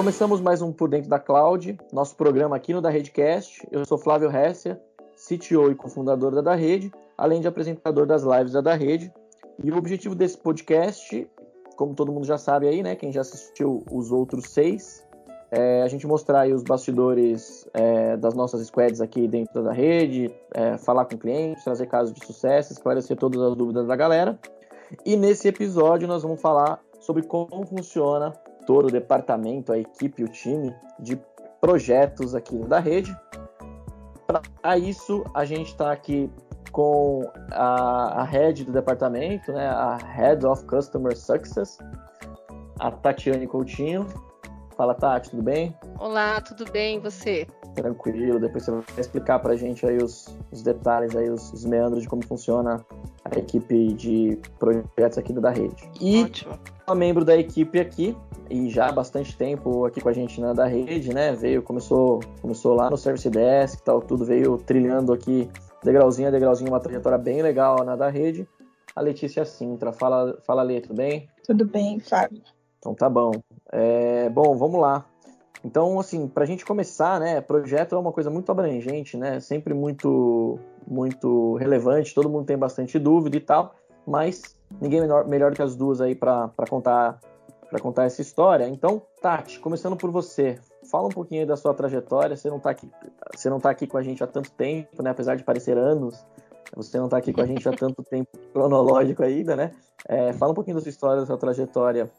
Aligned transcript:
Começamos 0.00 0.40
mais 0.40 0.62
um 0.62 0.72
Por 0.72 0.88
Dentro 0.88 1.10
da 1.10 1.18
Cloud, 1.18 1.78
nosso 1.92 2.16
programa 2.16 2.56
aqui 2.56 2.72
no 2.72 2.80
da 2.80 2.88
Redcast. 2.88 3.68
Eu 3.70 3.84
sou 3.84 3.98
Flávio 3.98 4.34
Hessia, 4.34 4.80
CTO 5.14 5.70
e 5.70 5.74
cofundador 5.74 6.34
da 6.34 6.40
Da 6.40 6.54
Rede, 6.54 6.90
além 7.18 7.42
de 7.42 7.46
apresentador 7.46 8.06
das 8.06 8.22
lives 8.22 8.54
da 8.54 8.62
Da 8.62 8.74
Rede. 8.74 9.12
E 9.62 9.70
o 9.70 9.76
objetivo 9.76 10.14
desse 10.14 10.38
podcast, 10.38 11.30
como 11.76 11.94
todo 11.94 12.10
mundo 12.10 12.24
já 12.24 12.38
sabe 12.38 12.66
aí, 12.66 12.82
né, 12.82 12.96
quem 12.96 13.12
já 13.12 13.20
assistiu 13.20 13.84
os 13.92 14.10
outros 14.10 14.48
seis, 14.48 15.06
é 15.50 15.82
a 15.82 15.88
gente 15.88 16.06
mostrar 16.06 16.40
aí 16.40 16.54
os 16.54 16.62
bastidores 16.62 17.68
é, 17.74 18.16
das 18.16 18.32
nossas 18.32 18.66
squads 18.68 19.02
aqui 19.02 19.28
dentro 19.28 19.62
da 19.62 19.70
rede, 19.70 20.34
é, 20.54 20.78
falar 20.78 21.04
com 21.04 21.18
clientes, 21.18 21.62
trazer 21.62 21.84
casos 21.88 22.14
de 22.14 22.24
sucesso, 22.24 22.72
esclarecer 22.72 23.18
todas 23.18 23.42
as 23.42 23.54
dúvidas 23.54 23.86
da 23.86 23.96
galera. 23.96 24.38
E 25.04 25.14
nesse 25.14 25.46
episódio 25.46 26.08
nós 26.08 26.22
vamos 26.22 26.40
falar 26.40 26.80
sobre 27.00 27.22
como 27.22 27.66
funciona 27.66 28.32
todo 28.66 28.88
o 28.88 28.90
departamento, 28.90 29.72
a 29.72 29.78
equipe, 29.78 30.24
o 30.24 30.28
time 30.28 30.74
de 30.98 31.20
projetos 31.60 32.34
aqui 32.34 32.56
da 32.58 32.78
rede. 32.78 33.14
Para 34.62 34.78
isso, 34.78 35.24
a 35.34 35.44
gente 35.44 35.68
está 35.68 35.92
aqui 35.92 36.30
com 36.70 37.28
a, 37.50 38.20
a 38.20 38.24
head 38.24 38.64
do 38.64 38.72
departamento, 38.72 39.52
né, 39.52 39.66
a 39.68 39.96
Head 39.96 40.46
of 40.46 40.64
Customer 40.66 41.16
Success, 41.16 41.78
a 42.78 42.90
Tatiane 42.90 43.46
Coutinho. 43.46 44.06
Fala, 44.76 44.94
Tati, 44.94 45.30
tudo 45.30 45.42
bem? 45.42 45.76
Olá, 45.98 46.40
tudo 46.40 46.64
bem, 46.72 46.96
e 46.96 47.00
você? 47.00 47.46
Tranquilo, 47.74 48.40
depois 48.40 48.64
você 48.64 48.70
vai 48.70 48.82
explicar 48.98 49.38
para 49.38 49.52
a 49.52 49.56
gente 49.56 49.84
aí 49.84 49.98
os, 49.98 50.34
os 50.50 50.62
detalhes, 50.62 51.14
aí, 51.14 51.28
os, 51.28 51.52
os, 51.52 51.66
meandros 51.66 52.02
de 52.02 52.08
como 52.08 52.24
funciona 52.24 52.82
a 53.24 53.38
equipe 53.38 53.92
de 53.92 54.38
projetos 54.58 55.18
aqui 55.18 55.34
da 55.34 55.50
rede. 55.50 55.90
E 56.00 56.24
Ótimo. 56.24 56.58
Membro 56.94 57.24
da 57.24 57.36
equipe 57.36 57.78
aqui, 57.78 58.16
e 58.50 58.68
já 58.68 58.88
há 58.88 58.92
bastante 58.92 59.36
tempo 59.36 59.84
aqui 59.84 60.00
com 60.00 60.08
a 60.08 60.12
gente 60.12 60.40
na 60.40 60.52
da 60.52 60.66
rede, 60.66 61.14
né? 61.14 61.32
Veio, 61.32 61.62
começou, 61.62 62.20
começou 62.42 62.74
lá 62.74 62.90
no 62.90 62.96
Service 62.96 63.28
Desk, 63.30 63.82
tal, 63.84 64.00
tudo 64.00 64.24
veio 64.24 64.58
trilhando 64.58 65.12
aqui 65.12 65.48
degrauzinho 65.84 66.28
a 66.28 66.30
degrauzinho, 66.30 66.70
uma 66.70 66.80
trajetória 66.80 67.18
bem 67.18 67.42
legal 67.42 67.84
na 67.84 67.96
da 67.96 68.08
rede. 68.08 68.46
A 68.94 69.00
Letícia 69.00 69.44
Sintra, 69.44 69.92
fala, 69.92 70.36
fala 70.44 70.62
Lê, 70.62 70.80
tudo 70.80 70.94
bem? 70.94 71.28
Tudo 71.46 71.64
bem, 71.64 72.00
Fábio. 72.00 72.42
Então 72.78 72.94
tá 72.94 73.08
bom. 73.08 73.30
É, 73.72 74.28
bom, 74.28 74.56
vamos 74.56 74.80
lá. 74.80 75.06
Então, 75.64 76.00
assim, 76.00 76.26
para 76.26 76.44
a 76.44 76.46
gente 76.46 76.64
começar, 76.64 77.20
né, 77.20 77.40
projeto 77.40 77.94
é 77.94 77.98
uma 77.98 78.12
coisa 78.12 78.30
muito 78.30 78.50
abrangente, 78.50 79.16
né, 79.16 79.40
sempre 79.40 79.74
muito, 79.74 80.58
muito 80.86 81.54
relevante, 81.56 82.14
todo 82.14 82.30
mundo 82.30 82.46
tem 82.46 82.56
bastante 82.56 82.98
dúvida 82.98 83.36
e 83.36 83.40
tal, 83.40 83.74
mas 84.06 84.56
ninguém 84.80 85.00
melhor, 85.00 85.26
melhor 85.26 85.54
que 85.54 85.62
as 85.62 85.74
duas 85.74 86.00
aí 86.00 86.14
para 86.14 86.50
contar 86.68 87.18
para 87.70 87.78
contar 87.78 88.04
essa 88.04 88.20
história. 88.20 88.68
Então, 88.68 89.00
Tati, 89.22 89.60
começando 89.60 89.96
por 89.96 90.10
você, 90.10 90.58
fala 90.90 91.06
um 91.06 91.10
pouquinho 91.10 91.46
da 91.46 91.56
sua 91.56 91.72
trajetória. 91.72 92.36
Você 92.36 92.50
não 92.50 92.56
está 92.56 92.70
aqui, 92.70 92.90
você 93.32 93.48
não 93.48 93.60
tá 93.60 93.70
aqui 93.70 93.86
com 93.86 93.96
a 93.96 94.02
gente 94.02 94.24
há 94.24 94.26
tanto 94.26 94.50
tempo, 94.50 95.00
né? 95.02 95.10
Apesar 95.10 95.36
de 95.36 95.44
parecer 95.44 95.78
anos, 95.78 96.26
você 96.74 96.98
não 96.98 97.04
está 97.04 97.18
aqui 97.18 97.32
com 97.32 97.40
a 97.40 97.46
gente 97.46 97.68
há 97.68 97.72
tanto 97.72 98.02
tempo 98.02 98.28
cronológico 98.52 99.22
ainda, 99.22 99.54
né? 99.54 99.70
É, 100.08 100.32
fala 100.32 100.50
um 100.50 100.54
pouquinho 100.54 100.76
da 100.76 100.82
sua 100.82 100.90
história, 100.90 101.20
da 101.20 101.26
sua 101.26 101.36
trajetória 101.36 102.10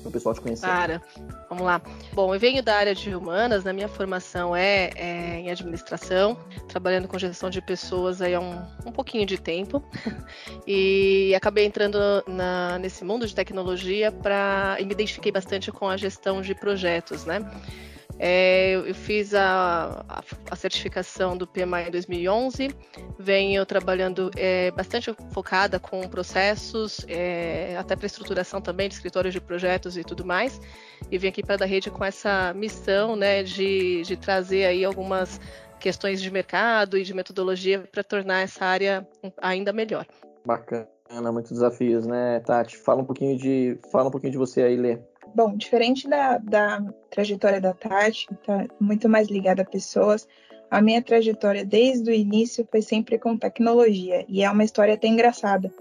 para 0.00 0.08
o 0.08 0.12
pessoal 0.12 0.34
te 0.34 0.40
conhecer. 0.40 0.66
Cara, 0.66 1.02
vamos 1.48 1.64
lá. 1.64 1.80
Bom, 2.12 2.34
eu 2.34 2.40
venho 2.40 2.62
da 2.62 2.76
área 2.76 2.94
de 2.94 3.14
humanas, 3.14 3.64
na 3.64 3.72
minha 3.72 3.88
formação 3.88 4.54
é, 4.54 4.90
é 4.94 5.40
em 5.40 5.50
administração, 5.50 6.38
trabalhando 6.68 7.08
com 7.08 7.18
gestão 7.18 7.50
de 7.50 7.60
pessoas 7.60 8.20
aí 8.20 8.34
há 8.34 8.40
um, 8.40 8.56
um 8.86 8.92
pouquinho 8.92 9.26
de 9.26 9.38
tempo. 9.38 9.82
e 10.66 11.34
acabei 11.34 11.64
entrando 11.64 11.98
na, 12.26 12.78
nesse 12.78 13.04
mundo 13.04 13.26
de 13.26 13.34
tecnologia 13.34 14.10
para 14.10 14.76
e 14.78 14.84
me 14.84 14.92
identifiquei 14.92 15.32
bastante 15.32 15.70
com 15.72 15.88
a 15.88 15.96
gestão 15.96 16.40
de 16.40 16.54
projetos, 16.54 17.24
né? 17.24 17.40
É, 18.18 18.74
eu 18.74 18.94
fiz 18.94 19.34
a, 19.34 20.04
a, 20.50 20.56
certificação 20.56 21.36
do 21.36 21.46
PMI 21.46 21.88
em 21.88 21.90
2011, 21.90 22.74
venho 23.18 23.66
trabalhando 23.66 24.30
é, 24.36 24.70
bastante 24.70 25.12
focada 25.32 25.80
com 25.80 26.08
processos, 26.08 27.04
é, 27.08 27.76
até 27.76 27.96
para 27.96 28.06
estruturação 28.06 28.60
também 28.60 28.88
de 28.88 28.94
escritórios 28.94 29.34
de 29.34 29.40
projetos 29.40 29.96
e 29.96 30.04
tudo 30.04 30.24
mais, 30.24 30.60
e 31.10 31.18
vim 31.18 31.28
aqui 31.28 31.42
para 31.42 31.56
da 31.56 31.66
rede 31.66 31.90
com 31.90 32.04
essa 32.04 32.52
missão 32.54 33.16
né, 33.16 33.42
de, 33.42 34.02
de 34.02 34.16
trazer 34.16 34.64
aí 34.66 34.84
algumas 34.84 35.40
questões 35.80 36.22
de 36.22 36.30
mercado 36.30 36.96
e 36.96 37.02
de 37.02 37.12
metodologia 37.12 37.80
para 37.90 38.04
tornar 38.04 38.40
essa 38.40 38.64
área 38.64 39.06
ainda 39.36 39.72
melhor. 39.72 40.06
Bacana, 40.46 40.86
muitos 41.32 41.52
desafios, 41.52 42.06
né, 42.06 42.40
Tati? 42.40 42.76
Fala 42.78 43.02
um 43.02 43.04
pouquinho 43.04 43.36
de, 43.36 43.78
fala 43.90 44.08
um 44.08 44.10
pouquinho 44.10 44.32
de 44.32 44.38
você 44.38 44.62
aí, 44.62 44.76
Lê. 44.76 44.98
Bom, 45.34 45.56
diferente 45.56 46.08
da, 46.08 46.38
da 46.38 46.80
trajetória 47.10 47.60
da 47.60 47.72
Tati, 47.72 48.26
que 48.28 48.34
está 48.34 48.66
muito 48.80 49.08
mais 49.08 49.28
ligada 49.28 49.62
a 49.62 49.64
pessoas, 49.64 50.28
a 50.70 50.80
minha 50.80 51.02
trajetória 51.02 51.64
desde 51.64 52.10
o 52.10 52.14
início 52.14 52.66
foi 52.70 52.82
sempre 52.82 53.18
com 53.18 53.36
tecnologia 53.36 54.24
e 54.28 54.42
é 54.42 54.50
uma 54.50 54.64
história 54.64 54.94
até 54.94 55.06
engraçada. 55.06 55.72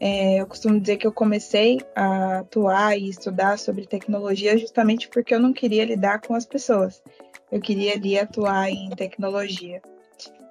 É, 0.00 0.40
eu 0.40 0.46
costumo 0.46 0.80
dizer 0.80 0.96
que 0.96 1.06
eu 1.06 1.12
comecei 1.12 1.80
a 1.94 2.40
atuar 2.40 2.98
e 2.98 3.08
estudar 3.08 3.58
sobre 3.58 3.86
tecnologia 3.86 4.56
justamente 4.58 5.08
porque 5.08 5.34
eu 5.34 5.40
não 5.40 5.52
queria 5.52 5.84
lidar 5.84 6.20
com 6.20 6.34
as 6.34 6.44
pessoas. 6.44 7.02
Eu 7.50 7.60
queria 7.60 7.94
ali 7.94 8.18
atuar 8.18 8.70
em 8.70 8.90
tecnologia. 8.90 9.80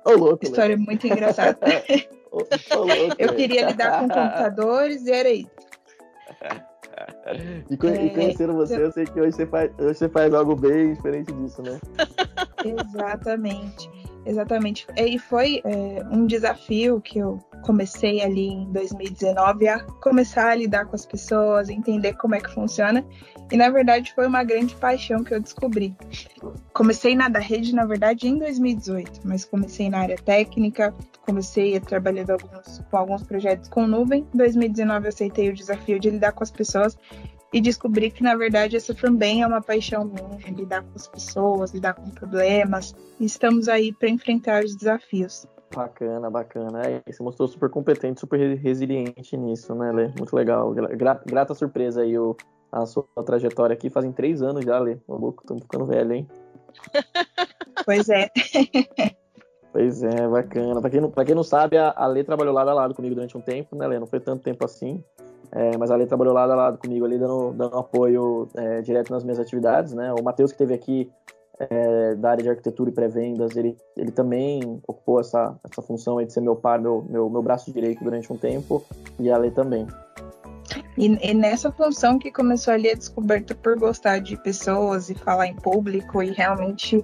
Ô, 0.05 0.11
louco, 0.11 0.43
história 0.43 0.75
louco. 0.75 0.89
muito 0.89 1.05
engraçada. 1.05 1.59
Ô, 2.31 2.37
louco, 2.75 3.15
eu 3.19 3.35
queria 3.35 3.67
lidar 3.67 3.99
com 3.99 4.07
computadores 4.09 5.05
e 5.05 5.11
era 5.11 5.29
isso. 5.29 5.51
E, 7.69 7.73
é, 7.73 8.09
conhecendo 8.09 8.53
você, 8.53 8.81
eu 8.81 8.91
sei 8.91 9.05
que 9.05 9.19
hoje 9.19 9.33
você, 9.33 9.45
faz, 9.45 9.71
hoje 9.77 9.97
você 9.99 10.09
faz 10.09 10.33
algo 10.33 10.55
bem 10.55 10.93
diferente 10.93 11.31
disso, 11.31 11.61
né? 11.61 11.79
Exatamente. 12.65 13.89
Exatamente. 14.25 14.85
E 14.95 15.17
foi 15.17 15.61
é, 15.63 16.03
um 16.11 16.25
desafio 16.25 17.01
que 17.01 17.19
eu 17.19 17.39
comecei 17.63 18.21
ali 18.21 18.47
em 18.47 18.71
2019 18.71 19.67
a 19.67 19.79
começar 20.01 20.49
a 20.49 20.55
lidar 20.55 20.85
com 20.85 20.95
as 20.95 21.05
pessoas, 21.05 21.69
entender 21.69 22.13
como 22.13 22.35
é 22.35 22.39
que 22.39 22.53
funciona. 22.53 23.05
E 23.51 23.57
na 23.57 23.69
verdade 23.69 24.13
foi 24.13 24.27
uma 24.27 24.43
grande 24.43 24.75
paixão 24.75 25.23
que 25.23 25.33
eu 25.33 25.39
descobri. 25.39 25.95
Comecei 26.73 27.15
na 27.15 27.27
da 27.27 27.39
rede, 27.39 27.75
na 27.75 27.85
verdade, 27.85 28.27
em 28.27 28.37
2018, 28.37 29.21
mas 29.25 29.43
comecei 29.43 29.89
na 29.89 29.99
área 29.99 30.15
técnica, 30.15 30.93
comecei 31.25 31.79
trabalhando 31.79 32.31
alguns, 32.31 32.81
com 32.89 32.97
alguns 32.97 33.23
projetos 33.23 33.67
com 33.67 33.85
nuvem. 33.85 34.25
Em 34.33 34.37
2019 34.37 35.05
eu 35.05 35.09
aceitei 35.09 35.49
o 35.49 35.53
desafio 35.53 35.99
de 35.99 36.09
lidar 36.09 36.31
com 36.31 36.43
as 36.43 36.51
pessoas 36.51 36.97
e 37.53 37.59
descobri 37.59 38.09
que 38.09 38.23
na 38.23 38.35
verdade 38.35 38.77
essa 38.77 38.93
também 38.93 39.41
é 39.41 39.47
uma 39.47 39.61
paixão 39.61 40.05
minha, 40.05 40.51
lidar 40.51 40.83
com 40.83 40.95
as 40.95 41.07
pessoas, 41.07 41.71
lidar 41.71 41.93
com 41.93 42.09
problemas. 42.09 42.95
E 43.19 43.25
estamos 43.25 43.67
aí 43.67 43.93
para 43.93 44.09
enfrentar 44.09 44.63
os 44.63 44.75
desafios. 44.75 45.45
Bacana, 45.73 46.29
bacana. 46.29 46.81
É, 46.83 47.01
você 47.11 47.23
mostrou 47.23 47.47
super 47.47 47.69
competente, 47.69 48.19
super 48.19 48.57
resiliente 48.57 49.37
nisso, 49.37 49.73
né, 49.73 49.91
Lê? 49.91 50.07
Muito 50.17 50.35
legal. 50.35 50.73
Gra 50.73 51.21
grata 51.25 51.53
surpresa 51.53 52.01
aí 52.01 52.17
o, 52.17 52.35
a 52.71 52.85
sua 52.85 53.05
trajetória 53.25 53.73
aqui. 53.73 53.89
Fazem 53.89 54.11
três 54.11 54.41
anos 54.41 54.65
já, 54.65 54.77
Lê. 54.79 54.97
Ô, 55.07 55.15
louco, 55.15 55.43
estamos 55.43 55.63
ficando 55.63 55.85
velho, 55.85 56.13
hein? 56.13 56.27
Pois 57.83 58.07
é. 58.09 58.29
pois 59.73 60.03
é, 60.03 60.27
bacana. 60.27 60.81
Pra 60.81 60.89
quem 60.89 61.01
não, 61.01 61.09
pra 61.09 61.25
quem 61.25 61.33
não 61.33 61.43
sabe, 61.43 61.77
a, 61.77 61.91
a 61.95 62.05
Lê 62.05 62.23
trabalhou 62.23 62.53
lado 62.53 62.69
a 62.69 62.73
lado 62.73 62.93
comigo 62.93 63.15
durante 63.15 63.35
um 63.35 63.41
tempo, 63.41 63.75
né, 63.75 63.87
Lê? 63.87 63.97
Não 63.97 64.05
foi 64.05 64.19
tanto 64.19 64.43
tempo 64.43 64.63
assim. 64.63 65.03
É, 65.51 65.77
mas 65.77 65.91
a 65.91 65.95
Lê 65.95 66.05
trabalhou 66.05 66.33
lado 66.33 66.53
a 66.53 66.55
lado 66.55 66.77
comigo 66.77 67.03
ali, 67.05 67.17
dando, 67.17 67.51
dando 67.51 67.77
apoio 67.77 68.47
é, 68.55 68.81
direto 68.81 69.11
nas 69.11 69.23
minhas 69.23 69.39
atividades, 69.39 69.93
né? 69.93 70.13
O 70.13 70.23
Matheus, 70.23 70.51
que 70.51 70.55
esteve 70.55 70.73
aqui 70.73 71.11
é, 71.59 72.15
da 72.15 72.31
área 72.31 72.43
de 72.43 72.49
arquitetura 72.49 72.89
e 72.89 72.93
pré-vendas, 72.93 73.55
ele, 73.55 73.77
ele 73.97 74.11
também 74.11 74.81
ocupou 74.87 75.19
essa, 75.19 75.55
essa 75.69 75.81
função 75.81 76.23
de 76.23 76.31
ser 76.31 76.41
meu 76.41 76.55
par, 76.55 76.79
meu, 76.79 77.05
meu, 77.09 77.29
meu 77.29 77.41
braço 77.41 77.71
direito 77.71 78.03
durante 78.03 78.31
um 78.31 78.37
tempo, 78.37 78.83
e 79.19 79.29
a 79.29 79.37
Lê 79.37 79.51
também. 79.51 79.85
E, 80.97 81.05
e, 81.05 81.33
nessa 81.33 81.71
função 81.71 82.17
que 82.17 82.31
começou 82.31 82.73
ali 82.73 82.89
a 82.89 82.95
descoberta 82.95 83.53
por 83.53 83.77
gostar 83.77 84.19
de 84.19 84.37
pessoas 84.41 85.09
e 85.09 85.15
falar 85.15 85.47
em 85.47 85.55
público 85.55 86.23
e 86.23 86.31
realmente 86.31 87.03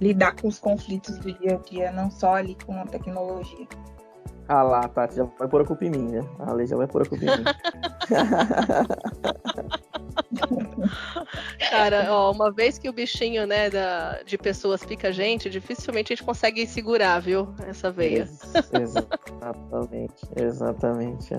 lidar 0.00 0.34
com 0.36 0.48
os 0.48 0.58
conflitos 0.58 1.18
do 1.18 1.32
dia 1.32 1.54
a 1.54 1.68
dia, 1.68 1.92
não 1.92 2.10
só 2.10 2.34
ali 2.34 2.56
com 2.66 2.74
a 2.74 2.86
tecnologia. 2.86 3.66
Ah 4.48 4.62
lá, 4.62 4.88
Tati, 4.88 5.16
já 5.16 5.24
vai 5.38 5.48
pôr 5.48 5.62
a 5.62 5.64
culpa 5.64 5.84
em 5.84 5.90
mim, 5.90 6.10
né? 6.10 6.20
A 6.40 6.52
Lei 6.52 6.66
já 6.66 6.76
vai 6.76 6.86
pôr 6.86 7.02
a 7.02 7.06
culpa 7.06 7.24
em 7.24 7.28
mim. 7.28 7.44
Cara, 11.70 12.06
ó, 12.10 12.30
uma 12.30 12.52
vez 12.52 12.78
que 12.78 12.88
o 12.88 12.92
bichinho, 12.92 13.46
né, 13.46 13.70
da, 13.70 14.22
de 14.22 14.36
pessoas 14.36 14.84
pica 14.84 15.08
a 15.08 15.12
gente, 15.12 15.48
dificilmente 15.48 16.12
a 16.12 16.16
gente 16.16 16.24
consegue 16.24 16.66
segurar, 16.66 17.20
viu? 17.20 17.48
Essa 17.66 17.90
veia. 17.90 18.28
exatamente, 18.80 20.26
exatamente. 20.36 21.34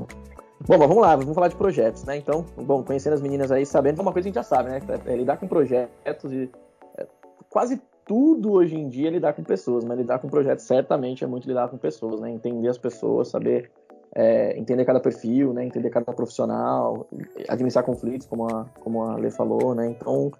Bom, 0.67 0.77
mas 0.77 0.87
vamos 0.87 1.01
lá, 1.01 1.15
vamos 1.15 1.35
falar 1.35 1.49
de 1.49 1.55
projetos, 1.55 2.03
né? 2.05 2.17
Então, 2.17 2.45
bom, 2.57 2.83
conhecendo 2.83 3.13
as 3.13 3.21
meninas 3.21 3.51
aí, 3.51 3.65
sabendo, 3.65 4.01
uma 4.01 4.11
coisa 4.11 4.27
a 4.27 4.29
gente 4.29 4.35
já 4.35 4.43
sabe, 4.43 4.69
né? 4.69 4.79
É 5.05 5.15
lidar 5.15 5.37
com 5.37 5.47
projetos 5.47 6.31
e 6.31 6.49
é, 6.97 7.05
quase 7.49 7.81
tudo 8.05 8.53
hoje 8.53 8.75
em 8.75 8.87
dia 8.87 9.07
é 9.07 9.11
lidar 9.11 9.33
com 9.33 9.43
pessoas, 9.43 9.83
mas 9.83 9.97
lidar 9.97 10.19
com 10.19 10.29
projetos 10.29 10.65
certamente 10.65 11.23
é 11.23 11.27
muito 11.27 11.47
lidar 11.47 11.69
com 11.69 11.77
pessoas, 11.77 12.19
né? 12.19 12.29
Entender 12.29 12.67
as 12.67 12.77
pessoas, 12.77 13.29
saber 13.29 13.71
é, 14.15 14.57
entender 14.57 14.85
cada 14.85 14.99
perfil, 14.99 15.53
né, 15.53 15.65
entender 15.65 15.89
cada 15.89 16.13
profissional, 16.13 17.05
administrar 17.49 17.83
conflitos, 17.83 18.25
como 18.25 18.47
a, 18.47 18.65
como 18.79 19.03
a 19.03 19.17
Lê 19.17 19.29
falou, 19.29 19.75
né, 19.75 19.87
então 19.87 20.31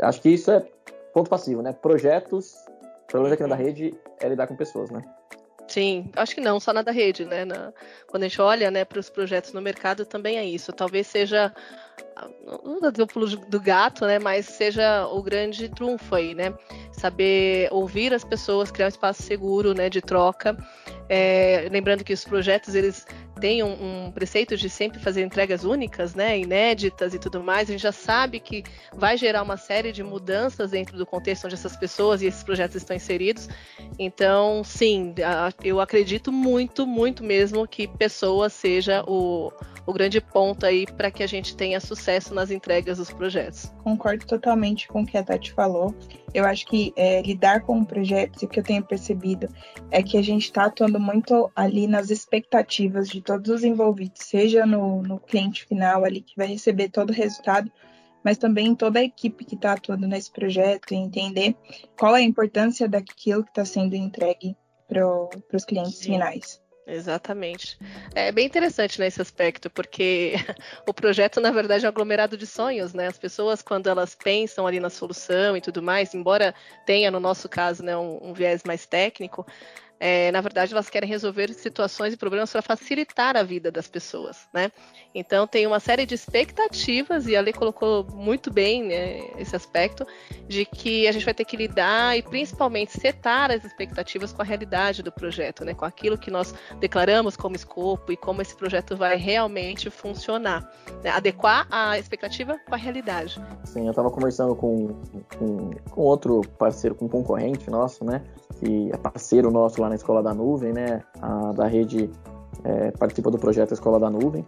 acho 0.00 0.22
que 0.22 0.30
isso 0.30 0.50
é 0.50 0.66
ponto 1.12 1.28
passivo, 1.28 1.60
né, 1.60 1.72
projetos, 1.74 2.54
pelo 3.08 3.24
menos 3.24 3.34
aqui 3.34 3.42
na 3.42 3.50
da 3.50 3.56
rede, 3.56 3.94
é 4.20 4.28
lidar 4.28 4.46
com 4.46 4.56
pessoas, 4.56 4.90
né. 4.90 5.04
Sim, 5.68 6.10
acho 6.16 6.34
que 6.34 6.40
não, 6.40 6.58
só 6.58 6.72
na 6.72 6.82
da 6.82 6.90
rede, 6.90 7.26
né, 7.26 7.44
na, 7.44 7.72
quando 8.08 8.22
a 8.22 8.28
gente 8.28 8.40
olha, 8.40 8.70
né, 8.70 8.86
para 8.86 8.98
os 8.98 9.10
projetos 9.10 9.52
no 9.52 9.60
mercado 9.60 10.06
também 10.06 10.38
é 10.38 10.44
isso, 10.44 10.72
talvez 10.72 11.06
seja 11.06 11.54
não 12.64 12.90
dizer 12.90 13.02
o 13.02 13.06
pulo 13.06 13.26
do 13.26 13.60
gato, 13.60 14.06
né? 14.06 14.18
Mas 14.18 14.46
seja 14.46 15.06
o 15.06 15.22
grande 15.22 15.68
trunfo 15.68 16.14
aí, 16.14 16.34
né? 16.34 16.54
Saber 16.92 17.68
ouvir 17.70 18.12
as 18.12 18.24
pessoas, 18.24 18.70
criar 18.70 18.86
um 18.86 18.88
espaço 18.88 19.22
seguro, 19.22 19.74
né? 19.74 19.88
De 19.88 20.00
troca. 20.00 20.56
É, 21.08 21.68
lembrando 21.72 22.04
que 22.04 22.12
os 22.12 22.24
projetos 22.24 22.74
eles 22.74 23.04
têm 23.40 23.62
um, 23.62 24.06
um, 24.06 24.12
preceito 24.12 24.56
de 24.56 24.68
sempre 24.68 25.00
fazer 25.00 25.22
entregas 25.22 25.64
únicas, 25.64 26.14
né? 26.14 26.38
Inéditas 26.38 27.14
e 27.14 27.18
tudo 27.18 27.42
mais. 27.42 27.68
A 27.68 27.72
gente 27.72 27.82
já 27.82 27.92
sabe 27.92 28.38
que 28.38 28.62
vai 28.94 29.16
gerar 29.16 29.42
uma 29.42 29.56
série 29.56 29.90
de 29.90 30.02
mudanças 30.02 30.70
dentro 30.70 30.96
do 30.96 31.06
contexto 31.06 31.46
onde 31.46 31.54
essas 31.54 31.76
pessoas 31.76 32.22
e 32.22 32.26
esses 32.26 32.44
projetos 32.44 32.76
estão 32.76 32.94
inseridos. 32.94 33.48
Então, 33.98 34.62
sim, 34.62 35.14
eu 35.64 35.80
acredito 35.80 36.30
muito, 36.30 36.86
muito 36.86 37.24
mesmo 37.24 37.66
que 37.66 37.88
pessoa 37.88 38.48
seja 38.48 39.02
o 39.06 39.50
o 39.90 39.92
grande 39.92 40.20
ponto 40.20 40.64
aí 40.64 40.86
para 40.86 41.10
que 41.10 41.22
a 41.22 41.26
gente 41.26 41.56
tenha 41.56 41.80
sucesso 41.80 42.32
nas 42.32 42.50
entregas 42.50 42.98
dos 42.98 43.12
projetos. 43.12 43.72
Concordo 43.82 44.24
totalmente 44.24 44.86
com 44.86 45.02
o 45.02 45.06
que 45.06 45.18
a 45.18 45.22
Tati 45.22 45.52
falou. 45.52 45.94
Eu 46.32 46.44
acho 46.44 46.64
que 46.66 46.92
é, 46.96 47.20
lidar 47.22 47.62
com 47.62 47.84
projetos, 47.84 48.40
e 48.40 48.44
o 48.44 48.48
que 48.48 48.60
eu 48.60 48.64
tenho 48.64 48.84
percebido 48.84 49.48
é 49.90 50.00
que 50.00 50.16
a 50.16 50.22
gente 50.22 50.44
está 50.44 50.66
atuando 50.66 51.00
muito 51.00 51.50
ali 51.56 51.88
nas 51.88 52.10
expectativas 52.10 53.08
de 53.08 53.20
todos 53.20 53.50
os 53.50 53.64
envolvidos, 53.64 54.22
seja 54.22 54.64
no, 54.64 55.02
no 55.02 55.18
cliente 55.18 55.66
final 55.66 56.04
ali 56.04 56.20
que 56.20 56.36
vai 56.36 56.46
receber 56.46 56.88
todo 56.88 57.10
o 57.10 57.14
resultado, 57.14 57.70
mas 58.24 58.38
também 58.38 58.68
em 58.68 58.74
toda 58.76 59.00
a 59.00 59.04
equipe 59.04 59.44
que 59.44 59.56
está 59.56 59.72
atuando 59.72 60.06
nesse 60.06 60.30
projeto 60.30 60.92
e 60.92 60.96
entender 60.96 61.56
qual 61.98 62.14
é 62.14 62.20
a 62.20 62.24
importância 62.24 62.88
daquilo 62.88 63.42
que 63.42 63.50
está 63.50 63.64
sendo 63.64 63.96
entregue 63.96 64.56
para 64.86 65.04
os 65.52 65.64
clientes 65.64 65.96
Sim. 65.96 66.12
finais. 66.12 66.60
Exatamente. 66.90 67.78
É 68.14 68.32
bem 68.32 68.46
interessante 68.46 68.98
nesse 68.98 69.18
né, 69.18 69.22
aspecto, 69.22 69.70
porque 69.70 70.34
o 70.86 70.92
projeto, 70.92 71.40
na 71.40 71.50
verdade, 71.52 71.84
é 71.84 71.88
um 71.88 71.90
aglomerado 71.90 72.36
de 72.36 72.46
sonhos, 72.46 72.92
né? 72.92 73.06
As 73.06 73.16
pessoas, 73.16 73.62
quando 73.62 73.88
elas 73.88 74.14
pensam 74.14 74.66
ali 74.66 74.80
na 74.80 74.90
solução 74.90 75.56
e 75.56 75.60
tudo 75.60 75.80
mais, 75.80 76.14
embora 76.14 76.54
tenha, 76.84 77.10
no 77.10 77.20
nosso 77.20 77.48
caso, 77.48 77.84
né, 77.84 77.96
um, 77.96 78.30
um 78.30 78.32
viés 78.32 78.64
mais 78.64 78.86
técnico, 78.86 79.46
é, 80.02 80.32
na 80.32 80.40
verdade, 80.40 80.72
elas 80.72 80.88
querem 80.88 81.06
resolver 81.06 81.52
situações 81.52 82.14
e 82.14 82.16
problemas 82.16 82.50
para 82.50 82.62
facilitar 82.62 83.36
a 83.36 83.42
vida 83.42 83.70
das 83.70 83.86
pessoas, 83.86 84.48
né? 84.50 84.72
Então, 85.14 85.46
tem 85.46 85.66
uma 85.66 85.78
série 85.78 86.06
de 86.06 86.14
expectativas, 86.14 87.26
e 87.26 87.36
a 87.36 87.40
Lei 87.42 87.52
colocou 87.52 88.06
muito 88.14 88.50
bem 88.50 88.84
né, 88.84 89.30
esse 89.38 89.54
aspecto, 89.54 90.06
de 90.48 90.64
que 90.64 91.06
a 91.06 91.12
gente 91.12 91.24
vai 91.24 91.34
ter 91.34 91.44
que 91.44 91.54
lidar 91.54 92.16
e, 92.16 92.22
principalmente, 92.22 92.98
setar 92.98 93.50
as 93.50 93.62
expectativas 93.62 94.32
com 94.32 94.40
a 94.40 94.44
realidade 94.44 95.02
do 95.02 95.12
projeto, 95.12 95.66
né? 95.66 95.74
Com 95.74 95.84
aquilo 95.84 96.16
que 96.16 96.30
nós 96.30 96.54
declaramos 96.78 97.36
como 97.36 97.54
escopo 97.54 98.10
e 98.10 98.16
como 98.16 98.40
esse 98.40 98.56
projeto 98.56 98.96
vai 98.96 99.16
realmente 99.16 99.90
funcionar. 99.90 100.66
Né? 101.04 101.10
Adequar 101.10 101.66
a 101.70 101.98
expectativa 101.98 102.58
com 102.66 102.74
a 102.74 102.78
realidade. 102.78 103.38
Sim, 103.64 103.84
eu 103.84 103.90
estava 103.90 104.10
conversando 104.10 104.56
com, 104.56 105.02
com, 105.36 105.70
com 105.90 106.00
outro 106.00 106.40
parceiro, 106.58 106.94
com 106.94 107.04
um 107.04 107.08
concorrente 107.08 107.68
nosso, 107.68 108.02
né? 108.02 108.22
Que 108.60 108.90
é 108.92 108.96
parceiro 108.96 109.50
nosso 109.50 109.80
lá 109.80 109.88
na 109.88 109.94
Escola 109.94 110.22
da 110.22 110.32
Nuvem, 110.32 110.72
né? 110.72 111.02
A, 111.20 111.52
da 111.52 111.66
rede 111.66 112.10
é, 112.62 112.90
participa 112.92 113.30
do 113.30 113.38
projeto 113.38 113.72
Escola 113.72 113.98
da 113.98 114.10
Nuvem. 114.10 114.44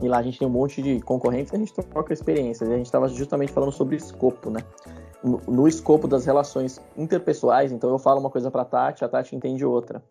E 0.00 0.08
lá 0.08 0.18
a 0.18 0.22
gente 0.22 0.38
tem 0.38 0.48
um 0.48 0.50
monte 0.50 0.80
de 0.80 1.00
concorrentes 1.00 1.52
e 1.52 1.56
a 1.56 1.58
gente 1.58 1.74
troca 1.74 2.12
experiências. 2.12 2.68
E 2.68 2.72
a 2.72 2.76
gente 2.76 2.86
estava 2.86 3.08
justamente 3.08 3.52
falando 3.52 3.72
sobre 3.72 3.96
escopo, 3.96 4.48
né? 4.48 4.60
No, 5.22 5.40
no, 5.46 5.68
escopo 5.68 6.08
das 6.08 6.24
relações 6.24 6.80
interpessoais, 6.96 7.70
então 7.70 7.90
eu 7.90 7.98
falo 7.98 8.18
uma 8.18 8.30
coisa 8.30 8.50
para 8.50 8.62
a 8.62 8.64
Tati, 8.64 9.04
a 9.04 9.08
Tati 9.08 9.36
entende 9.36 9.64
outra. 9.64 10.02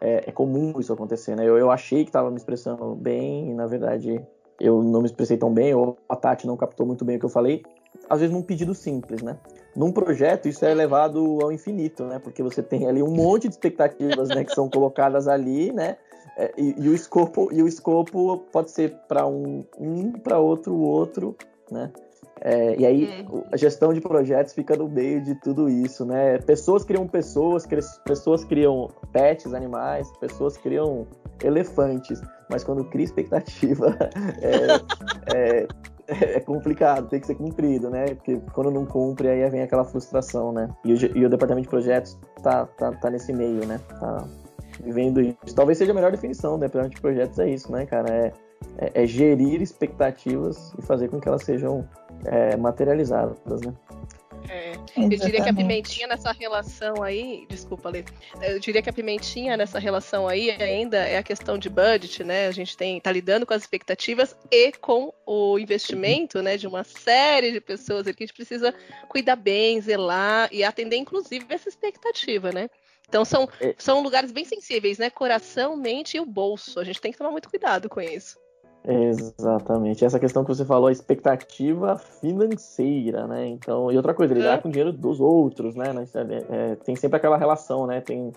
É, 0.00 0.24
é 0.28 0.32
comum 0.32 0.78
isso 0.78 0.92
acontecer, 0.92 1.36
né? 1.36 1.44
Eu, 1.44 1.58
eu 1.58 1.70
achei 1.70 2.04
que 2.04 2.08
estava 2.08 2.30
me 2.30 2.36
expressando 2.36 2.94
bem 2.94 3.50
e, 3.50 3.54
na 3.54 3.66
verdade, 3.66 4.24
eu 4.58 4.82
não 4.82 5.00
me 5.00 5.06
expressei 5.06 5.36
tão 5.36 5.52
bem, 5.52 5.74
ou 5.74 5.98
a 6.08 6.16
Tati 6.16 6.46
não 6.46 6.56
captou 6.56 6.86
muito 6.86 7.04
bem 7.04 7.16
o 7.16 7.18
que 7.18 7.26
eu 7.26 7.30
falei. 7.30 7.62
Às 8.08 8.20
vezes 8.20 8.34
num 8.34 8.42
pedido 8.42 8.74
simples, 8.74 9.22
né? 9.22 9.38
Num 9.76 9.92
projeto 9.92 10.48
isso 10.48 10.64
é 10.64 10.74
levado 10.74 11.38
ao 11.42 11.52
infinito, 11.52 12.04
né? 12.04 12.18
Porque 12.18 12.42
você 12.42 12.62
tem 12.62 12.88
ali 12.88 13.02
um 13.02 13.10
monte 13.10 13.46
de 13.46 13.54
expectativas, 13.54 14.28
né, 14.30 14.42
que 14.42 14.54
são 14.54 14.68
colocadas 14.70 15.28
ali, 15.28 15.70
né? 15.70 15.96
É, 16.38 16.52
e, 16.56 16.74
e, 16.78 16.88
o 16.88 16.94
escopo 16.94 17.48
e 17.52 17.62
o 17.62 17.68
escopo 17.68 18.38
pode 18.52 18.70
ser 18.70 18.94
para 19.08 19.26
um, 19.26 19.64
um 19.78 20.12
para 20.12 20.38
outro 20.38 20.74
outro, 20.76 21.36
né? 21.70 21.90
É, 22.40 22.78
e 22.78 22.84
aí 22.84 23.26
uhum. 23.30 23.42
a 23.50 23.56
gestão 23.56 23.94
de 23.94 24.00
projetos 24.00 24.52
fica 24.52 24.76
no 24.76 24.88
meio 24.88 25.22
de 25.22 25.34
tudo 25.36 25.68
isso, 25.68 26.04
né? 26.04 26.38
Pessoas 26.38 26.84
criam 26.84 27.06
pessoas, 27.06 27.66
pessoas 28.04 28.44
criam 28.44 28.90
pets, 29.12 29.54
animais, 29.54 30.10
pessoas 30.18 30.56
criam 30.58 31.06
elefantes, 31.42 32.20
mas 32.50 32.62
quando 32.62 32.84
cria 32.84 33.04
expectativa 33.04 33.96
é, 34.42 35.34
é 35.34 35.68
é 36.36 36.40
complicado, 36.40 37.08
tem 37.08 37.20
que 37.20 37.26
ser 37.26 37.34
cumprido, 37.34 37.90
né? 37.90 38.06
Porque 38.14 38.40
quando 38.52 38.70
não 38.70 38.86
cumpre, 38.86 39.28
aí 39.28 39.48
vem 39.50 39.62
aquela 39.62 39.84
frustração, 39.84 40.52
né? 40.52 40.68
E 40.84 40.92
o, 40.92 41.18
e 41.18 41.24
o 41.24 41.28
departamento 41.28 41.64
de 41.64 41.70
projetos 41.70 42.18
tá, 42.42 42.66
tá, 42.66 42.92
tá 42.92 43.10
nesse 43.10 43.32
meio, 43.32 43.66
né? 43.66 43.80
Tá 44.00 44.24
vivendo 44.82 45.20
isso. 45.20 45.54
Talvez 45.54 45.78
seja 45.78 45.92
a 45.92 45.94
melhor 45.94 46.10
definição 46.10 46.52
do 46.52 46.60
departamento 46.60 46.96
de 46.96 47.00
projetos, 47.00 47.38
é 47.38 47.48
isso, 47.48 47.70
né, 47.72 47.86
cara? 47.86 48.08
É, 48.12 48.32
é, 48.78 49.02
é 49.02 49.06
gerir 49.06 49.60
expectativas 49.60 50.72
e 50.78 50.82
fazer 50.82 51.08
com 51.08 51.20
que 51.20 51.28
elas 51.28 51.42
sejam 51.42 51.86
é, 52.24 52.56
materializadas, 52.56 53.60
né? 53.62 53.72
É, 54.48 54.72
eu 54.96 55.08
diria 55.08 55.42
que 55.42 55.48
a 55.48 55.54
pimentinha 55.54 56.06
nessa 56.06 56.32
relação 56.32 57.02
aí, 57.02 57.46
desculpa, 57.48 57.88
Lê, 57.88 58.04
eu 58.42 58.58
diria 58.58 58.80
que 58.82 58.90
a 58.90 58.92
pimentinha 58.92 59.56
nessa 59.56 59.78
relação 59.78 60.28
aí 60.28 60.50
ainda 60.50 60.98
é 60.98 61.18
a 61.18 61.22
questão 61.22 61.58
de 61.58 61.68
budget, 61.68 62.22
né? 62.22 62.46
A 62.46 62.52
gente 62.52 62.76
tem 62.76 63.00
tá 63.00 63.10
lidando 63.10 63.44
com 63.44 63.54
as 63.54 63.62
expectativas 63.62 64.36
e 64.50 64.72
com 64.72 65.12
o 65.26 65.58
investimento, 65.58 66.42
né, 66.42 66.56
de 66.56 66.66
uma 66.66 66.84
série 66.84 67.52
de 67.52 67.60
pessoas 67.60 68.04
que 68.06 68.22
a 68.22 68.26
gente 68.26 68.34
precisa 68.34 68.74
cuidar 69.08 69.36
bem, 69.36 69.80
zelar 69.80 70.48
e 70.52 70.62
atender 70.62 70.96
inclusive 70.96 71.46
essa 71.48 71.68
expectativa, 71.68 72.52
né? 72.52 72.70
Então 73.08 73.24
são, 73.24 73.48
é. 73.60 73.74
são 73.78 74.02
lugares 74.02 74.32
bem 74.32 74.44
sensíveis, 74.44 74.98
né? 74.98 75.10
Coração, 75.10 75.76
mente 75.76 76.16
e 76.16 76.20
o 76.20 76.26
bolso. 76.26 76.80
A 76.80 76.84
gente 76.84 77.00
tem 77.00 77.12
que 77.12 77.18
tomar 77.18 77.30
muito 77.30 77.48
cuidado 77.48 77.88
com 77.88 78.00
isso. 78.00 78.36
Exatamente. 78.86 80.04
Essa 80.04 80.20
questão 80.20 80.44
que 80.44 80.48
você 80.48 80.64
falou, 80.64 80.88
a 80.88 80.92
expectativa 80.92 81.96
financeira, 81.96 83.26
né? 83.26 83.46
Então, 83.48 83.90
e 83.90 83.96
outra 83.96 84.14
coisa, 84.14 84.32
lidar 84.32 84.54
é. 84.54 84.58
com 84.58 84.68
o 84.68 84.70
dinheiro 84.70 84.92
dos 84.92 85.20
outros, 85.20 85.74
né? 85.74 85.86
É, 86.14 86.72
é, 86.72 86.76
tem 86.76 86.94
sempre 86.94 87.16
aquela 87.16 87.36
relação, 87.36 87.86
né? 87.86 88.00
Tem 88.00 88.32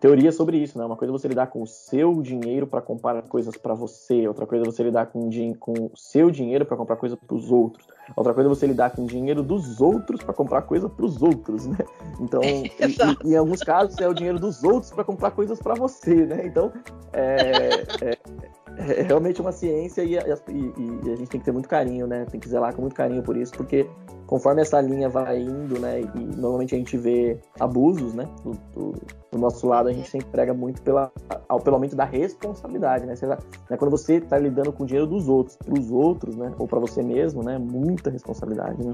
teoria 0.00 0.30
sobre 0.30 0.58
isso, 0.58 0.78
né? 0.78 0.84
Uma 0.84 0.96
coisa 0.96 1.12
é 1.12 1.16
você 1.16 1.28
lidar 1.28 1.48
com 1.48 1.62
o 1.62 1.66
seu 1.66 2.22
dinheiro 2.22 2.66
para 2.66 2.80
comprar 2.80 3.20
coisas 3.22 3.56
para 3.56 3.74
você, 3.74 4.28
outra 4.28 4.46
coisa 4.46 4.64
é 4.64 4.66
você 4.66 4.82
lidar 4.82 5.06
com, 5.06 5.28
com 5.58 5.72
o 5.72 5.90
seu 5.96 6.30
dinheiro 6.30 6.64
para 6.64 6.76
comprar 6.76 6.96
coisa 6.96 7.16
para 7.16 7.34
os 7.34 7.50
outros, 7.50 7.86
outra 8.16 8.34
coisa 8.34 8.48
é 8.48 8.54
você 8.54 8.66
lidar 8.66 8.90
com 8.90 9.04
o 9.04 9.06
dinheiro 9.06 9.42
dos 9.42 9.80
outros 9.80 10.22
para 10.22 10.34
comprar 10.34 10.62
coisa 10.62 10.88
para 10.88 11.04
os 11.04 11.22
outros, 11.22 11.66
né? 11.66 11.78
Então, 12.20 12.40
e, 12.44 12.70
e, 13.24 13.32
em 13.32 13.36
alguns 13.36 13.60
casos 13.60 13.98
é 13.98 14.08
o 14.08 14.14
dinheiro 14.14 14.38
dos 14.38 14.62
outros 14.64 14.90
para 14.90 15.04
comprar 15.04 15.30
coisas 15.30 15.58
para 15.60 15.74
você, 15.74 16.26
né? 16.26 16.46
Então, 16.46 16.72
é, 17.12 17.82
é 18.02 18.18
é 18.78 19.02
realmente 19.02 19.40
uma 19.40 19.50
ciência 19.50 20.02
e 20.04 20.16
a, 20.16 20.22
e, 20.48 20.72
e 21.06 21.10
a, 21.10 21.16
gente 21.16 21.28
tem 21.28 21.40
que 21.40 21.44
ter 21.44 21.52
muito 21.52 21.68
carinho, 21.68 22.06
né? 22.06 22.24
Tem 22.30 22.38
que 22.38 22.48
zelar 22.48 22.74
com 22.74 22.82
muito 22.82 22.94
carinho 22.94 23.22
por 23.22 23.36
isso, 23.36 23.52
porque 23.52 23.88
conforme 24.26 24.62
essa 24.62 24.80
linha 24.80 25.08
vai 25.08 25.40
indo, 25.40 25.80
né? 25.80 26.00
E 26.00 26.18
normalmente 26.36 26.74
a 26.74 26.78
gente 26.78 26.96
vê 26.96 27.40
abusos, 27.58 28.14
né? 28.14 28.28
Do, 28.44 28.52
do, 28.72 28.92
do 29.32 29.38
nosso 29.38 29.66
lado, 29.66 29.88
a 29.88 29.92
gente 29.92 30.08
sempre 30.08 30.28
prega 30.28 30.54
muito 30.54 30.80
pela, 30.82 31.10
ao, 31.48 31.60
pelo 31.60 31.74
aumento 31.74 31.96
da 31.96 32.04
responsabilidade, 32.04 33.04
né? 33.04 33.16
Seja, 33.16 33.36
né? 33.68 33.76
Quando 33.76 33.90
você 33.90 34.16
está 34.16 34.38
lidando 34.38 34.72
com 34.72 34.84
o 34.84 34.86
dinheiro 34.86 35.08
dos 35.08 35.28
outros, 35.28 35.56
para 35.56 35.74
os 35.74 35.90
outros, 35.90 36.36
né? 36.36 36.52
Ou 36.58 36.68
para 36.68 36.78
você 36.78 37.02
mesmo, 37.02 37.42
né? 37.42 37.58
Muita 37.98 38.10
responsabilidade, 38.10 38.80
né? 38.80 38.92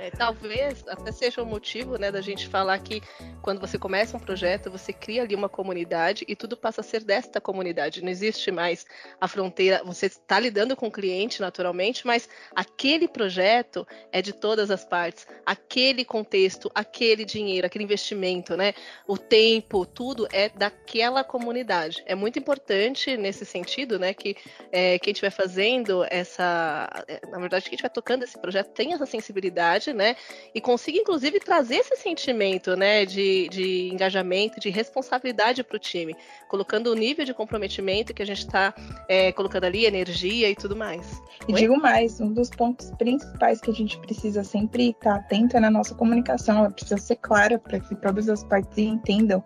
É, 0.00 0.10
talvez 0.10 0.84
até 0.86 1.12
seja 1.12 1.42
o 1.42 1.44
um 1.44 1.48
motivo 1.48 1.96
né, 1.96 2.10
da 2.10 2.20
gente 2.20 2.46
falar 2.48 2.78
que 2.78 3.02
quando 3.42 3.60
você 3.60 3.78
começa 3.78 4.16
um 4.16 4.20
projeto, 4.20 4.70
você 4.70 4.92
cria 4.92 5.22
ali 5.22 5.34
uma 5.34 5.48
comunidade 5.48 6.24
e 6.28 6.36
tudo 6.36 6.56
passa 6.56 6.80
a 6.80 6.84
ser 6.84 7.02
desta 7.02 7.40
comunidade. 7.40 8.02
Não 8.02 8.10
existe 8.10 8.50
mais 8.50 8.86
a 9.20 9.26
fronteira. 9.26 9.82
Você 9.84 10.06
está 10.06 10.38
lidando 10.38 10.76
com 10.76 10.86
o 10.88 10.90
cliente, 10.90 11.40
naturalmente, 11.40 12.06
mas 12.06 12.28
aquele 12.54 13.08
projeto 13.08 13.86
é 14.12 14.22
de 14.22 14.32
todas 14.32 14.70
as 14.70 14.84
partes. 14.84 15.26
Aquele 15.44 16.04
contexto, 16.04 16.70
aquele 16.74 17.24
dinheiro, 17.24 17.66
aquele 17.66 17.84
investimento, 17.84 18.56
né? 18.56 18.74
O 19.06 19.16
tempo, 19.16 19.86
tudo 19.86 20.28
é 20.32 20.48
daquela 20.48 21.24
comunidade. 21.24 22.02
É 22.06 22.14
muito 22.14 22.38
importante 22.38 23.16
nesse 23.16 23.44
sentido, 23.44 23.98
né? 23.98 24.14
Que 24.14 24.36
é, 24.70 24.98
quem 24.98 25.12
estiver 25.12 25.30
fazendo 25.30 26.04
essa. 26.10 26.88
É, 27.08 27.26
na 27.26 27.38
verdade, 27.38 27.64
quem 27.64 27.74
estiver 27.74 27.88
tocando 27.88 28.24
esse 28.24 28.38
projeto 28.38 28.68
tem 28.72 28.92
essa 28.92 29.06
sensibilidade 29.06 29.87
rede, 29.88 29.92
né? 29.92 30.16
E 30.54 30.60
consiga, 30.60 30.98
inclusive, 30.98 31.40
trazer 31.40 31.76
esse 31.76 31.96
sentimento, 31.96 32.76
né, 32.76 33.04
de, 33.04 33.48
de 33.48 33.88
engajamento, 33.88 34.60
de 34.60 34.70
responsabilidade 34.70 35.62
para 35.62 35.76
o 35.76 35.78
time, 35.78 36.16
colocando 36.48 36.88
o 36.88 36.94
nível 36.94 37.24
de 37.24 37.34
comprometimento 37.34 38.14
que 38.14 38.22
a 38.22 38.26
gente 38.26 38.38
está 38.38 38.74
é, 39.08 39.32
colocando 39.32 39.64
ali, 39.64 39.84
energia 39.84 40.50
e 40.50 40.54
tudo 40.54 40.76
mais. 40.76 41.20
E 41.46 41.52
Oi? 41.52 41.60
digo 41.60 41.76
mais, 41.76 42.20
um 42.20 42.32
dos 42.32 42.50
pontos 42.50 42.90
principais 42.92 43.60
que 43.60 43.70
a 43.70 43.74
gente 43.74 43.98
precisa 44.00 44.44
sempre 44.44 44.90
estar 44.90 45.14
tá 45.14 45.16
atento 45.16 45.56
é 45.56 45.60
na 45.60 45.70
nossa 45.70 45.94
comunicação, 45.94 46.58
ela 46.58 46.70
precisa 46.70 46.98
ser 46.98 47.16
clara 47.16 47.58
para 47.58 47.80
que 47.80 47.94
todas 47.96 48.28
as 48.28 48.44
partes 48.44 48.78
entendam 48.78 49.42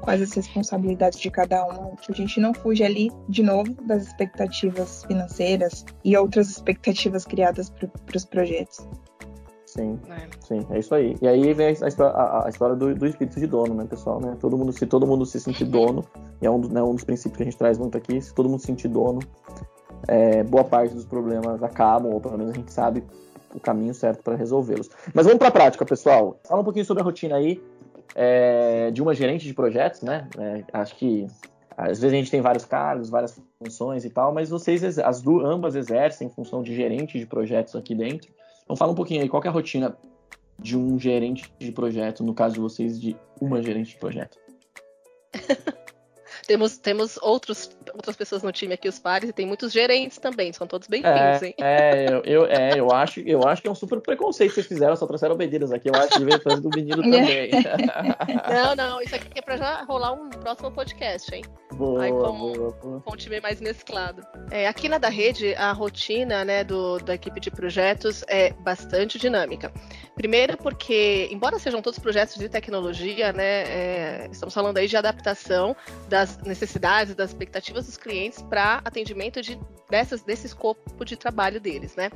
quais 0.00 0.22
as 0.22 0.32
responsabilidades 0.32 1.18
de 1.18 1.30
cada 1.30 1.64
um, 1.66 1.94
que 1.96 2.12
a 2.12 2.14
gente 2.14 2.40
não 2.40 2.52
fuja 2.54 2.86
ali, 2.86 3.10
de 3.28 3.42
novo, 3.42 3.72
das 3.86 4.06
expectativas 4.06 5.04
financeiras 5.04 5.84
e 6.04 6.16
outras 6.16 6.48
expectativas 6.50 7.24
criadas 7.24 7.70
para 7.70 8.16
os 8.16 8.24
projetos. 8.24 8.86
Sim, 9.72 10.00
é. 10.08 10.28
sim, 10.40 10.66
é 10.70 10.78
isso 10.80 10.92
aí. 10.94 11.16
E 11.22 11.28
aí 11.28 11.54
vem 11.54 11.68
a, 11.68 12.04
a, 12.04 12.46
a 12.46 12.48
história 12.48 12.74
do, 12.74 12.92
do, 12.92 13.06
espírito 13.06 13.38
de 13.38 13.46
dono, 13.46 13.72
né, 13.74 13.86
pessoal? 13.88 14.20
Né? 14.20 14.36
Todo 14.40 14.58
mundo, 14.58 14.72
se 14.72 14.84
todo 14.84 15.06
mundo 15.06 15.24
se 15.24 15.38
sentir 15.38 15.64
dono, 15.70 16.04
e 16.42 16.46
é 16.46 16.50
um, 16.50 16.58
né, 16.58 16.82
um 16.82 16.94
dos 16.94 17.04
princípios 17.04 17.36
que 17.36 17.42
a 17.42 17.46
gente 17.46 17.56
traz 17.56 17.78
muito 17.78 17.96
aqui, 17.96 18.20
se 18.20 18.34
todo 18.34 18.48
mundo 18.48 18.58
se 18.58 18.66
sentir 18.66 18.88
dono, 18.88 19.20
é, 20.08 20.42
boa 20.42 20.64
parte 20.64 20.92
dos 20.92 21.04
problemas 21.04 21.62
acabam, 21.62 22.12
ou 22.12 22.20
pelo 22.20 22.36
menos 22.36 22.52
a 22.52 22.56
gente 22.56 22.72
sabe 22.72 23.04
o 23.54 23.60
caminho 23.60 23.94
certo 23.94 24.24
para 24.24 24.34
resolvê-los. 24.34 24.90
Mas 25.14 25.24
vamos 25.24 25.38
para 25.38 25.48
a 25.48 25.52
prática, 25.52 25.84
pessoal. 25.84 26.40
Fala 26.44 26.62
um 26.62 26.64
pouquinho 26.64 26.84
sobre 26.84 27.02
a 27.02 27.04
rotina 27.04 27.36
aí 27.36 27.62
é, 28.14 28.90
de 28.90 29.00
uma 29.00 29.14
gerente 29.14 29.46
de 29.46 29.54
projetos, 29.54 30.02
né? 30.02 30.28
É, 30.36 30.64
acho 30.72 30.96
que 30.96 31.28
às 31.76 32.00
vezes 32.00 32.12
a 32.12 32.16
gente 32.16 32.30
tem 32.30 32.40
vários 32.40 32.64
cargos, 32.64 33.08
várias 33.08 33.40
funções 33.58 34.04
e 34.04 34.10
tal, 34.10 34.34
mas 34.34 34.50
vocês 34.50 34.98
as 34.98 35.22
duas, 35.22 35.46
ambas 35.46 35.74
exercem 35.74 36.28
função 36.28 36.62
de 36.62 36.74
gerente 36.74 37.18
de 37.18 37.26
projetos 37.26 37.74
aqui 37.74 37.94
dentro. 37.94 38.30
Então 38.70 38.76
fala 38.76 38.92
um 38.92 38.94
pouquinho 38.94 39.20
aí, 39.20 39.28
qual 39.28 39.42
é 39.42 39.48
a 39.48 39.50
rotina 39.50 39.98
de 40.56 40.78
um 40.78 40.96
gerente 40.96 41.52
de 41.58 41.72
projeto, 41.72 42.22
no 42.22 42.32
caso 42.32 42.54
de 42.54 42.60
vocês, 42.60 43.00
de 43.00 43.16
uma 43.40 43.60
gerente 43.60 43.90
de 43.90 43.96
projeto? 43.96 44.38
temos, 46.46 46.78
temos 46.78 47.18
outros, 47.20 47.76
outras 47.92 48.14
pessoas 48.14 48.44
no 48.44 48.52
time 48.52 48.74
aqui, 48.74 48.88
os 48.88 48.96
pares, 48.96 49.28
e 49.28 49.32
tem 49.32 49.44
muitos 49.44 49.72
gerentes 49.72 50.18
também, 50.18 50.52
são 50.52 50.68
todos 50.68 50.86
bem-vindos, 50.86 51.42
é, 51.42 51.46
hein? 51.46 51.54
É, 51.58 52.12
eu, 52.12 52.22
eu, 52.22 52.46
é 52.46 52.78
eu, 52.78 52.92
acho, 52.92 53.18
eu 53.18 53.42
acho 53.44 53.60
que 53.60 53.66
é 53.66 53.70
um 53.72 53.74
super 53.74 54.00
preconceito 54.00 54.50
que 54.50 54.54
vocês 54.54 54.68
fizeram, 54.68 54.94
só 54.94 55.04
trouxeram 55.04 55.34
obedidas 55.34 55.72
aqui, 55.72 55.88
eu 55.88 55.94
acho 55.96 56.10
que 56.10 56.24
veio 56.24 56.38
do 56.60 56.70
menino 56.70 57.02
também. 57.02 57.50
não, 58.48 58.76
não, 58.76 59.02
isso 59.02 59.16
aqui 59.16 59.36
é 59.36 59.42
pra 59.42 59.56
já 59.56 59.82
rolar 59.82 60.12
um 60.12 60.30
próximo 60.30 60.70
podcast, 60.70 61.34
hein? 61.34 61.42
Boa, 61.80 62.02
Aí 62.02 62.10
como, 62.10 62.52
boa, 62.52 62.70
boa. 62.72 63.02
um 63.06 63.16
time 63.16 63.40
mais 63.40 63.58
mesclado. 63.58 64.22
É, 64.50 64.68
aqui 64.68 64.86
na 64.86 64.98
da 64.98 65.08
rede, 65.08 65.54
a 65.54 65.72
rotina 65.72 66.44
né, 66.44 66.62
do, 66.62 66.98
da 66.98 67.14
equipe 67.14 67.40
de 67.40 67.50
projetos 67.50 68.22
é 68.28 68.52
bastante 68.52 69.18
dinâmica. 69.18 69.72
Primeiro 70.14 70.58
porque, 70.58 71.26
embora 71.32 71.58
sejam 71.58 71.80
todos 71.80 71.98
projetos 71.98 72.36
de 72.36 72.50
tecnologia, 72.50 73.32
né, 73.32 73.62
é, 73.62 74.28
estamos 74.30 74.52
falando 74.52 74.76
aí 74.76 74.86
de 74.86 74.94
adaptação 74.94 75.74
das 76.06 76.36
necessidades, 76.42 77.14
das 77.14 77.30
expectativas 77.30 77.86
dos 77.86 77.96
clientes 77.96 78.42
para 78.42 78.82
atendimento 78.84 79.40
de, 79.40 79.58
dessas, 79.88 80.20
desse 80.20 80.46
escopo 80.46 81.02
de 81.04 81.16
trabalho 81.16 81.58
deles, 81.58 81.96
né? 81.96 82.10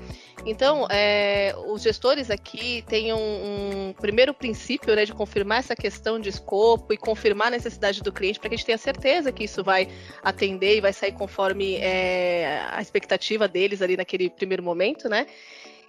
Então, 0.45 0.87
é, 0.91 1.55
os 1.69 1.83
gestores 1.83 2.31
aqui 2.31 2.85
têm 2.87 3.15
um, 3.15 3.89
um 3.89 3.93
primeiro 3.95 4.35
princípio 4.35 4.95
né, 4.95 5.07
de 5.07 5.15
confirmar 5.15 5.61
essa 5.61 5.75
questão 5.75 6.21
de 6.21 6.29
escopo 6.29 6.93
e 6.93 6.99
confirmar 6.99 7.49
a 7.49 7.53
necessidade 7.53 8.03
do 8.03 8.13
cliente 8.13 8.39
para 8.39 8.51
que 8.51 8.55
a 8.55 8.59
gente 8.59 8.67
tenha 8.67 8.79
certeza 8.79 9.33
que 9.33 9.45
isso 9.45 9.54
vai 9.63 9.89
atender 10.23 10.77
e 10.77 10.81
vai 10.81 10.93
sair 10.93 11.13
conforme 11.13 11.77
é, 11.77 12.67
a 12.71 12.81
expectativa 12.81 13.47
deles 13.47 13.83
ali 13.83 13.97
naquele 13.97 14.31
primeiro 14.31 14.63
momento, 14.63 15.09
né? 15.09 15.27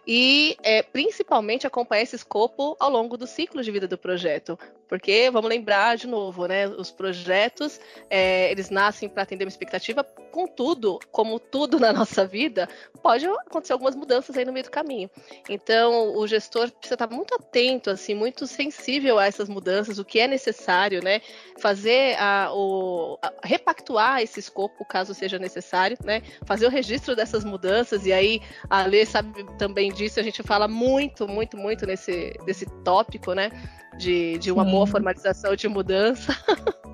E 0.08 0.58
é, 0.64 0.84
principalmente 0.84 1.66
acompanhar 1.66 2.04
esse 2.04 2.16
escopo 2.16 2.76
ao 2.80 2.90
longo 2.90 3.18
do 3.18 3.26
ciclo 3.26 3.64
de 3.64 3.72
vida 3.72 3.88
do 3.88 3.98
projeto. 3.98 4.58
Porque, 4.88 5.30
vamos 5.32 5.50
lembrar 5.50 5.98
de 5.98 6.08
novo, 6.08 6.46
né? 6.46 6.68
Os 6.68 6.92
projetos, 6.92 7.80
é, 8.10 8.52
eles 8.52 8.70
nascem 8.70 9.10
para 9.10 9.24
atender 9.24 9.44
uma 9.44 9.50
expectativa, 9.50 10.04
contudo, 10.04 11.00
como 11.12 11.40
tudo 11.40 11.80
na 11.82 11.92
nossa 11.92 12.26
vida, 12.26 12.70
pode 13.02 13.26
acontecer 13.26 13.74
algumas 13.74 13.96
mudanças 13.96 14.38
aí 14.38 14.46
no 14.46 14.54
meio 14.54 14.66
do 14.66 14.72
caminho. 14.72 15.10
Então, 15.50 16.16
o 16.16 16.28
gestor 16.28 16.70
precisa 16.72 16.96
estar 16.96 17.10
muito 17.10 17.34
atento, 17.34 17.90
assim, 17.90 18.14
muito 18.14 18.46
sensível 18.46 19.18
a 19.18 19.26
essas 19.26 19.50
mudanças, 19.50 19.98
o 19.98 20.06
que 20.06 20.20
é 20.20 20.28
necessário, 20.28 21.04
né? 21.04 21.22
Fazer 21.58 22.16
a, 22.20 22.52
o, 22.54 23.18
a, 23.22 23.34
repactuar 23.44 24.22
esse 24.22 24.40
escopo, 24.40 24.86
caso 24.86 25.14
seja 25.16 25.40
necessário, 25.40 25.98
né? 26.04 26.22
Fazer 26.46 26.68
o 26.68 26.70
registro 26.70 27.16
dessas 27.16 27.44
mudanças, 27.44 28.06
e 28.06 28.14
aí 28.14 28.42
a 28.70 28.86
Lê 28.86 29.06
sabe 29.06 29.46
também 29.58 29.92
disso, 29.96 30.20
a 30.20 30.24
gente 30.24 30.44
fala 30.44 30.68
muito, 30.68 31.28
muito, 31.28 31.58
muito 31.58 31.88
nesse, 31.88 32.34
nesse 32.46 32.66
tópico, 32.84 33.34
né? 33.34 33.50
de, 33.98 34.38
de 34.38 34.52
uma 34.52 34.66
Sim. 34.66 34.72
boa 34.72 34.88
formalização 34.88 35.56
de 35.56 35.68
mudança. 35.68 36.36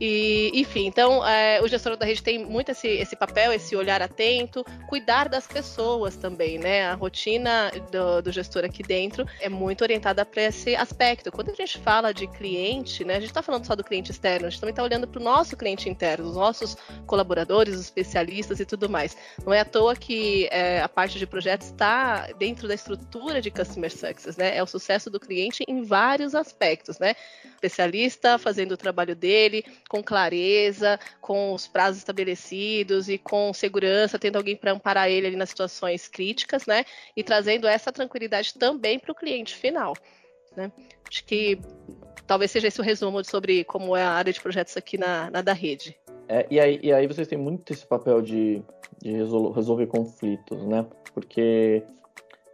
E, 0.00 0.50
enfim, 0.54 0.86
então 0.86 1.26
é, 1.26 1.60
o 1.62 1.68
gestor 1.68 1.96
da 1.96 2.04
rede 2.04 2.22
tem 2.22 2.44
muito 2.44 2.70
esse, 2.70 2.88
esse 2.88 3.14
papel, 3.14 3.52
esse 3.52 3.76
olhar 3.76 4.02
atento, 4.02 4.64
cuidar 4.88 5.28
das 5.28 5.46
pessoas 5.46 6.16
também, 6.16 6.58
né? 6.58 6.86
A 6.86 6.94
rotina 6.94 7.70
do, 7.90 8.22
do 8.22 8.32
gestor 8.32 8.64
aqui 8.64 8.82
dentro 8.82 9.26
é 9.40 9.48
muito 9.48 9.82
orientada 9.82 10.24
para 10.24 10.42
esse 10.42 10.74
aspecto. 10.74 11.30
Quando 11.30 11.50
a 11.50 11.54
gente 11.54 11.78
fala 11.78 12.12
de 12.12 12.26
cliente, 12.26 13.04
né? 13.04 13.14
A 13.16 13.20
gente 13.20 13.30
está 13.30 13.42
falando 13.42 13.64
só 13.64 13.76
do 13.76 13.84
cliente 13.84 14.10
externo, 14.10 14.46
a 14.46 14.50
gente 14.50 14.60
também 14.60 14.72
está 14.72 14.82
olhando 14.82 15.06
para 15.06 15.20
o 15.20 15.24
nosso 15.24 15.56
cliente 15.56 15.88
interno, 15.88 16.28
os 16.28 16.36
nossos 16.36 16.76
colaboradores, 17.06 17.74
os 17.74 17.80
especialistas 17.80 18.60
e 18.60 18.64
tudo 18.64 18.88
mais. 18.88 19.16
Não 19.44 19.52
é 19.52 19.60
à 19.60 19.64
toa 19.64 19.94
que 19.94 20.48
é, 20.50 20.80
a 20.80 20.88
parte 20.88 21.18
de 21.18 21.26
projetos 21.26 21.68
está 21.68 22.28
dentro 22.38 22.66
da 22.66 22.74
estrutura 22.74 23.40
de 23.40 23.50
Customer 23.50 23.90
Success, 23.90 24.36
né? 24.36 24.56
É 24.56 24.62
o 24.62 24.66
sucesso 24.66 25.10
do 25.10 25.20
cliente 25.20 25.64
em 25.68 25.82
vários 25.82 26.34
aspectos, 26.34 26.98
né? 26.98 27.14
Especialista 27.54 28.38
fazendo 28.38 28.72
o 28.72 28.76
trabalho 28.76 29.14
dele, 29.14 29.64
com 29.92 30.02
clareza, 30.02 30.98
com 31.20 31.52
os 31.52 31.68
prazos 31.68 31.98
estabelecidos 31.98 33.10
e 33.10 33.18
com 33.18 33.52
segurança, 33.52 34.18
tendo 34.18 34.36
alguém 34.36 34.56
para 34.56 34.72
amparar 34.72 35.10
ele 35.10 35.26
ali 35.26 35.36
nas 35.36 35.50
situações 35.50 36.08
críticas, 36.08 36.64
né? 36.64 36.86
E 37.14 37.22
trazendo 37.22 37.68
essa 37.68 37.92
tranquilidade 37.92 38.54
também 38.54 38.98
para 38.98 39.12
o 39.12 39.14
cliente 39.14 39.54
final. 39.54 39.92
Né? 40.56 40.72
Acho 41.06 41.22
que 41.26 41.60
talvez 42.26 42.50
seja 42.50 42.68
esse 42.68 42.80
o 42.80 42.84
resumo 42.84 43.22
sobre 43.22 43.64
como 43.64 43.94
é 43.94 44.02
a 44.02 44.12
área 44.12 44.32
de 44.32 44.40
projetos 44.40 44.74
aqui 44.78 44.96
na, 44.96 45.30
na 45.30 45.42
da 45.42 45.52
rede. 45.52 45.94
É, 46.26 46.46
e, 46.50 46.58
aí, 46.58 46.80
e 46.82 46.90
aí 46.90 47.06
vocês 47.06 47.28
têm 47.28 47.36
muito 47.36 47.70
esse 47.70 47.86
papel 47.86 48.22
de, 48.22 48.62
de 49.02 49.12
resolver 49.12 49.86
conflitos, 49.88 50.66
né? 50.66 50.86
Porque 51.12 51.82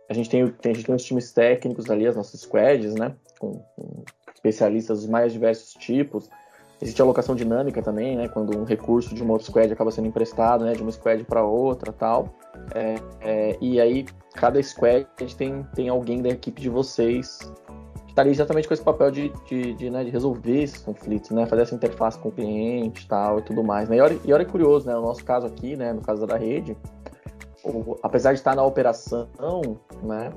a 0.09 0.15
gente 0.15 0.29
tem, 0.29 0.45
tem, 0.49 0.73
a 0.73 0.75
gente 0.75 0.87
tem 0.87 0.95
os 0.97 1.05
times 1.05 1.33
técnicos 1.33 1.89
ali, 1.89 2.05
as 2.05 2.17
nossas 2.17 2.41
squads, 2.41 2.97
né? 2.97 3.15
Com, 3.39 3.53
com 3.77 4.05
especialistas 4.35 5.03
dos 5.03 5.09
mais 5.09 5.33
diversos 5.33 5.75
tipos. 5.75 6.29
Existe 6.81 7.03
alocação 7.03 7.35
dinâmica 7.35 7.83
também, 7.83 8.17
né? 8.17 8.29
Quando 8.29 8.57
um 8.57 8.65
recurso 8.65 9.15
de 9.15 9.23
uma 9.23 9.33
outra 9.33 9.47
squad 9.47 9.73
acaba 9.73 9.91
sendo 9.91 10.07
emprestado, 10.07 10.65
né? 10.65 10.73
De 10.75 10.83
uma 10.83 10.93
squad 10.93 11.25
para 11.25 11.43
outra, 11.43 11.93
tal. 11.93 12.29
É, 12.75 12.95
é, 13.21 13.59
e 13.61 13.81
aí 13.81 14.07
cada 14.35 14.63
squad 14.63 15.07
tem, 15.37 15.65
tem 15.75 15.89
alguém 15.89 16.23
da 16.23 16.29
equipe 16.29 16.61
de 16.61 16.69
vocês 16.69 17.39
que 18.07 18.13
está 18.13 18.23
ali 18.23 18.31
exatamente 18.31 18.69
com 18.69 18.75
esse 18.75 18.83
papel 18.83 19.11
de, 19.11 19.33
de, 19.49 19.75
de, 19.75 19.91
né, 19.91 20.05
de, 20.05 20.11
resolver 20.11 20.63
esses 20.63 20.79
conflitos, 20.79 21.31
né? 21.31 21.47
Fazer 21.47 21.63
essa 21.63 21.75
interface 21.75 22.19
com 22.19 22.29
o 22.29 22.33
cliente, 22.33 23.09
tal 23.09 23.41
e 23.41 23.43
tudo 23.43 23.65
mais. 23.65 23.89
Né? 23.89 23.97
E, 23.97 24.01
olha, 24.01 24.19
e 24.25 24.33
olha 24.33 24.45
curioso, 24.45 24.87
né? 24.87 24.97
O 24.97 25.03
nosso 25.03 25.25
caso 25.25 25.47
aqui, 25.47 25.77
né? 25.77 25.93
No 25.93 26.01
caso 26.01 26.27
da 26.27 26.37
rede, 26.37 26.77
o, 27.65 27.97
apesar 28.03 28.33
de 28.33 28.39
estar 28.39 28.55
na 28.55 28.63
operação, 28.63 29.29
né? 30.03 30.31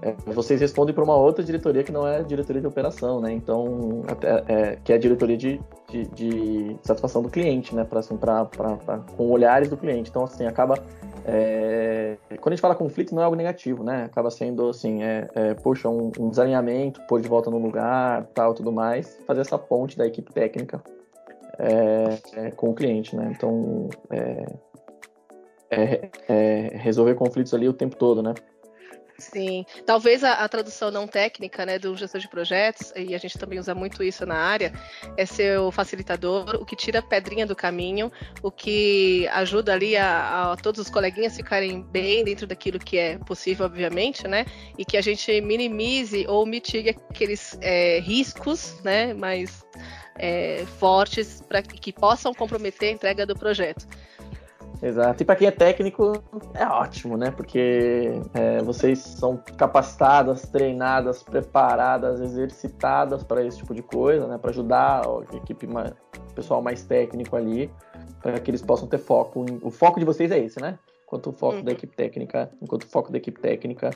É, 0.00 0.14
vocês 0.26 0.60
respondem 0.60 0.94
para 0.94 1.02
uma 1.02 1.16
outra 1.16 1.42
diretoria 1.42 1.82
que 1.82 1.90
não 1.90 2.06
é 2.06 2.22
diretoria 2.22 2.60
de 2.60 2.68
operação, 2.68 3.20
né? 3.20 3.32
Então, 3.32 4.04
até, 4.06 4.44
é, 4.46 4.78
que 4.82 4.92
é 4.92 4.96
a 4.96 4.98
diretoria 4.98 5.36
de, 5.36 5.60
de, 5.90 6.06
de, 6.08 6.76
satisfação 6.82 7.20
do 7.20 7.28
cliente, 7.28 7.74
né? 7.74 7.84
Pra, 7.84 7.98
assim, 7.98 8.16
pra, 8.16 8.44
pra, 8.44 8.76
pra, 8.76 8.98
com 9.16 9.28
olhares 9.28 9.68
do 9.68 9.76
cliente. 9.76 10.10
Então, 10.10 10.22
assim, 10.24 10.46
acaba. 10.46 10.78
É, 11.24 12.16
quando 12.40 12.52
a 12.52 12.56
gente 12.56 12.60
fala 12.60 12.76
conflito, 12.76 13.14
não 13.14 13.22
é 13.22 13.24
algo 13.24 13.36
negativo, 13.36 13.82
né? 13.82 14.04
Acaba 14.04 14.30
sendo, 14.30 14.68
assim, 14.68 15.02
é, 15.02 15.28
é, 15.34 15.54
poxa, 15.54 15.88
um, 15.88 16.12
um 16.18 16.30
desalinhamento, 16.30 17.00
pôr 17.08 17.20
de 17.20 17.28
volta 17.28 17.50
no 17.50 17.58
lugar, 17.58 18.24
tal, 18.34 18.54
tudo 18.54 18.70
mais. 18.70 19.18
Fazer 19.26 19.40
essa 19.40 19.58
ponte 19.58 19.98
da 19.98 20.06
equipe 20.06 20.32
técnica 20.32 20.80
é, 21.58 22.18
é, 22.46 22.50
com 22.52 22.70
o 22.70 22.74
cliente, 22.74 23.16
né? 23.16 23.32
Então, 23.36 23.88
resolver 26.74 27.14
conflitos 27.16 27.52
ali 27.52 27.68
o 27.68 27.72
tempo 27.72 27.96
todo, 27.96 28.22
né? 28.22 28.32
Sim, 29.20 29.66
talvez 29.84 30.22
a, 30.22 30.44
a, 30.44 30.48
tradução 30.48 30.92
não 30.92 31.04
técnica, 31.04 31.66
né, 31.66 31.76
do 31.76 31.96
gestor 31.96 32.20
de 32.20 32.28
projetos, 32.28 32.92
e 32.94 33.16
a 33.16 33.18
gente 33.18 33.36
também 33.36 33.58
usa 33.58 33.74
muito 33.74 34.00
isso 34.04 34.24
na 34.24 34.36
área, 34.36 34.72
é 35.16 35.26
ser 35.26 35.58
o 35.58 35.72
facilitador, 35.72 36.54
o 36.54 36.64
que 36.64 36.76
tira 36.76 37.00
a 37.00 37.02
pedrinha 37.02 37.44
do 37.44 37.56
caminho, 37.56 38.12
o 38.44 38.50
que 38.52 39.26
ajuda 39.32 39.72
ali 39.72 39.96
a, 39.96 40.52
a 40.52 40.56
todos 40.56 40.80
os 40.80 40.88
coleguinhas 40.88 41.34
ficarem 41.34 41.82
bem 41.82 42.22
dentro 42.22 42.46
daquilo 42.46 42.78
que 42.78 42.96
é 42.96 43.18
possível, 43.18 43.66
obviamente, 43.66 44.28
né, 44.28 44.46
e 44.78 44.84
que 44.84 44.96
a 44.96 45.02
gente 45.02 45.40
minimize 45.40 46.24
ou 46.28 46.46
mitigue 46.46 46.90
aqueles 46.90 47.58
é, 47.60 47.98
riscos, 47.98 48.80
né, 48.84 49.14
mais 49.14 49.66
é, 50.16 50.64
fortes 50.78 51.42
para 51.48 51.60
que 51.60 51.92
possam 51.92 52.32
comprometer 52.32 52.90
a 52.90 52.92
entrega 52.92 53.26
do 53.26 53.34
projeto. 53.34 53.84
Exato. 54.80 55.22
E 55.22 55.26
para 55.26 55.36
quem 55.36 55.48
é 55.48 55.50
técnico, 55.50 56.12
é 56.54 56.64
ótimo, 56.66 57.16
né? 57.16 57.30
Porque 57.30 58.12
é, 58.34 58.62
vocês 58.62 59.00
são 59.00 59.36
capacitadas, 59.56 60.42
treinadas, 60.42 61.22
preparadas, 61.22 62.20
exercitadas 62.20 63.24
para 63.24 63.44
esse 63.44 63.58
tipo 63.58 63.74
de 63.74 63.82
coisa, 63.82 64.26
né? 64.26 64.38
Para 64.38 64.50
ajudar 64.50 65.02
a 65.04 65.36
equipe, 65.36 65.66
o 65.66 66.34
pessoal 66.34 66.62
mais 66.62 66.84
técnico 66.84 67.34
ali, 67.34 67.70
para 68.22 68.38
que 68.38 68.50
eles 68.50 68.62
possam 68.62 68.86
ter 68.86 68.98
foco. 68.98 69.44
O 69.62 69.70
foco 69.70 69.98
de 69.98 70.06
vocês 70.06 70.30
é 70.30 70.38
esse, 70.38 70.60
né? 70.60 70.78
Enquanto 71.04 71.30
o 71.30 71.32
foco 71.32 71.62
da 71.62 71.72
equipe 71.72 71.96
técnica, 71.96 72.50
enquanto 72.62 72.84
o 72.84 72.88
foco 72.88 73.10
da 73.10 73.18
equipe 73.18 73.40
técnica 73.40 73.90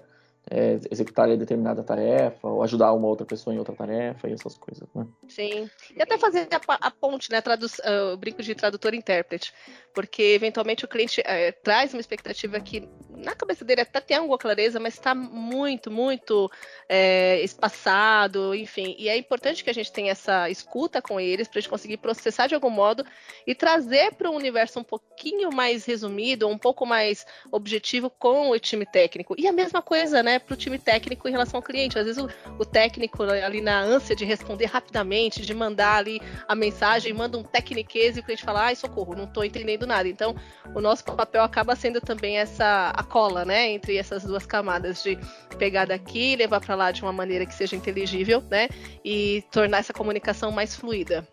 é, 0.50 0.78
executar 0.90 1.28
determinada 1.36 1.82
tarefa, 1.82 2.48
ou 2.48 2.62
ajudar 2.62 2.92
uma 2.92 3.06
outra 3.06 3.24
pessoa 3.24 3.54
em 3.54 3.58
outra 3.58 3.74
tarefa 3.74 4.28
e 4.28 4.32
essas 4.32 4.56
coisas, 4.56 4.88
né? 4.94 5.06
Sim. 5.28 5.70
E 5.96 6.02
até 6.02 6.18
fazer 6.18 6.48
a, 6.50 6.86
a 6.86 6.90
ponte, 6.90 7.30
né? 7.30 7.38
Uh, 7.38 8.14
o 8.14 8.16
brinco 8.16 8.42
de 8.42 8.54
tradutor-intérprete. 8.54 9.52
Porque, 9.94 10.22
eventualmente, 10.22 10.84
o 10.84 10.88
cliente 10.88 11.20
uh, 11.20 11.62
traz 11.62 11.94
uma 11.94 12.00
expectativa 12.00 12.58
que, 12.60 12.88
na 13.22 13.34
cabeça 13.34 13.64
dele, 13.64 13.80
até 13.80 14.00
tem 14.00 14.16
alguma 14.16 14.38
clareza, 14.38 14.78
mas 14.78 14.94
está 14.94 15.14
muito, 15.14 15.90
muito 15.90 16.50
é, 16.88 17.40
espaçado, 17.42 18.54
enfim. 18.54 18.94
E 18.98 19.08
é 19.08 19.16
importante 19.16 19.64
que 19.64 19.70
a 19.70 19.74
gente 19.74 19.90
tenha 19.90 20.12
essa 20.12 20.50
escuta 20.50 21.00
com 21.00 21.18
eles, 21.18 21.48
para 21.48 21.58
a 21.58 21.60
gente 21.62 21.70
conseguir 21.70 21.96
processar 21.96 22.46
de 22.46 22.54
algum 22.54 22.70
modo 22.70 23.04
e 23.46 23.54
trazer 23.54 24.14
para 24.14 24.30
um 24.30 24.36
universo 24.36 24.78
um 24.80 24.84
pouquinho 24.84 25.50
mais 25.52 25.84
resumido, 25.84 26.48
um 26.48 26.58
pouco 26.58 26.84
mais 26.84 27.26
objetivo 27.50 28.10
com 28.10 28.50
o 28.50 28.58
time 28.58 28.84
técnico. 28.84 29.34
E 29.38 29.46
a 29.46 29.52
mesma 29.52 29.80
coisa, 29.80 30.22
né? 30.22 30.38
para 30.42 30.54
o 30.54 30.56
time 30.56 30.78
técnico 30.78 31.28
em 31.28 31.32
relação 31.32 31.58
ao 31.58 31.62
cliente. 31.62 31.98
Às 31.98 32.04
vezes 32.04 32.22
o, 32.22 32.28
o, 32.58 32.64
técnico 32.64 33.22
ali 33.22 33.60
na 33.60 33.80
ânsia 33.80 34.14
de 34.14 34.24
responder 34.24 34.66
rapidamente, 34.66 35.42
de 35.42 35.54
mandar 35.54 35.96
ali 35.96 36.20
a 36.46 36.54
mensagem, 36.54 37.12
manda 37.12 37.38
um 37.38 37.42
tecniquez 37.42 38.16
e 38.16 38.20
o 38.20 38.22
cliente 38.22 38.44
fala, 38.44 38.64
ai, 38.64 38.76
socorro, 38.76 39.14
não 39.14 39.24
estou 39.24 39.44
entendendo 39.44 39.86
nada. 39.86 40.08
Então, 40.08 40.34
o 40.74 40.80
nosso 40.80 41.04
papel 41.04 41.42
acaba 41.42 41.74
sendo 41.76 42.00
também 42.00 42.38
essa 42.38 42.92
cola, 43.12 43.44
né, 43.44 43.70
entre 43.72 43.98
essas 43.98 44.24
duas 44.24 44.46
camadas 44.46 45.02
de 45.02 45.18
pegar 45.58 45.84
daqui, 45.84 46.34
levar 46.34 46.62
para 46.62 46.74
lá 46.74 46.90
de 46.90 47.02
uma 47.02 47.12
maneira 47.12 47.44
que 47.44 47.54
seja 47.54 47.76
inteligível, 47.76 48.42
né, 48.50 48.70
e 49.04 49.44
tornar 49.52 49.78
essa 49.80 49.92
comunicação 49.92 50.50
mais 50.50 50.74
fluida. 50.74 51.28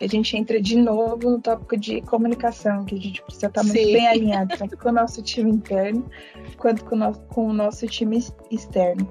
A 0.00 0.06
gente 0.06 0.34
entra 0.34 0.58
de 0.60 0.76
novo 0.76 1.30
no 1.30 1.40
tópico 1.40 1.76
de 1.76 2.00
comunicação, 2.00 2.86
que 2.86 2.94
a 2.94 2.98
gente 2.98 3.22
precisa 3.22 3.48
estar 3.48 3.62
muito 3.62 3.78
Sim. 3.78 3.92
bem 3.92 4.08
alinhado, 4.08 4.56
tanto 4.56 4.78
com 4.78 4.88
o 4.88 4.92
nosso 4.92 5.22
time 5.22 5.50
interno 5.50 6.08
quanto 6.56 6.82
com 6.86 6.94
o 6.94 6.98
nosso, 6.98 7.20
com 7.26 7.48
o 7.48 7.52
nosso 7.52 7.86
time 7.86 8.24
externo. 8.50 9.06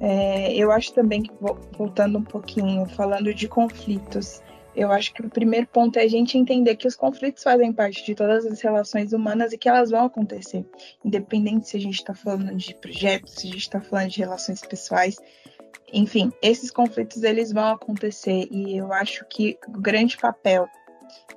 É, 0.00 0.52
eu 0.54 0.72
acho 0.72 0.92
também 0.92 1.22
que, 1.22 1.30
voltando 1.76 2.18
um 2.18 2.24
pouquinho, 2.24 2.86
falando 2.86 3.32
de 3.32 3.46
conflitos, 3.46 4.40
eu 4.74 4.90
acho 4.92 5.12
que 5.12 5.22
o 5.24 5.30
primeiro 5.30 5.66
ponto 5.66 5.98
é 5.98 6.02
a 6.02 6.08
gente 6.08 6.38
entender 6.38 6.76
que 6.76 6.86
os 6.86 6.96
conflitos 6.96 7.42
fazem 7.42 7.72
parte 7.72 8.04
de 8.04 8.14
todas 8.14 8.46
as 8.46 8.60
relações 8.60 9.12
humanas 9.12 9.52
e 9.52 9.58
que 9.58 9.68
elas 9.68 9.90
vão 9.90 10.04
acontecer, 10.04 10.64
independente 11.04 11.68
se 11.68 11.76
a 11.76 11.80
gente 11.80 11.96
está 11.96 12.14
falando 12.14 12.54
de 12.54 12.74
projetos, 12.74 13.34
se 13.34 13.48
a 13.48 13.50
gente 13.50 13.62
está 13.62 13.80
falando 13.80 14.08
de 14.08 14.20
relações 14.20 14.60
pessoais, 14.60 15.16
enfim, 15.92 16.32
esses 16.40 16.70
conflitos 16.70 17.22
eles 17.22 17.52
vão 17.52 17.68
acontecer 17.68 18.48
e 18.50 18.76
eu 18.76 18.92
acho 18.92 19.24
que 19.28 19.58
o 19.68 19.80
grande 19.80 20.16
papel 20.16 20.68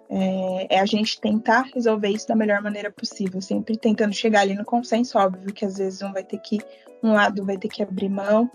é, 0.09 0.75
é, 0.75 0.79
a 0.79 0.85
gente 0.85 1.19
tentar 1.19 1.65
resolver 1.73 2.09
isso 2.09 2.27
da 2.27 2.35
melhor 2.35 2.61
maneira 2.61 2.91
possível, 2.91 3.41
sempre 3.41 3.77
tentando 3.77 4.13
chegar 4.13 4.41
ali 4.41 4.53
no 4.53 4.65
consenso, 4.65 5.17
óbvio 5.17 5.53
que 5.53 5.65
às 5.65 5.77
vezes 5.77 6.01
um 6.01 6.11
vai 6.11 6.23
ter 6.23 6.37
que, 6.39 6.59
um 7.01 7.13
lado 7.13 7.45
vai 7.45 7.57
ter 7.57 7.69
que 7.69 7.81
abrir 7.81 8.09
mão 8.09 8.49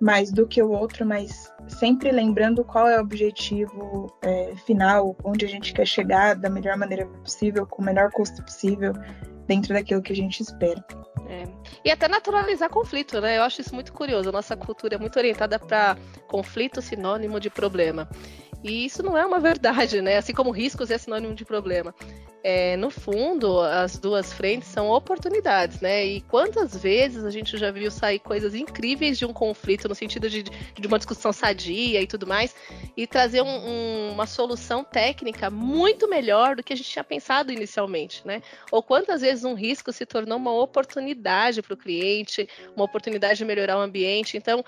mais 0.00 0.32
do 0.32 0.46
que 0.46 0.62
o 0.62 0.70
outro, 0.70 1.04
mas 1.04 1.52
sempre 1.68 2.10
lembrando 2.10 2.64
qual 2.64 2.88
é 2.88 2.98
o 2.98 3.02
objetivo 3.02 4.10
é, 4.22 4.54
final, 4.64 5.14
onde 5.22 5.44
a 5.44 5.48
gente 5.48 5.74
quer 5.74 5.86
chegar 5.86 6.34
da 6.34 6.48
melhor 6.48 6.76
maneira 6.76 7.06
possível, 7.06 7.66
com 7.66 7.82
o 7.82 7.84
menor 7.84 8.10
custo 8.10 8.42
possível, 8.42 8.94
dentro 9.46 9.74
daquilo 9.74 10.00
que 10.00 10.12
a 10.12 10.16
gente 10.16 10.40
espera. 10.40 10.82
É. 11.30 11.46
E 11.84 11.90
até 11.92 12.08
naturalizar 12.08 12.68
conflito, 12.68 13.20
né? 13.20 13.38
Eu 13.38 13.44
acho 13.44 13.60
isso 13.60 13.72
muito 13.72 13.92
curioso. 13.92 14.28
A 14.28 14.32
nossa 14.32 14.56
cultura 14.56 14.96
é 14.96 14.98
muito 14.98 15.16
orientada 15.16 15.60
para 15.60 15.96
conflito 16.26 16.82
sinônimo 16.82 17.38
de 17.38 17.48
problema. 17.48 18.08
E 18.64 18.84
isso 18.84 19.00
não 19.00 19.16
é 19.16 19.24
uma 19.24 19.38
verdade, 19.38 20.02
né? 20.02 20.16
Assim 20.16 20.34
como 20.34 20.50
riscos 20.50 20.90
é 20.90 20.98
sinônimo 20.98 21.32
de 21.32 21.44
problema. 21.44 21.94
É, 22.42 22.76
no 22.76 22.90
fundo, 22.90 23.60
as 23.60 23.98
duas 23.98 24.32
frentes 24.32 24.68
são 24.68 24.88
oportunidades, 24.88 25.80
né? 25.80 26.04
E 26.06 26.20
quantas 26.22 26.74
vezes 26.74 27.22
a 27.24 27.30
gente 27.30 27.58
já 27.58 27.70
viu 27.70 27.90
sair 27.90 28.18
coisas 28.18 28.54
incríveis 28.54 29.18
de 29.18 29.26
um 29.26 29.32
conflito, 29.32 29.88
no 29.88 29.94
sentido 29.94 30.30
de, 30.30 30.42
de 30.42 30.86
uma 30.86 30.98
discussão 30.98 31.32
sadia 31.32 32.00
e 32.00 32.06
tudo 32.06 32.26
mais, 32.26 32.54
e 32.96 33.06
trazer 33.06 33.42
um, 33.42 33.46
um, 33.46 34.12
uma 34.12 34.26
solução 34.26 34.82
técnica 34.82 35.50
muito 35.50 36.08
melhor 36.08 36.56
do 36.56 36.62
que 36.62 36.72
a 36.72 36.76
gente 36.76 36.88
tinha 36.88 37.04
pensado 37.04 37.52
inicialmente, 37.52 38.26
né? 38.26 38.42
Ou 38.70 38.82
quantas 38.82 39.20
vezes 39.20 39.44
um 39.44 39.54
risco 39.54 39.92
se 39.92 40.06
tornou 40.06 40.38
uma 40.38 40.52
oportunidade 40.52 41.60
para 41.60 41.74
o 41.74 41.76
cliente, 41.76 42.48
uma 42.74 42.86
oportunidade 42.86 43.38
de 43.38 43.44
melhorar 43.44 43.76
o 43.76 43.80
ambiente. 43.80 44.38
Então, 44.38 44.64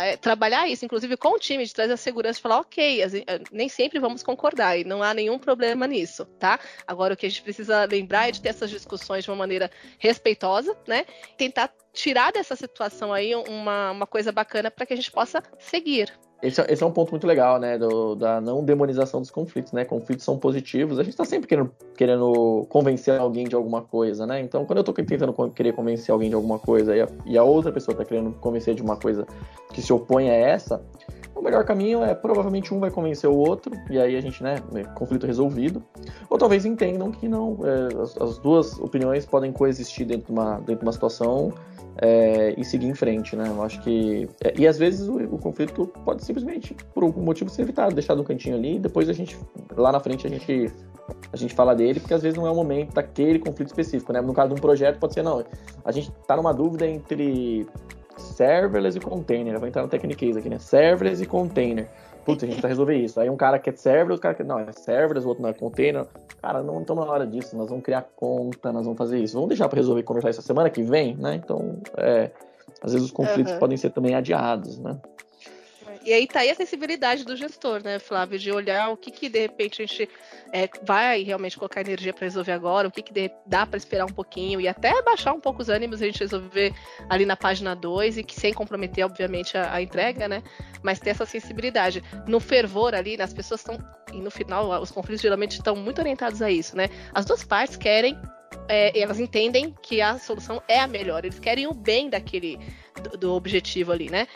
é, 0.00 0.16
trabalhar 0.16 0.68
isso, 0.68 0.84
inclusive 0.84 1.16
com 1.16 1.34
o 1.34 1.38
time, 1.38 1.64
de 1.64 1.74
trazer 1.74 1.94
a 1.94 1.96
segurança 1.96 2.38
e 2.38 2.42
falar, 2.42 2.60
ok, 2.60 3.02
eh, 3.02 3.40
nem 3.50 3.68
sempre 3.68 3.98
vamos 3.98 4.22
concordar 4.22 4.78
e 4.78 4.84
não 4.84 5.02
há 5.02 5.12
nenhum 5.12 5.38
problema 5.38 5.86
nisso, 5.86 6.24
tá? 6.38 6.60
Agora 6.86 7.07
o 7.14 7.16
que 7.16 7.26
a 7.26 7.28
gente 7.28 7.42
precisa 7.42 7.84
lembrar 7.84 8.28
é 8.28 8.32
de 8.32 8.40
ter 8.40 8.50
essas 8.50 8.70
discussões 8.70 9.24
de 9.24 9.30
uma 9.30 9.36
maneira 9.36 9.70
respeitosa, 9.98 10.76
né? 10.86 11.04
Tentar 11.36 11.72
tirar 11.92 12.32
dessa 12.32 12.54
situação 12.54 13.12
aí 13.12 13.34
uma, 13.34 13.90
uma 13.90 14.06
coisa 14.06 14.30
bacana 14.30 14.70
para 14.70 14.86
que 14.86 14.92
a 14.92 14.96
gente 14.96 15.10
possa 15.10 15.42
seguir, 15.58 16.12
esse, 16.42 16.60
é, 16.60 16.72
esse, 16.72 16.82
é 16.82 16.86
um 16.86 16.90
ponto 16.90 17.10
muito 17.10 17.26
legal, 17.26 17.58
né? 17.58 17.76
Do, 17.76 18.14
da 18.14 18.40
não 18.40 18.64
demonização 18.64 19.20
dos 19.20 19.30
conflitos, 19.30 19.72
né? 19.72 19.84
Conflitos 19.84 20.24
são 20.24 20.38
positivos. 20.38 20.98
A 20.98 21.02
gente 21.02 21.12
está 21.12 21.24
sempre 21.24 21.48
querendo, 21.48 21.72
querendo 21.96 22.66
convencer 22.68 23.18
alguém 23.18 23.48
de 23.48 23.54
alguma 23.54 23.82
coisa, 23.82 24.26
né? 24.26 24.40
Então, 24.40 24.64
quando 24.64 24.78
eu 24.78 24.80
estou 24.80 24.94
tentando 24.94 25.32
querer 25.50 25.72
convencer 25.72 26.12
alguém 26.12 26.28
de 26.28 26.34
alguma 26.34 26.58
coisa 26.58 26.96
e 26.96 27.00
a, 27.00 27.08
e 27.26 27.38
a 27.38 27.42
outra 27.42 27.72
pessoa 27.72 27.92
está 27.92 28.04
querendo 28.04 28.32
convencer 28.32 28.74
de 28.74 28.82
uma 28.82 28.96
coisa 28.96 29.26
que 29.72 29.82
se 29.82 29.92
opõe 29.92 30.30
a 30.30 30.34
essa, 30.34 30.80
o 31.38 31.42
melhor 31.42 31.64
caminho 31.64 32.02
é 32.02 32.14
provavelmente 32.14 32.74
um 32.74 32.80
vai 32.80 32.90
convencer 32.90 33.30
o 33.30 33.36
outro, 33.36 33.72
e 33.88 33.98
aí 33.98 34.16
a 34.16 34.20
gente, 34.20 34.42
né, 34.42 34.56
é 34.74 34.82
conflito 34.82 35.26
resolvido. 35.26 35.82
Ou 36.28 36.36
talvez 36.36 36.64
entendam 36.64 37.12
que 37.12 37.28
não, 37.28 37.58
é, 37.64 38.02
as, 38.02 38.16
as, 38.20 38.38
duas 38.38 38.78
opiniões 38.80 39.24
podem 39.24 39.52
coexistir 39.52 40.04
dentro 40.04 40.26
de 40.26 40.32
uma, 40.32 40.56
dentro 40.58 40.78
de 40.78 40.82
uma 40.84 40.92
situação 40.92 41.52
é, 42.00 42.54
e 42.56 42.64
seguir 42.64 42.86
em 42.86 42.94
frente, 42.94 43.36
né? 43.36 43.44
Eu 43.48 43.62
acho 43.62 43.80
que. 43.82 44.28
É, 44.42 44.52
e 44.56 44.66
às 44.66 44.78
vezes 44.78 45.08
o, 45.08 45.16
o, 45.16 45.38
conflito 45.38 45.86
pode 46.04 46.24
simplesmente, 46.28 46.76
por 46.94 47.02
algum 47.02 47.22
motivo, 47.22 47.50
ser 47.50 47.62
evitado, 47.62 47.94
deixado 47.94 48.18
no 48.18 48.24
cantinho 48.24 48.56
ali, 48.56 48.76
e 48.76 48.78
depois 48.78 49.08
a 49.08 49.12
gente, 49.12 49.36
lá 49.76 49.90
na 49.90 50.00
frente, 50.00 50.26
a 50.26 50.30
gente. 50.30 50.72
A 51.32 51.36
gente 51.38 51.54
fala 51.54 51.74
dele, 51.74 52.00
porque 52.00 52.12
às 52.12 52.20
vezes 52.20 52.38
não 52.38 52.46
é 52.46 52.50
o 52.50 52.54
momento 52.54 52.92
daquele 52.92 53.38
conflito 53.38 53.68
específico, 53.68 54.12
né? 54.12 54.20
No 54.20 54.34
caso 54.34 54.48
de 54.50 54.60
um 54.60 54.60
projeto, 54.60 54.98
pode 54.98 55.14
ser, 55.14 55.22
não, 55.22 55.42
a 55.82 55.90
gente 55.90 56.12
tá 56.26 56.36
numa 56.36 56.52
dúvida 56.52 56.86
entre 56.86 57.66
serverless 58.18 58.98
e 58.98 59.00
container. 59.00 59.54
Eu 59.54 59.58
vou 59.58 59.66
entrar 59.66 59.80
no 59.80 59.88
Techniquez 59.88 60.36
aqui, 60.36 60.50
né? 60.50 60.58
Serverless 60.58 61.22
e 61.22 61.26
container. 61.26 61.88
Putz, 62.26 62.44
a 62.44 62.46
gente 62.46 62.56
precisa 62.56 62.68
resolver 62.68 62.94
isso. 62.96 63.18
Aí 63.18 63.30
um 63.30 63.38
cara 63.38 63.58
quer 63.58 63.74
serverless, 63.78 64.18
o 64.18 64.22
cara 64.22 64.34
quer. 64.34 64.44
Não, 64.44 64.58
é 64.58 64.70
serverless, 64.70 65.24
o 65.24 65.30
outro 65.30 65.42
não 65.42 65.48
é 65.48 65.54
container. 65.54 66.06
Cara, 66.42 66.62
não 66.62 66.82
estamos 66.82 67.06
na 67.06 67.10
hora 67.10 67.26
disso. 67.26 67.56
Nós 67.56 67.70
vamos 67.70 67.82
criar 67.82 68.06
conta, 68.14 68.70
nós 68.70 68.84
vamos 68.84 68.98
fazer 68.98 69.18
isso. 69.18 69.32
Vamos 69.32 69.48
deixar 69.48 69.66
para 69.66 69.78
resolver 69.78 70.02
conversar 70.02 70.28
essa 70.28 70.42
semana 70.42 70.68
que 70.68 70.82
vem, 70.82 71.16
né? 71.16 71.36
Então, 71.36 71.78
é, 71.96 72.30
às 72.82 72.92
vezes 72.92 73.06
os 73.06 73.12
conflitos 73.12 73.54
uhum. 73.54 73.58
podem 73.58 73.78
ser 73.78 73.90
também 73.90 74.14
adiados, 74.14 74.78
né? 74.78 74.98
E 76.08 76.12
aí 76.14 76.26
tá 76.26 76.40
aí 76.40 76.48
a 76.48 76.54
sensibilidade 76.54 77.22
do 77.22 77.36
gestor, 77.36 77.84
né, 77.84 77.98
Flávio, 77.98 78.38
de 78.38 78.50
olhar 78.50 78.88
o 78.88 78.96
que 78.96 79.10
que 79.10 79.28
de 79.28 79.40
repente 79.40 79.82
a 79.82 79.84
gente 79.84 80.08
é, 80.50 80.66
vai 80.82 81.22
realmente 81.22 81.58
colocar 81.58 81.82
energia 81.82 82.14
para 82.14 82.24
resolver 82.24 82.52
agora, 82.52 82.88
o 82.88 82.90
que 82.90 83.02
que 83.02 83.30
dá 83.44 83.66
para 83.66 83.76
esperar 83.76 84.06
um 84.06 84.12
pouquinho 84.14 84.58
e 84.58 84.66
até 84.66 85.02
baixar 85.02 85.34
um 85.34 85.40
pouco 85.40 85.60
os 85.60 85.68
ânimos 85.68 86.00
a 86.00 86.06
gente 86.06 86.20
resolver 86.20 86.72
ali 87.10 87.26
na 87.26 87.36
página 87.36 87.76
2 87.76 88.16
e 88.16 88.24
que 88.24 88.34
sem 88.34 88.54
comprometer, 88.54 89.04
obviamente, 89.04 89.58
a, 89.58 89.74
a 89.74 89.82
entrega, 89.82 90.26
né, 90.26 90.42
mas 90.82 90.98
ter 90.98 91.10
essa 91.10 91.26
sensibilidade. 91.26 92.02
No 92.26 92.40
fervor 92.40 92.94
ali, 92.94 93.20
as 93.20 93.34
pessoas 93.34 93.60
estão, 93.60 93.76
e 94.10 94.18
no 94.18 94.30
final, 94.30 94.80
os 94.80 94.90
conflitos 94.90 95.20
geralmente 95.20 95.56
estão 95.58 95.76
muito 95.76 95.98
orientados 95.98 96.40
a 96.40 96.50
isso, 96.50 96.74
né, 96.74 96.88
as 97.12 97.26
duas 97.26 97.44
partes 97.44 97.76
querem 97.76 98.18
é, 98.66 98.98
elas 98.98 99.20
entendem 99.20 99.74
que 99.82 100.00
a 100.00 100.18
solução 100.18 100.62
é 100.68 100.80
a 100.80 100.86
melhor, 100.86 101.24
eles 101.24 101.38
querem 101.38 101.66
o 101.66 101.74
bem 101.74 102.08
daquele 102.08 102.58
do, 103.02 103.18
do 103.18 103.34
objetivo 103.34 103.92
ali, 103.92 104.10
né? 104.10 104.26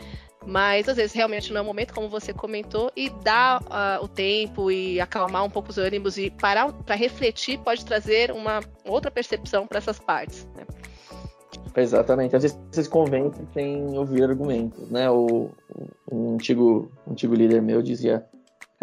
Mas 0.45 0.89
às 0.89 0.97
vezes 0.97 1.13
realmente 1.13 1.51
não 1.51 1.59
é 1.59 1.61
o 1.61 1.65
momento, 1.65 1.93
como 1.93 2.09
você 2.09 2.33
comentou, 2.33 2.91
e 2.95 3.09
dar 3.09 3.61
uh, 3.61 4.03
o 4.03 4.07
tempo 4.07 4.69
e 4.69 4.99
acalmar 4.99 5.43
um 5.43 5.49
pouco 5.49 5.69
os 5.69 5.77
ânimos 5.77 6.17
e 6.17 6.29
parar 6.29 6.71
para 6.71 6.95
refletir 6.95 7.59
pode 7.59 7.85
trazer 7.85 8.31
uma 8.31 8.59
outra 8.85 9.09
percepção 9.09 9.65
para 9.65 9.77
essas 9.77 9.99
partes. 9.99 10.47
Né? 10.55 10.65
Exatamente. 11.75 12.35
Às 12.35 12.43
vezes 12.43 12.59
vocês 12.71 12.87
convencem 12.87 13.47
sem 13.53 13.97
ouvir 13.97 14.23
argumentos, 14.23 14.89
né? 14.89 15.09
O, 15.09 15.49
um 16.11 16.33
antigo, 16.35 16.91
um 17.07 17.13
antigo 17.13 17.33
líder 17.33 17.61
meu 17.61 17.81
dizia 17.81 18.25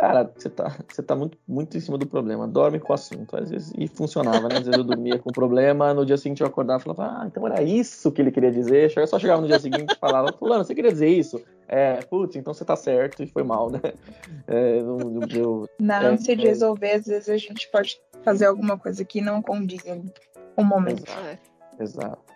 Cara, 0.01 0.33
você 0.35 0.49
tá, 0.49 0.79
você 0.89 1.03
tá 1.03 1.15
muito, 1.15 1.37
muito 1.47 1.77
em 1.77 1.81
cima 1.81 1.99
do 1.99 2.07
problema. 2.07 2.49
Dorme 2.49 2.81
com 2.81 2.91
o 2.91 2.95
assunto. 2.95 3.37
Às 3.37 3.51
vezes, 3.51 3.71
e 3.77 3.87
funcionava, 3.87 4.49
né? 4.49 4.57
Às 4.57 4.65
vezes 4.65 4.79
eu 4.79 4.83
dormia 4.83 5.19
com 5.19 5.29
o 5.29 5.33
problema, 5.33 5.93
no 5.93 6.07
dia 6.07 6.17
seguinte 6.17 6.41
eu 6.41 6.47
acordava 6.47 6.81
e 6.81 6.85
falava, 6.85 7.21
ah, 7.21 7.27
então 7.27 7.47
era 7.47 7.63
isso 7.63 8.11
que 8.11 8.23
ele 8.23 8.31
queria 8.31 8.51
dizer. 8.51 8.91
Eu 8.97 9.07
só 9.07 9.19
chegava 9.19 9.43
no 9.43 9.47
dia 9.47 9.61
seguinte 9.61 9.93
e 9.95 9.99
falava, 9.99 10.33
fulano, 10.33 10.65
você 10.65 10.75
queria 10.75 10.91
dizer 10.91 11.09
isso? 11.09 11.43
É, 11.69 11.97
putz, 11.97 12.35
então 12.35 12.55
você 12.55 12.65
tá 12.65 12.75
certo 12.77 13.23
e 13.23 13.27
foi 13.27 13.43
mal, 13.43 13.69
né? 13.69 13.79
É, 14.47 14.83
não, 14.83 14.97
não, 14.97 15.69
Na 15.79 16.03
é, 16.03 16.07
ânsia 16.07 16.35
de 16.35 16.47
é. 16.47 16.49
resolver, 16.49 16.93
às 16.93 17.07
vezes 17.07 17.29
a 17.29 17.37
gente 17.37 17.71
pode 17.71 18.01
fazer 18.25 18.47
alguma 18.47 18.79
coisa 18.79 19.05
que 19.05 19.21
não 19.21 19.43
condiz 19.43 19.83
com 19.83 20.03
o 20.57 20.65
momento. 20.65 21.03
Exato. 21.03 21.39
Exato. 21.79 22.31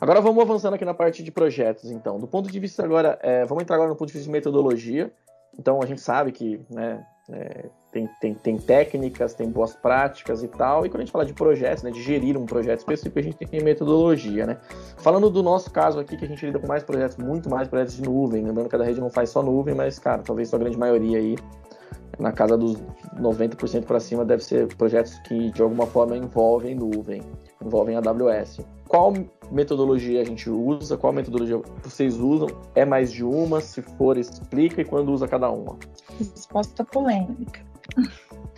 Agora 0.00 0.20
vamos 0.20 0.42
avançando 0.42 0.74
aqui 0.74 0.84
na 0.84 0.94
parte 0.94 1.22
de 1.22 1.30
projetos, 1.30 1.92
então. 1.92 2.18
Do 2.18 2.26
ponto 2.26 2.50
de 2.50 2.58
vista 2.58 2.84
agora, 2.84 3.20
é, 3.22 3.44
vamos 3.44 3.62
entrar 3.62 3.76
agora 3.76 3.90
no 3.90 3.96
ponto 3.96 4.08
de 4.08 4.14
vista 4.14 4.26
de 4.26 4.32
metodologia. 4.32 5.12
Então 5.58 5.82
a 5.82 5.86
gente 5.86 6.00
sabe 6.00 6.32
que 6.32 6.60
né, 6.70 7.04
é, 7.30 7.70
tem, 7.90 8.08
tem, 8.20 8.34
tem 8.34 8.58
técnicas, 8.58 9.34
tem 9.34 9.48
boas 9.48 9.74
práticas 9.74 10.42
e 10.42 10.48
tal. 10.48 10.84
E 10.84 10.88
quando 10.88 11.02
a 11.02 11.04
gente 11.04 11.12
fala 11.12 11.24
de 11.24 11.32
projetos, 11.32 11.82
né, 11.82 11.90
de 11.90 12.02
gerir 12.02 12.36
um 12.36 12.44
projeto 12.44 12.80
específico, 12.80 13.18
a 13.18 13.22
gente 13.22 13.36
tem 13.36 13.62
metodologia, 13.62 14.46
né? 14.46 14.58
Falando 14.98 15.30
do 15.30 15.42
nosso 15.42 15.70
caso 15.70 16.00
aqui, 16.00 16.16
que 16.16 16.24
a 16.24 16.28
gente 16.28 16.44
lida 16.44 16.58
com 16.58 16.66
mais 16.66 16.82
projetos, 16.82 17.16
muito 17.16 17.48
mais 17.48 17.68
projetos 17.68 17.96
de 17.96 18.02
nuvem. 18.02 18.44
Lembrando 18.44 18.68
que 18.68 18.76
a 18.76 18.82
rede 18.82 19.00
não 19.00 19.10
faz 19.10 19.30
só 19.30 19.42
nuvem, 19.42 19.74
mas, 19.74 19.98
cara, 19.98 20.22
talvez 20.22 20.52
a 20.52 20.58
grande 20.58 20.76
maioria 20.76 21.18
aí, 21.18 21.36
na 22.18 22.32
casa 22.32 22.56
dos 22.56 22.76
90% 23.16 23.84
para 23.84 24.00
cima, 24.00 24.24
deve 24.24 24.44
ser 24.44 24.66
projetos 24.76 25.18
que 25.20 25.50
de 25.50 25.62
alguma 25.62 25.86
forma 25.86 26.16
envolvem 26.16 26.74
nuvem, 26.74 27.22
envolvem 27.62 27.96
AWS. 27.96 28.60
Qual 28.88 29.12
metodologia 29.50 30.20
a 30.20 30.24
gente 30.24 30.48
usa? 30.50 30.96
Qual 30.96 31.12
metodologia 31.12 31.60
vocês 31.82 32.18
usam? 32.18 32.48
É 32.74 32.84
mais 32.84 33.12
de 33.12 33.24
uma? 33.24 33.60
Se 33.60 33.82
for, 33.82 34.16
explica 34.16 34.80
e 34.80 34.84
quando 34.84 35.12
usa 35.12 35.26
cada 35.26 35.50
uma. 35.50 35.76
Resposta 36.18 36.84
polêmica. 36.84 37.60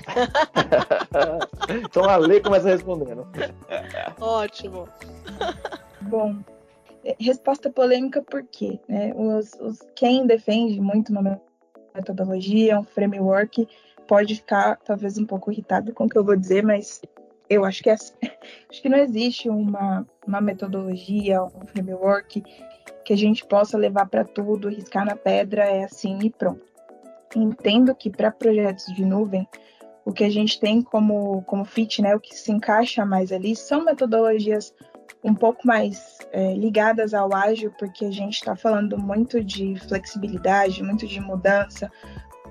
então 1.84 2.04
a 2.04 2.16
Lê 2.16 2.40
começa 2.40 2.68
respondendo. 2.68 3.26
Ótimo. 4.20 4.88
Bom, 6.02 6.36
é, 7.04 7.16
resposta 7.20 7.70
polêmica 7.70 8.22
por 8.22 8.42
quê? 8.44 8.78
Né? 8.88 9.12
Os, 9.16 9.52
os, 9.60 9.78
quem 9.94 10.26
defende 10.26 10.80
muito 10.80 11.10
uma 11.10 11.40
metodologia, 11.96 12.78
um 12.78 12.84
framework, 12.84 13.68
pode 14.06 14.36
ficar 14.36 14.76
talvez 14.84 15.18
um 15.18 15.26
pouco 15.26 15.50
irritado 15.50 15.92
com 15.92 16.04
o 16.04 16.08
que 16.08 16.16
eu 16.16 16.24
vou 16.24 16.36
dizer, 16.36 16.62
mas 16.62 17.02
eu 17.48 17.64
acho 17.64 17.82
que 17.82 17.90
é, 17.90 17.94
assim. 17.94 18.14
acho 18.70 18.82
que 18.82 18.88
não 18.88 18.98
existe 18.98 19.48
uma, 19.48 20.06
uma 20.26 20.40
metodologia, 20.40 21.42
um 21.42 21.66
framework 21.66 22.42
que 23.04 23.12
a 23.12 23.16
gente 23.16 23.44
possa 23.46 23.78
levar 23.78 24.06
para 24.06 24.24
tudo, 24.24 24.68
riscar 24.68 25.04
na 25.04 25.16
pedra, 25.16 25.64
é 25.64 25.84
assim 25.84 26.18
e 26.22 26.30
pronto. 26.30 26.64
Entendo 27.34 27.94
que 27.94 28.10
para 28.10 28.30
projetos 28.30 28.86
de 28.94 29.04
nuvem, 29.04 29.46
o 30.04 30.12
que 30.12 30.24
a 30.24 30.30
gente 30.30 30.58
tem 30.58 30.82
como, 30.82 31.42
como 31.42 31.64
fit, 31.64 32.00
né, 32.00 32.14
o 32.14 32.20
que 32.20 32.34
se 32.34 32.50
encaixa 32.52 33.04
mais 33.04 33.32
ali, 33.32 33.54
são 33.54 33.84
metodologias 33.84 34.72
um 35.26 35.34
pouco 35.34 35.66
mais 35.66 36.18
é, 36.32 36.54
ligadas 36.54 37.12
ao 37.12 37.34
ágil, 37.34 37.72
porque 37.78 38.04
a 38.04 38.10
gente 38.10 38.34
está 38.34 38.54
falando 38.54 38.96
muito 38.96 39.42
de 39.42 39.76
flexibilidade, 39.88 40.82
muito 40.82 41.06
de 41.06 41.20
mudança, 41.20 41.90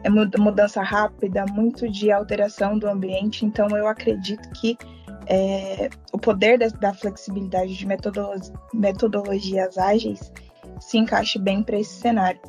é 0.03 0.09
mudança 0.09 0.83
rápida, 0.83 1.45
muito 1.51 1.89
de 1.89 2.11
alteração 2.11 2.77
do 2.77 2.87
ambiente. 2.87 3.45
Então, 3.45 3.67
eu 3.69 3.87
acredito 3.87 4.47
que 4.51 4.77
é, 5.25 5.89
o 6.11 6.17
poder 6.19 6.59
da, 6.59 6.67
da 6.67 6.93
flexibilidade 6.93 7.75
de 7.75 7.87
metodologias, 7.87 8.53
metodologias 8.73 9.77
ágeis 9.77 10.31
se 10.79 10.97
encaixe 10.97 11.39
bem 11.39 11.63
para 11.63 11.79
esse 11.79 11.93
cenário. 11.93 12.39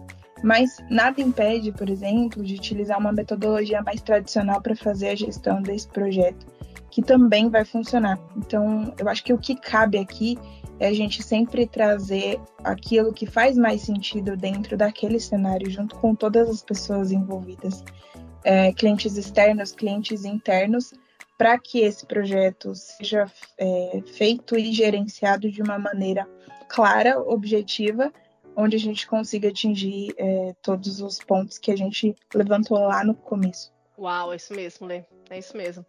Mas 0.43 0.77
nada 0.91 1.21
impede, 1.21 1.73
por 1.73 1.89
exemplo, 1.89 2.43
de 2.43 2.57
utilizar 2.57 2.99
uma 2.99 3.13
metodologia 3.13 3.81
mais 3.81 4.03
tradicional 4.03 4.61
para 4.61 4.77
fazer 4.77 5.09
a 5.11 5.15
gestão 5.15 5.63
desse 5.63 5.89
projeto, 5.89 6.47
que 6.97 7.03
também 7.03 7.51
vai 7.51 7.63
funcionar. 7.63 8.19
Então, 8.35 8.95
eu 8.99 9.07
acho 9.07 9.23
que 9.23 9.31
o 9.31 9.37
que 9.37 9.55
cabe 9.55 9.99
aqui 9.99 10.39
é 10.81 10.89
a 10.89 10.95
gente 10.95 11.23
sempre 11.23 11.67
trazer 11.67 12.41
aquilo 12.65 13.13
que 13.13 13.27
faz 13.27 13.55
mais 13.59 13.83
sentido 13.83 14.35
dentro 14.35 14.79
daquele 14.79 15.21
cenário, 15.21 15.71
junto 15.71 15.95
com 15.97 16.15
todas 16.15 16.49
as 16.49 16.63
pessoas 16.63 17.13
envolvidas, 17.13 17.85
é, 18.43 18.73
clientes 18.73 19.15
externos, 19.19 19.73
clientes 19.73 20.25
internos, 20.25 20.95
para 21.37 21.59
que 21.59 21.81
esse 21.81 22.07
projeto 22.07 22.75
seja 22.75 23.31
é, 23.59 24.03
feito 24.15 24.57
e 24.57 24.73
gerenciado 24.73 25.51
de 25.51 25.61
uma 25.61 25.79
maneira 25.79 26.27
clara, 26.67 27.21
objetiva, 27.21 28.11
onde 28.57 28.75
a 28.75 28.81
gente 28.81 29.07
consiga 29.07 29.49
atingir 29.49 30.15
é, 30.17 30.55
todos 30.63 31.03
os 31.03 31.19
pontos 31.19 31.59
que 31.59 31.71
a 31.71 31.77
gente 31.77 32.15
levantou 32.35 32.79
lá 32.79 33.05
no 33.05 33.15
começo. 33.15 33.71
Uau, 33.99 34.33
é 34.33 34.37
isso 34.37 34.55
mesmo, 34.55 34.87
Lê. 34.87 35.05
É 35.29 35.39
isso 35.39 35.55
mesmo. 35.55 35.85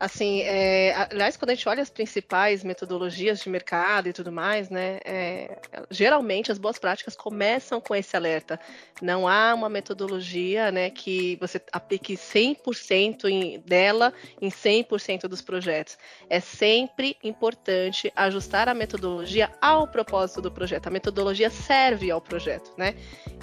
Assim, 0.00 0.42
é, 0.42 0.94
aliás, 1.10 1.36
quando 1.36 1.50
a 1.50 1.54
gente 1.54 1.68
olha 1.68 1.82
as 1.82 1.90
principais 1.90 2.62
metodologias 2.62 3.40
de 3.40 3.50
mercado 3.50 4.08
e 4.08 4.12
tudo 4.12 4.30
mais, 4.30 4.70
né, 4.70 5.00
é, 5.04 5.58
geralmente 5.90 6.52
as 6.52 6.58
boas 6.58 6.78
práticas 6.78 7.16
começam 7.16 7.80
com 7.80 7.96
esse 7.96 8.16
alerta. 8.16 8.60
Não 9.02 9.26
há 9.26 9.52
uma 9.54 9.68
metodologia 9.68 10.70
né, 10.70 10.90
que 10.90 11.36
você 11.40 11.60
aplique 11.72 12.14
100% 12.14 13.24
em, 13.24 13.58
dela 13.60 14.12
em 14.40 14.50
100% 14.50 15.22
dos 15.22 15.42
projetos. 15.42 15.98
É 16.30 16.38
sempre 16.38 17.16
importante 17.22 18.12
ajustar 18.14 18.68
a 18.68 18.74
metodologia 18.74 19.50
ao 19.60 19.88
propósito 19.88 20.40
do 20.40 20.50
projeto. 20.50 20.86
A 20.86 20.90
metodologia 20.90 21.50
serve 21.50 22.08
ao 22.10 22.20
projeto, 22.20 22.72
né? 22.76 22.94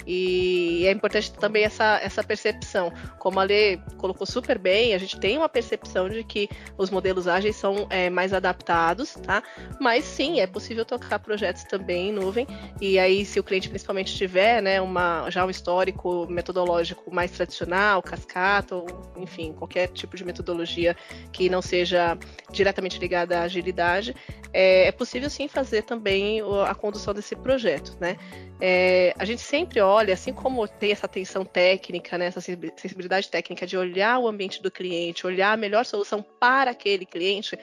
E 0.06 0.86
é 0.86 0.92
importante 0.92 1.32
também 1.32 1.64
essa, 1.64 1.98
essa 2.00 2.22
percepção. 2.22 2.92
Como 3.18 3.40
a 3.40 3.42
Lê 3.42 3.78
colocou 3.98 4.26
super 4.26 4.56
bem, 4.56 4.94
a 4.94 4.98
gente 4.98 5.18
tem 5.18 5.36
uma 5.36 5.48
percepção 5.48 6.08
de 6.08 6.22
que 6.22 6.45
os 6.76 6.90
modelos 6.90 7.26
ágeis 7.26 7.56
são 7.56 7.86
é, 7.90 8.10
mais 8.10 8.32
adaptados, 8.32 9.14
tá? 9.14 9.42
Mas 9.80 10.04
sim, 10.04 10.40
é 10.40 10.46
possível 10.46 10.84
tocar 10.84 11.18
projetos 11.18 11.64
também 11.64 12.08
em 12.08 12.12
nuvem. 12.12 12.46
E 12.80 12.98
aí, 12.98 13.24
se 13.24 13.38
o 13.40 13.44
cliente 13.44 13.68
principalmente 13.68 14.14
tiver 14.14 14.62
né, 14.62 14.80
uma, 14.80 15.28
já 15.30 15.44
um 15.44 15.50
histórico 15.50 16.26
metodológico 16.28 17.14
mais 17.14 17.30
tradicional, 17.30 18.02
cascata, 18.02 18.76
ou 18.76 18.86
enfim, 19.16 19.52
qualquer 19.52 19.88
tipo 19.88 20.16
de 20.16 20.24
metodologia 20.24 20.96
que 21.32 21.48
não 21.48 21.62
seja 21.62 22.18
diretamente 22.50 22.98
ligada 22.98 23.38
à 23.38 23.42
agilidade, 23.42 24.14
é, 24.52 24.86
é 24.86 24.92
possível 24.92 25.28
sim 25.28 25.48
fazer 25.48 25.82
também 25.82 26.40
a 26.66 26.74
condução 26.74 27.12
desse 27.12 27.36
projeto, 27.36 27.96
né? 28.00 28.16
É, 28.60 29.12
a 29.18 29.24
gente 29.24 29.42
sempre 29.42 29.80
olha, 29.80 30.14
assim 30.14 30.32
como 30.32 30.66
tem 30.66 30.92
essa 30.92 31.04
atenção 31.04 31.44
técnica, 31.44 32.16
né, 32.16 32.26
essa 32.26 32.40
sensibilidade 32.40 33.28
técnica 33.28 33.66
de 33.66 33.76
olhar 33.76 34.18
o 34.18 34.26
ambiente 34.26 34.62
do 34.62 34.70
cliente, 34.70 35.26
olhar 35.26 35.52
a 35.52 35.56
melhor 35.56 35.84
solução 35.84 36.24
para 36.38 36.70
aquele 36.70 37.06
cliente, 37.06 37.58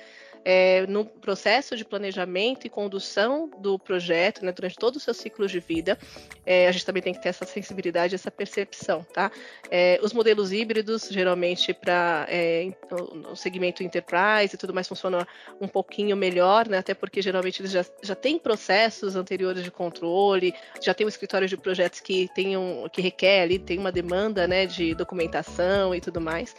é, 0.45 0.85
no 0.87 1.05
processo 1.05 1.75
de 1.75 1.85
planejamento 1.85 2.67
e 2.67 2.69
condução 2.69 3.49
do 3.59 3.79
projeto, 3.79 4.43
né, 4.43 4.51
durante 4.51 4.75
todo 4.75 4.97
o 4.97 4.99
seu 4.99 5.13
ciclo 5.13 5.47
de 5.47 5.59
vida, 5.59 5.97
é, 6.45 6.67
a 6.67 6.71
gente 6.71 6.85
também 6.85 7.01
tem 7.01 7.13
que 7.13 7.21
ter 7.21 7.29
essa 7.29 7.45
sensibilidade, 7.45 8.15
essa 8.15 8.29
percepção, 8.29 9.05
tá? 9.13 9.31
É, 9.71 9.99
os 10.03 10.13
modelos 10.13 10.51
híbridos, 10.51 11.07
geralmente, 11.09 11.73
para 11.73 12.25
é, 12.29 12.71
o 13.31 13.35
segmento 13.35 13.83
enterprise 13.83 14.55
e 14.55 14.57
tudo 14.57 14.73
mais, 14.73 14.87
funcionam 14.87 15.25
um 15.61 15.67
pouquinho 15.67 16.15
melhor, 16.17 16.67
né, 16.67 16.79
até 16.79 16.93
porque 16.93 17.21
geralmente 17.21 17.61
eles 17.61 17.71
já, 17.71 17.85
já 18.01 18.15
têm 18.15 18.37
processos 18.37 19.15
anteriores 19.15 19.63
de 19.63 19.71
controle, 19.71 20.53
já 20.81 20.93
tem 20.93 21.05
um 21.05 21.09
escritório 21.09 21.47
de 21.47 21.55
projetos 21.55 21.99
que, 21.99 22.29
tem 22.35 22.57
um, 22.57 22.87
que 22.89 23.01
requer 23.01 23.43
ali, 23.43 23.59
tem 23.59 23.79
uma 23.79 23.91
demanda 23.91 24.47
né, 24.47 24.65
de 24.65 24.93
documentação 24.93 25.95
e 25.95 26.01
tudo 26.01 26.19
mais. 26.19 26.53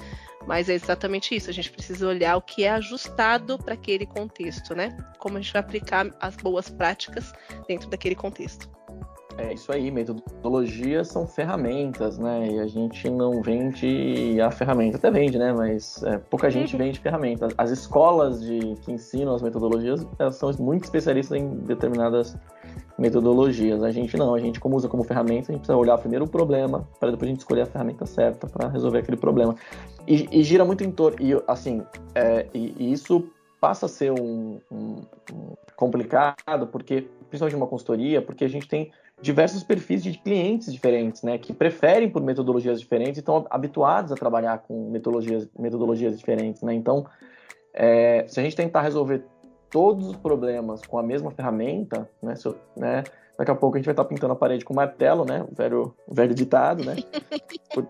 Mas 0.46 0.68
é 0.68 0.74
exatamente 0.74 1.34
isso, 1.34 1.48
a 1.48 1.52
gente 1.52 1.70
precisa 1.70 2.06
olhar 2.06 2.36
o 2.36 2.42
que 2.42 2.64
é 2.64 2.70
ajustado 2.70 3.58
para 3.58 3.73
aquele 3.74 4.06
contexto, 4.06 4.74
né? 4.74 4.96
Como 5.18 5.36
a 5.36 5.40
gente 5.40 5.52
vai 5.52 5.60
aplicar 5.60 6.10
as 6.20 6.36
boas 6.36 6.68
práticas 6.68 7.32
dentro 7.68 7.88
daquele 7.88 8.14
contexto. 8.14 8.68
É 9.36 9.52
isso 9.52 9.72
aí, 9.72 9.90
metodologias 9.90 11.08
são 11.08 11.26
ferramentas, 11.26 12.18
né? 12.18 12.48
E 12.52 12.60
a 12.60 12.66
gente 12.68 13.10
não 13.10 13.42
vende 13.42 14.40
a 14.40 14.50
ferramenta, 14.50 14.96
até 14.96 15.10
vende, 15.10 15.36
né? 15.38 15.52
Mas 15.52 16.02
é, 16.04 16.18
pouca 16.18 16.48
gente 16.48 16.74
uhum. 16.74 16.78
vende 16.78 17.00
ferramentas. 17.00 17.52
As 17.58 17.70
escolas 17.70 18.40
de, 18.40 18.76
que 18.82 18.92
ensinam 18.92 19.34
as 19.34 19.42
metodologias 19.42 20.06
elas 20.20 20.36
são 20.36 20.52
muito 20.60 20.84
especialistas 20.84 21.36
em 21.36 21.48
determinadas 21.56 22.36
metodologias. 22.96 23.82
A 23.82 23.90
gente 23.90 24.16
não, 24.16 24.34
a 24.34 24.38
gente 24.38 24.60
como 24.60 24.76
usa 24.76 24.88
como 24.88 25.02
ferramenta, 25.02 25.50
a 25.50 25.52
gente 25.52 25.62
precisa 25.62 25.76
olhar 25.76 25.98
primeiro 25.98 26.26
o 26.26 26.28
problema, 26.28 26.88
para 27.00 27.10
depois 27.10 27.28
a 27.28 27.30
gente 27.32 27.40
escolher 27.40 27.62
a 27.62 27.66
ferramenta 27.66 28.06
certa 28.06 28.46
para 28.46 28.68
resolver 28.68 28.98
aquele 28.98 29.16
problema. 29.16 29.56
E, 30.06 30.28
e, 30.30 30.42
gira 30.44 30.64
muito 30.64 30.84
em 30.84 30.92
torno, 30.92 31.16
e 31.20 31.32
assim, 31.48 31.82
é, 32.14 32.46
e, 32.54 32.74
e, 32.78 32.92
isso 32.92 33.24
passa 33.64 33.86
a 33.86 33.88
ser 33.88 34.12
um, 34.12 34.60
um, 34.70 34.96
um 35.32 35.54
complicado, 35.74 36.66
porque, 36.66 37.08
principalmente 37.30 37.56
uma 37.56 37.66
consultoria, 37.66 38.20
porque 38.20 38.44
a 38.44 38.48
gente 38.48 38.68
tem 38.68 38.92
diversos 39.22 39.62
perfis 39.62 40.02
de 40.02 40.18
clientes 40.18 40.70
diferentes, 40.70 41.22
né, 41.22 41.38
que 41.38 41.50
preferem 41.50 42.10
por 42.10 42.22
metodologias 42.22 42.78
diferentes 42.78 43.16
e 43.16 43.20
estão 43.20 43.46
habituados 43.48 44.12
a 44.12 44.16
trabalhar 44.16 44.58
com 44.58 44.90
metodologias, 44.90 45.48
metodologias 45.58 46.18
diferentes, 46.18 46.60
né, 46.60 46.74
então 46.74 47.06
é, 47.72 48.26
se 48.28 48.38
a 48.38 48.42
gente 48.42 48.54
tentar 48.54 48.82
resolver 48.82 49.24
todos 49.70 50.08
os 50.08 50.16
problemas 50.16 50.82
com 50.82 50.98
a 50.98 51.02
mesma 51.02 51.30
ferramenta, 51.30 52.06
né, 52.22 52.34
eu, 52.44 52.54
né, 52.76 53.02
daqui 53.38 53.50
a 53.50 53.54
pouco 53.54 53.76
a 53.76 53.78
gente 53.78 53.86
vai 53.86 53.94
estar 53.94 54.04
pintando 54.04 54.34
a 54.34 54.36
parede 54.36 54.62
com 54.62 54.74
martelo, 54.74 55.24
né, 55.24 55.42
o 55.50 55.54
velho, 55.54 55.94
o 56.06 56.14
velho 56.14 56.34
ditado, 56.34 56.84
né, 56.84 56.96
Por, 57.72 57.88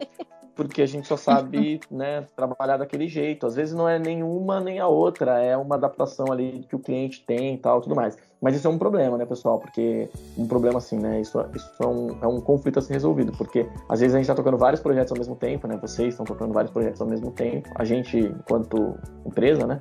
porque 0.54 0.82
a 0.82 0.86
gente 0.86 1.06
só 1.06 1.16
sabe, 1.16 1.80
né, 1.90 2.26
trabalhar 2.36 2.76
daquele 2.76 3.08
jeito. 3.08 3.46
Às 3.46 3.54
vezes 3.54 3.74
não 3.74 3.88
é 3.88 3.98
nenhuma 3.98 4.60
nem 4.60 4.80
a 4.80 4.86
outra, 4.86 5.38
é 5.38 5.56
uma 5.56 5.74
adaptação 5.76 6.30
ali 6.30 6.64
que 6.68 6.76
o 6.76 6.78
cliente 6.78 7.24
tem 7.24 7.54
e 7.54 7.58
tal, 7.58 7.80
tudo 7.80 7.94
mais. 7.94 8.16
Mas 8.44 8.56
isso 8.56 8.68
é 8.68 8.70
um 8.70 8.76
problema, 8.76 9.16
né, 9.16 9.24
pessoal? 9.24 9.58
Porque 9.58 10.06
um 10.36 10.46
problema 10.46 10.76
assim, 10.76 10.98
né? 10.98 11.18
Isso, 11.18 11.42
isso 11.54 11.72
é, 11.80 11.86
um, 11.86 12.18
é 12.20 12.26
um 12.26 12.42
conflito 12.42 12.78
a 12.78 12.82
ser 12.82 12.92
resolvido, 12.92 13.32
porque 13.32 13.66
às 13.88 14.00
vezes 14.00 14.14
a 14.14 14.18
gente 14.18 14.24
está 14.24 14.34
tocando 14.34 14.58
vários 14.58 14.82
projetos 14.82 15.10
ao 15.12 15.16
mesmo 15.16 15.34
tempo, 15.34 15.66
né? 15.66 15.78
Vocês 15.80 16.10
estão 16.10 16.26
tocando 16.26 16.52
vários 16.52 16.70
projetos 16.70 17.00
ao 17.00 17.06
mesmo 17.06 17.30
tempo, 17.30 17.70
a 17.74 17.86
gente, 17.86 18.18
enquanto 18.18 18.98
empresa, 19.24 19.66
né? 19.66 19.80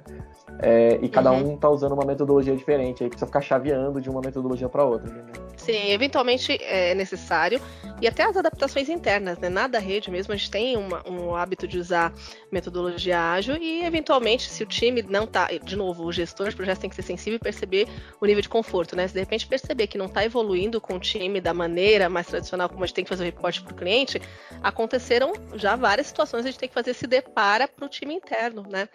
É, 0.59 0.97
e 1.01 1.09
cada 1.09 1.33
uhum. 1.33 1.51
um 1.51 1.55
está 1.55 1.69
usando 1.69 1.91
uma 1.91 2.05
metodologia 2.05 2.55
diferente, 2.55 3.03
aí 3.03 3.09
precisa 3.09 3.25
ficar 3.25 3.41
chaveando 3.41 3.99
de 3.99 4.09
uma 4.09 4.21
metodologia 4.21 4.69
para 4.69 4.85
outra. 4.85 5.11
Né? 5.11 5.23
Sim, 5.57 5.91
eventualmente 5.91 6.57
é 6.61 6.93
necessário. 6.93 7.59
E 8.01 8.07
até 8.07 8.23
as 8.23 8.35
adaptações 8.35 8.89
internas, 8.89 9.37
né? 9.39 9.49
Na 9.49 9.67
da 9.67 9.79
rede 9.79 10.11
mesmo, 10.11 10.33
a 10.33 10.35
gente 10.35 10.51
tem 10.51 10.75
uma, 10.75 11.01
um 11.09 11.35
hábito 11.35 11.67
de 11.67 11.77
usar 11.77 12.13
metodologia 12.51 13.17
ágil 13.17 13.55
e, 13.55 13.85
eventualmente, 13.85 14.49
se 14.49 14.61
o 14.61 14.65
time 14.65 15.01
não 15.03 15.23
está, 15.23 15.47
de 15.63 15.75
novo, 15.75 16.03
o 16.03 16.11
gestor 16.11 16.49
de 16.49 16.55
projetos 16.55 16.81
tem 16.81 16.89
que 16.89 16.95
ser 16.95 17.01
sensível 17.01 17.37
e 17.37 17.39
perceber 17.39 17.87
o 18.19 18.25
nível 18.25 18.41
de 18.41 18.49
conforto, 18.53 18.95
né? 18.95 19.07
Se 19.07 19.15
de 19.15 19.19
repente 19.19 19.47
perceber 19.47 19.87
que 19.87 19.97
não 19.97 20.05
está 20.05 20.23
evoluindo 20.23 20.79
com 20.79 20.93
o 20.93 20.99
time 20.99 21.41
da 21.41 21.55
maneira 21.55 22.07
mais 22.07 22.27
tradicional 22.27 22.69
como 22.69 22.83
a 22.83 22.85
gente 22.85 22.93
tem 22.93 23.03
que 23.03 23.09
fazer 23.09 23.23
o 23.23 23.25
reporte 23.25 23.63
para 23.63 23.73
o 23.73 23.75
cliente, 23.75 24.21
aconteceram 24.61 25.33
já 25.55 25.75
várias 25.75 26.05
situações 26.05 26.45
a 26.45 26.51
gente 26.51 26.59
tem 26.59 26.69
que 26.69 26.75
fazer 26.75 26.91
esse 26.91 27.07
depara 27.07 27.67
para 27.67 27.83
o 27.83 27.89
time 27.89 28.13
interno, 28.13 28.63
né? 28.69 28.87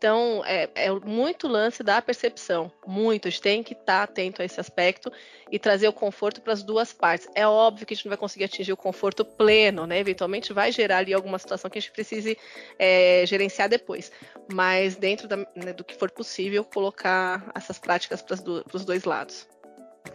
Então, 0.00 0.42
é, 0.46 0.66
é, 0.74 0.90
muito 0.90 1.46
lance 1.46 1.82
da 1.82 2.00
percepção, 2.00 2.72
muito. 2.86 3.28
A 3.28 3.30
gente 3.30 3.42
tem 3.42 3.62
que 3.62 3.74
estar 3.74 3.98
tá 3.98 4.02
atento 4.04 4.40
a 4.40 4.44
esse 4.46 4.58
aspecto 4.58 5.12
e 5.52 5.58
trazer 5.58 5.88
o 5.88 5.92
conforto 5.92 6.40
para 6.40 6.54
as 6.54 6.62
duas 6.62 6.90
partes. 6.90 7.28
É 7.34 7.46
óbvio 7.46 7.84
que 7.84 7.92
a 7.92 7.94
gente 7.94 8.06
não 8.06 8.10
vai 8.10 8.16
conseguir 8.16 8.44
atingir 8.44 8.72
o 8.72 8.78
conforto 8.78 9.26
pleno, 9.26 9.86
né? 9.86 9.98
Eventualmente 9.98 10.54
vai 10.54 10.72
gerar 10.72 10.98
ali 10.98 11.12
alguma 11.12 11.38
situação 11.38 11.70
que 11.70 11.76
a 11.76 11.82
gente 11.82 11.92
precise 11.92 12.38
é, 12.78 13.26
gerenciar 13.26 13.68
depois. 13.68 14.10
Mas 14.50 14.96
dentro 14.96 15.28
da, 15.28 15.36
né, 15.36 15.74
do 15.76 15.84
que 15.84 15.94
for 15.94 16.10
possível, 16.10 16.64
colocar 16.64 17.52
essas 17.54 17.78
práticas 17.78 18.22
para 18.22 18.36
os 18.72 18.86
dois 18.86 19.04
lados. 19.04 19.46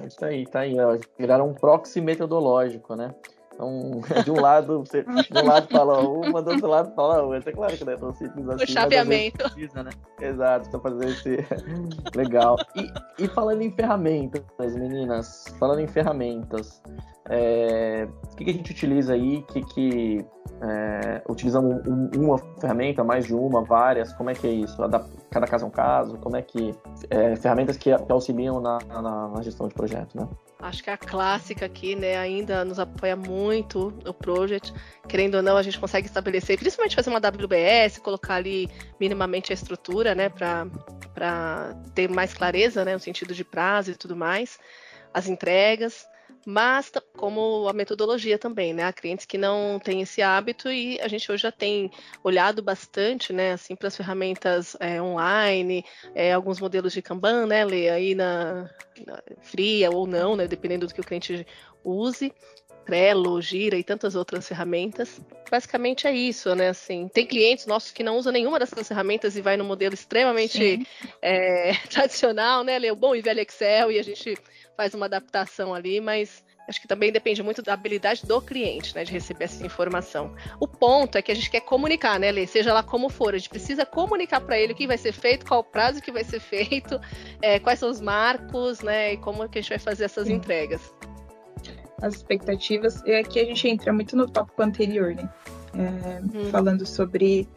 É 0.01 0.07
isso 0.07 0.25
aí, 0.25 0.47
tá 0.47 0.61
aí. 0.61 0.79
Ó, 0.79 0.97
viraram 1.15 1.47
um 1.47 1.53
proxy 1.53 2.01
metodológico, 2.01 2.95
né? 2.95 3.13
Então, 3.55 4.01
de 4.23 4.31
um 4.31 4.39
lado, 4.39 4.79
você 4.79 5.03
de 5.03 5.39
um 5.39 5.45
lado 5.45 5.67
fala 5.69 5.99
uma, 6.01 6.41
do 6.41 6.51
outro 6.51 6.67
lado 6.67 6.93
fala 6.93 7.23
outra. 7.23 7.49
É 7.49 7.53
claro 7.53 7.77
que 7.77 7.85
não 7.85 7.93
é 7.93 7.97
tão 7.97 8.13
simples 8.13 8.47
assim. 8.49 8.63
O 8.63 8.67
chaveamento. 8.67 9.37
Precisa, 9.37 9.83
né? 9.83 9.91
Exato, 10.21 10.69
pra 10.69 10.79
fazer 10.79 11.07
esse. 11.07 11.37
Legal. 12.15 12.57
E, 12.75 13.23
e 13.23 13.27
falando 13.29 13.61
em 13.61 13.71
ferramentas, 13.71 14.43
meninas, 14.75 15.45
falando 15.57 15.79
em 15.79 15.87
ferramentas, 15.87 16.81
é... 17.29 18.07
o 18.31 18.35
que, 18.35 18.43
que, 18.43 18.51
a 18.51 18.53
gente 18.53 18.71
utiliza 18.71 19.13
aí? 19.13 19.41
que, 19.43 19.61
que 19.61 20.25
é... 20.61 21.21
utilizamos 21.29 21.81
um, 21.87 22.09
uma 22.17 22.37
ferramenta, 22.59 23.03
mais 23.03 23.25
de 23.25 23.33
uma, 23.33 23.63
várias? 23.63 24.11
Como 24.13 24.29
é 24.29 24.33
que 24.33 24.47
é 24.47 24.51
isso? 24.51 24.77
Cada 25.31 25.47
caso 25.47 25.63
é 25.63 25.67
um 25.67 25.71
caso? 25.71 26.17
Como 26.17 26.35
é 26.35 26.41
que. 26.41 26.73
É, 27.09 27.35
ferramentas 27.37 27.77
que, 27.77 27.95
que 27.95 28.11
auxiliam 28.11 28.59
na, 28.59 28.79
na, 28.87 29.29
na 29.29 29.41
gestão 29.41 29.67
de 29.67 29.73
projeto, 29.73 30.17
né? 30.17 30.27
Acho 30.59 30.83
que 30.83 30.89
a 30.89 30.97
clássica 30.97 31.65
aqui, 31.65 31.95
né, 31.95 32.17
ainda 32.17 32.63
nos 32.63 32.79
apoia 32.79 33.15
muito 33.15 33.93
o 34.05 34.13
Project. 34.13 34.73
Querendo 35.07 35.35
ou 35.35 35.43
não, 35.43 35.57
a 35.57 35.63
gente 35.63 35.79
consegue 35.79 36.07
estabelecer, 36.07 36.57
principalmente 36.57 36.95
fazer 36.95 37.09
uma 37.09 37.19
WBS, 37.19 37.99
colocar 37.99 38.35
ali 38.35 38.69
minimamente 38.99 39.51
a 39.51 39.53
estrutura, 39.53 40.15
né, 40.15 40.29
para 40.29 41.75
ter 41.93 42.09
mais 42.09 42.33
clareza, 42.33 42.85
né, 42.85 42.93
no 42.93 42.99
sentido 42.99 43.33
de 43.33 43.43
prazo 43.43 43.91
e 43.91 43.95
tudo 43.95 44.15
mais, 44.15 44.57
as 45.13 45.27
entregas 45.27 46.07
mas 46.45 46.91
como 47.17 47.67
a 47.67 47.73
metodologia 47.73 48.37
também, 48.37 48.71
né? 48.71 48.83
Há 48.83 48.93
clientes 48.93 49.25
que 49.25 49.37
não 49.37 49.79
têm 49.79 50.01
esse 50.01 50.21
hábito 50.21 50.69
e 50.69 51.01
a 51.01 51.07
gente 51.07 51.31
hoje 51.31 51.41
já 51.43 51.51
tem 51.51 51.89
olhado 52.23 52.61
bastante, 52.61 53.33
né, 53.33 53.53
assim, 53.53 53.75
para 53.75 53.87
as 53.87 53.97
ferramentas 53.97 54.77
é, 54.79 55.01
online, 55.01 55.83
é, 56.13 56.31
alguns 56.31 56.59
modelos 56.59 56.93
de 56.93 57.01
Kanban, 57.01 57.47
né, 57.47 57.65
Lê, 57.65 57.89
aí 57.89 58.13
na, 58.13 58.69
na, 59.05 59.23
fria 59.41 59.89
ou 59.89 60.05
não, 60.05 60.35
né, 60.35 60.47
dependendo 60.47 60.85
do 60.85 60.93
que 60.93 61.01
o 61.01 61.05
cliente 61.05 61.45
use. 61.83 62.31
Trello, 62.85 63.41
Gira 63.41 63.77
e 63.77 63.83
tantas 63.83 64.15
outras 64.15 64.47
ferramentas. 64.47 65.19
Basicamente 65.49 66.07
é 66.07 66.11
isso, 66.11 66.53
né? 66.55 66.69
Assim, 66.69 67.07
tem 67.07 67.25
clientes 67.25 67.65
nossos 67.65 67.91
que 67.91 68.03
não 68.03 68.17
usam 68.17 68.31
nenhuma 68.31 68.59
dessas 68.59 68.87
ferramentas 68.87 69.35
e 69.35 69.41
vai 69.41 69.57
no 69.57 69.63
modelo 69.63 69.93
extremamente 69.93 70.87
é, 71.21 71.73
tradicional, 71.89 72.63
né? 72.63 72.77
Lê 72.77 72.91
o 72.91 72.95
bom 72.95 73.15
e 73.15 73.21
velho 73.21 73.41
Excel 73.41 73.91
e 73.91 73.99
a 73.99 74.03
gente 74.03 74.35
faz 74.77 74.93
uma 74.93 75.05
adaptação 75.05 75.73
ali, 75.73 75.99
mas 75.99 76.43
acho 76.67 76.81
que 76.81 76.87
também 76.87 77.11
depende 77.11 77.41
muito 77.43 77.61
da 77.61 77.73
habilidade 77.73 78.25
do 78.25 78.41
cliente, 78.41 78.95
né, 78.95 79.03
de 79.03 79.11
receber 79.11 79.45
essa 79.45 79.65
informação. 79.65 80.35
O 80.59 80.67
ponto 80.67 81.17
é 81.17 81.21
que 81.21 81.31
a 81.31 81.35
gente 81.35 81.49
quer 81.49 81.61
comunicar, 81.61 82.19
né, 82.19 82.31
Lê? 82.31 82.47
Seja 82.47 82.73
lá 82.73 82.83
como 82.83 83.07
for, 83.07 83.35
a 83.35 83.37
gente 83.37 83.49
precisa 83.49 83.85
comunicar 83.85 84.41
para 84.41 84.59
ele 84.59 84.73
o 84.73 84.75
que 84.75 84.87
vai 84.87 84.97
ser 84.97 85.13
feito, 85.13 85.45
qual 85.45 85.59
o 85.59 85.63
prazo 85.63 86.01
que 86.01 86.11
vai 86.11 86.23
ser 86.23 86.39
feito, 86.39 86.99
é, 87.41 87.59
quais 87.59 87.79
são 87.79 87.89
os 87.89 88.01
marcos, 88.01 88.81
né, 88.81 89.13
e 89.13 89.17
como 89.17 89.47
que 89.47 89.59
a 89.59 89.61
gente 89.61 89.69
vai 89.69 89.79
fazer 89.79 90.05
essas 90.05 90.27
entregas. 90.27 90.81
As 92.01 92.15
expectativas, 92.15 93.03
é 93.05 93.23
que 93.23 93.39
a 93.39 93.45
gente 93.45 93.67
entra 93.67 93.93
muito 93.93 94.15
no 94.15 94.27
tópico 94.29 94.61
anterior, 94.61 95.15
né? 95.15 95.29
É, 95.73 96.21
hum. 96.21 96.49
Falando 96.51 96.85
sobre 96.85 97.47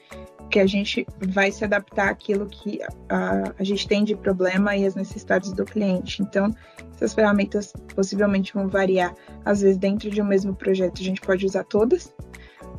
que 0.50 0.58
a 0.58 0.66
gente 0.66 1.06
vai 1.20 1.52
se 1.52 1.64
adaptar 1.64 2.08
àquilo 2.08 2.46
que 2.46 2.80
a, 3.08 3.52
a 3.58 3.64
gente 3.64 3.86
tem 3.86 4.02
de 4.02 4.16
problema 4.16 4.76
e 4.76 4.86
as 4.86 4.94
necessidades 4.94 5.52
do 5.52 5.64
cliente. 5.64 6.22
Então, 6.22 6.50
essas 6.94 7.14
ferramentas 7.14 7.72
possivelmente 7.94 8.54
vão 8.54 8.68
variar. 8.68 9.14
Às 9.44 9.60
vezes, 9.60 9.76
dentro 9.76 10.10
de 10.10 10.20
um 10.22 10.24
mesmo 10.24 10.54
projeto, 10.54 11.00
a 11.00 11.04
gente 11.04 11.20
pode 11.20 11.44
usar 11.44 11.64
todas, 11.64 12.14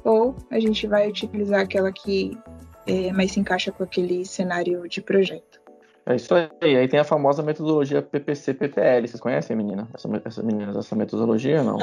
ou 0.04 0.36
a 0.50 0.60
gente 0.60 0.88
vai 0.88 1.08
utilizar 1.08 1.62
aquela 1.62 1.92
que 1.92 2.38
é, 2.88 3.12
mais 3.12 3.32
se 3.32 3.40
encaixa 3.40 3.72
com 3.72 3.84
aquele 3.84 4.26
cenário 4.26 4.88
de 4.88 5.02
projeto. 5.02 5.49
É 6.10 6.16
isso 6.16 6.34
aí. 6.34 6.76
Aí 6.76 6.88
tem 6.88 7.00
a 7.00 7.04
famosa 7.04 7.44
metodologia 7.44 8.02
PPC-PPL. 8.02 9.08
Vocês 9.08 9.22
conhecem, 9.22 9.56
menina? 9.56 9.88
Essa, 9.94 10.10
essa, 10.26 10.44
menina, 10.44 10.78
essa 10.78 10.96
metodologia, 10.96 11.62
não? 11.62 11.78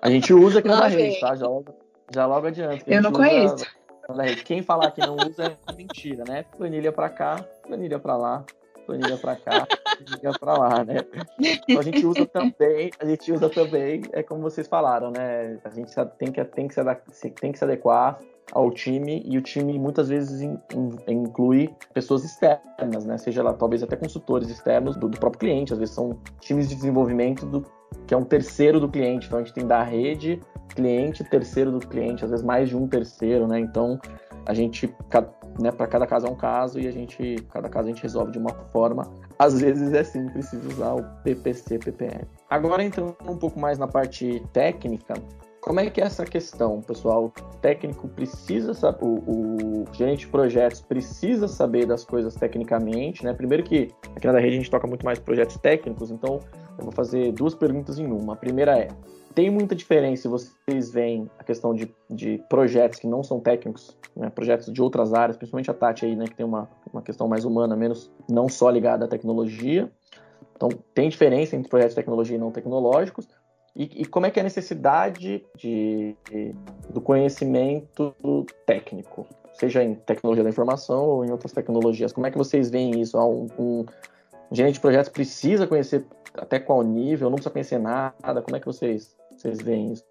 A 0.00 0.08
gente 0.08 0.32
usa 0.32 0.60
aqui 0.60 0.68
na 0.68 0.86
rede, 0.86 1.20
tá? 1.20 1.36
Já, 1.36 1.46
já 2.10 2.26
logo 2.26 2.46
adiante. 2.46 2.82
Eu 2.86 3.02
não 3.02 3.12
conheço. 3.12 3.66
Quem 4.46 4.62
falar 4.62 4.90
que 4.92 5.02
não 5.02 5.16
usa 5.16 5.54
é 5.68 5.72
mentira, 5.74 6.24
né? 6.26 6.44
Planilha 6.56 6.90
para 6.90 7.10
cá, 7.10 7.44
planilha 7.66 7.98
para 7.98 8.16
lá, 8.16 8.44
planilha 8.86 9.18
para 9.18 9.36
cá, 9.36 9.66
planilha 9.66 10.32
para 10.40 10.54
lá, 10.54 10.84
né? 10.84 11.04
Então 11.38 11.78
a 11.78 11.82
gente 11.82 12.04
usa 12.04 12.26
também, 12.26 12.90
a 12.98 13.04
gente 13.04 13.30
usa 13.30 13.50
também, 13.50 14.02
é 14.12 14.22
como 14.22 14.40
vocês 14.40 14.66
falaram, 14.66 15.10
né? 15.10 15.58
A 15.62 15.70
gente 15.70 15.92
tem 16.18 16.32
que, 16.32 16.42
tem 16.44 16.66
que, 16.66 16.74
se, 17.12 17.30
tem 17.30 17.52
que 17.52 17.58
se 17.58 17.64
adequar 17.64 18.18
ao 18.52 18.70
time 18.70 19.22
e 19.24 19.38
o 19.38 19.40
time 19.40 19.78
muitas 19.78 20.08
vezes 20.08 20.40
in, 20.40 20.58
in, 20.74 20.90
inclui 21.08 21.74
pessoas 21.94 22.24
externas, 22.24 23.04
né? 23.04 23.16
Seja 23.18 23.42
lá 23.42 23.52
talvez 23.52 23.82
até 23.82 23.96
consultores 23.96 24.48
externos 24.48 24.96
do, 24.96 25.08
do 25.08 25.18
próprio 25.18 25.40
cliente, 25.40 25.72
às 25.72 25.78
vezes 25.78 25.94
são 25.94 26.18
times 26.40 26.68
de 26.68 26.74
desenvolvimento 26.74 27.46
do, 27.46 27.64
que 28.06 28.14
é 28.14 28.16
um 28.16 28.24
terceiro 28.24 28.80
do 28.80 28.88
cliente. 28.88 29.26
Então 29.26 29.38
a 29.38 29.42
gente 29.42 29.54
tem 29.54 29.66
da 29.66 29.82
rede 29.82 30.40
cliente, 30.74 31.24
terceiro 31.24 31.72
do 31.72 31.86
cliente, 31.86 32.24
às 32.24 32.30
vezes 32.30 32.44
mais 32.44 32.68
de 32.68 32.76
um 32.76 32.86
terceiro, 32.86 33.46
né? 33.46 33.58
Então 33.60 33.98
a 34.46 34.54
gente, 34.54 34.92
né, 35.60 35.70
para 35.70 35.86
cada 35.86 36.06
caso 36.06 36.26
é 36.26 36.30
um 36.30 36.34
caso 36.34 36.80
e 36.80 36.88
a 36.88 36.90
gente, 36.90 37.36
cada 37.52 37.68
caso 37.68 37.88
a 37.88 37.92
gente 37.92 38.02
resolve 38.02 38.32
de 38.32 38.38
uma 38.38 38.52
forma. 38.72 39.10
Às 39.38 39.60
vezes 39.60 39.92
é 39.92 40.02
sim, 40.02 40.26
precisa 40.28 40.66
usar 40.68 40.94
o 40.94 41.04
PPC, 41.22 41.78
PPL. 41.78 42.26
Agora 42.48 42.82
entrando 42.82 43.16
um 43.26 43.36
pouco 43.36 43.58
mais 43.58 43.78
na 43.78 43.86
parte 43.86 44.42
técnica, 44.52 45.14
como 45.60 45.78
é 45.78 45.90
que 45.90 46.00
é 46.00 46.04
essa 46.04 46.24
questão, 46.24 46.80
pessoal? 46.80 47.26
O 47.26 47.56
técnico 47.58 48.08
precisa 48.08 48.72
saber, 48.72 49.04
o, 49.04 49.82
o, 49.82 49.84
gerente 49.92 50.20
de 50.20 50.28
projetos 50.28 50.80
precisa 50.80 51.46
saber 51.46 51.86
das 51.86 52.04
coisas 52.04 52.34
tecnicamente, 52.34 53.24
né? 53.24 53.34
Primeiro 53.34 53.62
que 53.62 53.88
aqui 54.16 54.26
na 54.26 54.38
rede 54.38 54.54
a 54.54 54.58
gente 54.58 54.70
toca 54.70 54.86
muito 54.86 55.04
mais 55.04 55.18
projetos 55.18 55.56
técnicos, 55.58 56.10
então 56.10 56.40
eu 56.78 56.84
vou 56.84 56.92
fazer 56.92 57.32
duas 57.32 57.54
perguntas 57.54 57.98
em 57.98 58.06
uma. 58.06 58.32
A 58.32 58.36
primeira 58.36 58.78
é: 58.78 58.88
tem 59.34 59.50
muita 59.50 59.74
diferença 59.74 60.22
se 60.22 60.28
vocês 60.28 60.90
veem 60.90 61.30
a 61.38 61.44
questão 61.44 61.74
de, 61.74 61.94
de 62.08 62.42
projetos 62.48 62.98
que 62.98 63.06
não 63.06 63.22
são 63.22 63.38
técnicos, 63.38 63.96
né? 64.16 64.30
projetos 64.30 64.72
de 64.72 64.80
outras 64.82 65.12
áreas, 65.12 65.36
principalmente 65.36 65.70
a 65.70 65.74
Tati 65.74 66.06
aí, 66.06 66.16
né? 66.16 66.24
Que 66.24 66.34
tem 66.34 66.46
uma, 66.46 66.68
uma 66.92 67.02
questão 67.02 67.28
mais 67.28 67.44
humana, 67.44 67.76
menos 67.76 68.10
não 68.28 68.48
só 68.48 68.70
ligada 68.70 69.04
à 69.04 69.08
tecnologia. 69.08 69.90
Então, 70.56 70.68
tem 70.92 71.08
diferença 71.08 71.56
entre 71.56 71.70
projetos 71.70 71.94
de 71.94 72.00
tecnologia 72.00 72.36
e 72.36 72.38
não 72.38 72.50
tecnológicos. 72.50 73.26
E, 73.74 74.02
e, 74.02 74.04
como 74.04 74.26
é 74.26 74.30
que 74.30 74.38
é 74.38 74.42
a 74.42 74.44
necessidade 74.44 75.44
de, 75.56 76.16
de, 76.28 76.54
do 76.88 77.00
conhecimento 77.00 78.14
técnico, 78.66 79.26
seja 79.52 79.82
em 79.82 79.94
tecnologia 79.94 80.42
da 80.42 80.50
informação 80.50 81.04
ou 81.04 81.24
em 81.24 81.30
outras 81.30 81.52
tecnologias? 81.52 82.12
Como 82.12 82.26
é 82.26 82.30
que 82.30 82.38
vocês 82.38 82.68
veem 82.68 83.00
isso? 83.00 83.16
Um, 83.18 83.46
um, 83.58 83.86
um 84.50 84.54
gerente 84.54 84.74
de 84.74 84.80
projetos 84.80 85.08
precisa 85.08 85.66
conhecer 85.66 86.04
até 86.34 86.58
qual 86.58 86.82
nível? 86.82 87.30
Não 87.30 87.36
precisa 87.36 87.52
conhecer 87.52 87.78
nada? 87.78 88.42
Como 88.42 88.56
é 88.56 88.60
que 88.60 88.66
vocês, 88.66 89.16
vocês 89.36 89.60
veem 89.60 89.92
isso? 89.92 90.04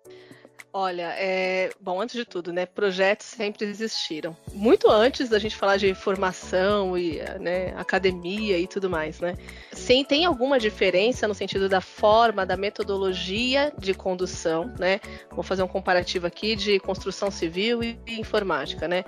Olha, 0.72 1.16
é, 1.18 1.72
bom, 1.82 2.00
antes 2.00 2.16
de 2.16 2.26
tudo, 2.26 2.54
né, 2.54 2.66
projetos 2.66 3.26
sempre 3.26 3.66
existiram. 3.66 4.38
Muito 4.54 4.90
antes 4.90 5.28
da 5.28 5.40
gente 5.40 5.56
falar 5.56 5.78
de 5.78 5.96
formação 5.96 6.96
e 6.96 7.20
né, 7.40 7.74
academia 7.76 8.56
e 8.58 8.68
tudo 8.68 8.88
mais, 8.88 9.20
né? 9.20 9.36
Sim, 9.72 10.04
tem 10.04 10.26
alguma 10.26 10.60
diferença 10.60 11.28
no 11.28 11.34
sentido 11.34 11.68
da 11.68 11.82
forma, 11.82 12.46
da 12.46 12.56
metodologia 12.56 13.74
de 13.80 13.96
condução, 13.96 14.72
né? 14.78 15.00
Vou 15.32 15.44
fazer 15.44 15.64
um 15.64 15.68
comparativo 15.68 16.28
aqui 16.28 16.56
de 16.56 16.80
construção 16.80 17.32
civil 17.32 17.82
e 17.82 17.98
informática, 18.08 18.88
né? 18.88 19.04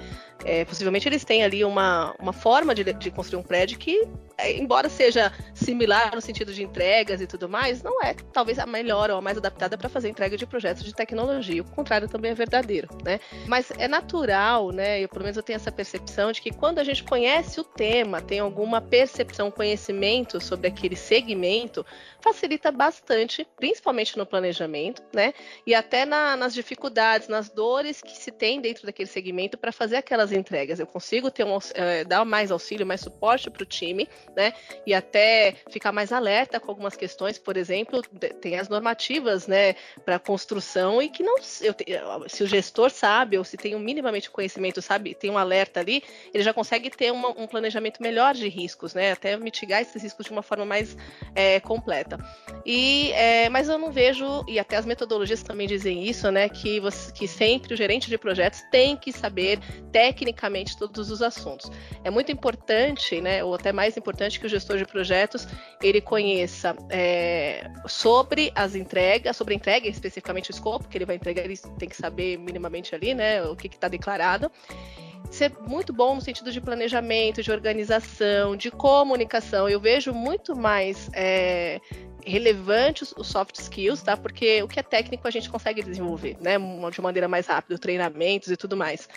É, 0.46 0.66
possivelmente 0.66 1.08
eles 1.08 1.24
têm 1.24 1.44
ali 1.44 1.64
uma, 1.64 2.16
uma 2.20 2.34
forma 2.34 2.74
de, 2.74 2.84
de 2.94 3.12
construir 3.12 3.40
um 3.40 3.44
prédio 3.44 3.78
que 3.78 4.08
é, 4.42 4.58
embora 4.58 4.90
seja 4.90 5.32
similar 5.54 6.16
no 6.16 6.22
sentido 6.22 6.54
de 6.54 6.64
entregas 6.64 7.22
e 7.22 7.28
tudo 7.28 7.48
mais, 7.48 7.84
não 7.84 8.02
é 8.02 8.16
talvez 8.34 8.58
a 8.58 8.66
melhor 8.66 9.12
ou 9.12 9.18
a 9.18 9.22
mais 9.22 9.38
adaptada 9.38 9.78
para 9.78 9.88
fazer 9.88 10.10
entrega 10.10 10.36
de 10.36 10.48
projetos 10.48 10.84
de 10.84 10.94
tecnologia. 10.94 11.62
O 11.62 11.72
contrário 11.72 12.10
também 12.10 12.32
é 12.32 12.34
verdadeiro, 12.34 12.90
né? 13.04 13.20
Mas 13.46 13.72
é 13.78 13.88
natural, 13.88 14.72
né? 14.72 15.00
Eu 15.00 15.08
pelo 15.08 15.24
menos 15.24 15.38
eu 15.38 15.44
tenho 15.44 15.58
essa 15.58 15.72
percepção 15.72 16.32
de 16.32 16.42
que 16.42 16.52
quando 16.52 16.80
a 16.80 16.84
gente 16.84 17.04
conhece 17.04 17.60
o 17.60 17.64
tema, 17.64 18.20
tem 18.20 18.40
alguma 18.40 18.82
percepção, 18.82 19.52
conhecimento 19.52 20.42
sobre 20.42 20.68
aquele 20.68 20.96
segmento, 20.96 21.86
facilita 22.20 22.72
bastante, 22.72 23.48
principalmente 23.58 24.18
no 24.18 24.26
planejamento, 24.26 25.04
né? 25.14 25.34
E 25.68 25.76
até 25.76 26.06
na, 26.06 26.36
nas 26.36 26.54
dificuldades, 26.54 27.28
nas 27.28 27.50
dores 27.50 28.02
que 28.02 28.18
se 28.18 28.32
tem 28.32 28.60
dentro 28.60 28.86
daquele 28.86 29.10
segmento 29.10 29.58
para 29.58 29.72
fazer 29.72 29.98
aquelas 29.98 30.31
entregas. 30.32 30.80
Eu 30.80 30.88
consigo 30.88 31.30
ter 31.30 31.44
um, 31.44 31.58
é, 31.74 32.04
dar 32.04 32.24
mais 32.26 32.52
auxílio, 32.52 32.86
mais 32.86 33.02
suporte 33.02 33.50
para 33.50 33.64
o 33.64 33.66
time, 33.66 34.08
né? 34.36 34.54
E 34.86 34.94
até 34.94 35.56
ficar 35.70 35.92
mais 35.92 36.12
alerta 36.12 36.60
com 36.60 36.72
algumas 36.72 36.96
questões, 36.96 37.38
por 37.38 37.58
exemplo, 37.58 38.02
tem 38.42 38.60
as 38.60 38.70
normativas, 38.70 39.48
né, 39.48 39.76
para 40.06 40.20
construção 40.20 41.02
e 41.02 41.10
que 41.10 41.24
não, 41.24 41.36
eu, 41.62 41.76
se 42.30 42.44
o 42.44 42.48
gestor 42.48 42.90
sabe 42.90 43.38
ou 43.38 43.44
se 43.44 43.58
tem 43.58 43.76
um 43.76 43.80
minimamente 43.80 44.30
conhecimento, 44.30 44.82
sabe, 44.82 45.14
tem 45.14 45.30
um 45.30 45.38
alerta 45.38 45.80
ali, 45.80 46.04
ele 46.34 46.44
já 46.44 46.54
consegue 46.54 46.90
ter 46.90 47.12
uma, 47.12 47.30
um 47.30 47.48
planejamento 47.48 48.02
melhor 48.02 48.34
de 48.34 48.48
riscos, 48.48 48.94
né? 48.94 49.12
Até 49.12 49.36
mitigar 49.38 49.82
esses 49.82 50.02
riscos 50.02 50.26
de 50.26 50.32
uma 50.32 50.42
forma 50.42 50.66
mais 50.66 50.96
é, 51.36 51.60
completa. 51.60 52.18
E, 52.66 53.12
é, 53.14 53.50
mas 53.50 53.70
eu 53.70 53.78
não 53.78 53.92
vejo 53.92 54.44
e 54.48 54.60
até 54.60 54.78
as 54.78 54.86
metodologias 54.86 55.44
também 55.44 55.68
dizem 55.68 56.04
isso, 56.04 56.32
né? 56.32 56.50
Que 56.50 56.80
você, 56.80 57.12
que 57.12 57.28
sempre 57.28 57.74
o 57.74 57.78
gerente 57.78 58.10
de 58.10 58.18
projetos 58.18 58.62
tem 58.72 58.96
que 58.96 59.12
saber 59.12 59.60
tecnicamente 60.22 60.78
todos 60.78 61.10
os 61.10 61.22
assuntos. 61.22 61.72
É 62.04 62.10
muito 62.12 62.32
importante, 62.32 63.20
né? 63.20 63.44
Ou 63.44 63.56
até 63.56 63.72
mais 63.72 63.98
importante 63.98 64.40
que 64.40 64.46
o 64.46 64.50
gestor 64.50 64.78
de 64.78 64.86
projetos 64.86 65.48
ele 65.82 66.00
conheça 66.00 66.76
é, 66.90 67.70
sobre 67.88 68.52
as 68.54 68.76
entregas, 68.76 69.36
sobre 69.36 69.56
a 69.56 69.58
entrega, 69.58 69.88
especificamente 69.88 70.52
o 70.52 70.54
escopo 70.54 70.88
que 70.88 70.98
ele 70.98 71.06
vai 71.06 71.16
entregar, 71.16 71.44
ele 71.44 71.58
tem 71.80 71.90
que 71.90 71.96
saber 71.96 72.38
minimamente 72.38 72.94
ali, 72.94 73.16
né? 73.16 73.44
O 73.44 73.56
que 73.56 73.68
está 73.68 73.88
declarado 73.88 74.52
ser 75.30 75.54
muito 75.66 75.94
bom 75.94 76.16
no 76.16 76.22
sentido 76.22 76.52
de 76.52 76.60
planejamento, 76.60 77.42
de 77.42 77.52
organização, 77.52 78.56
de 78.56 78.70
comunicação. 78.70 79.70
Eu 79.70 79.80
vejo 79.80 80.14
muito 80.14 80.56
mais 80.56 81.10
é, 81.14 81.80
os, 83.18 83.28
soft 83.28 83.56
skills, 83.56 84.02
tá? 84.04 84.18
Porque 84.18 84.62
o 84.62 84.68
que 84.68 84.80
é 84.80 84.84
técnico 84.84 85.28
a 85.28 85.32
gente 85.32 85.50
consegue 85.50 85.82
desenvolver, 85.82 86.38
né? 86.42 86.58
De 86.92 87.02
maneira 87.02 87.28
mais 87.28 87.48
rápida, 87.48 87.80
treinamentos 87.80 88.52
e 88.52 88.58
tudo 88.58 88.76
mais. 88.76 89.08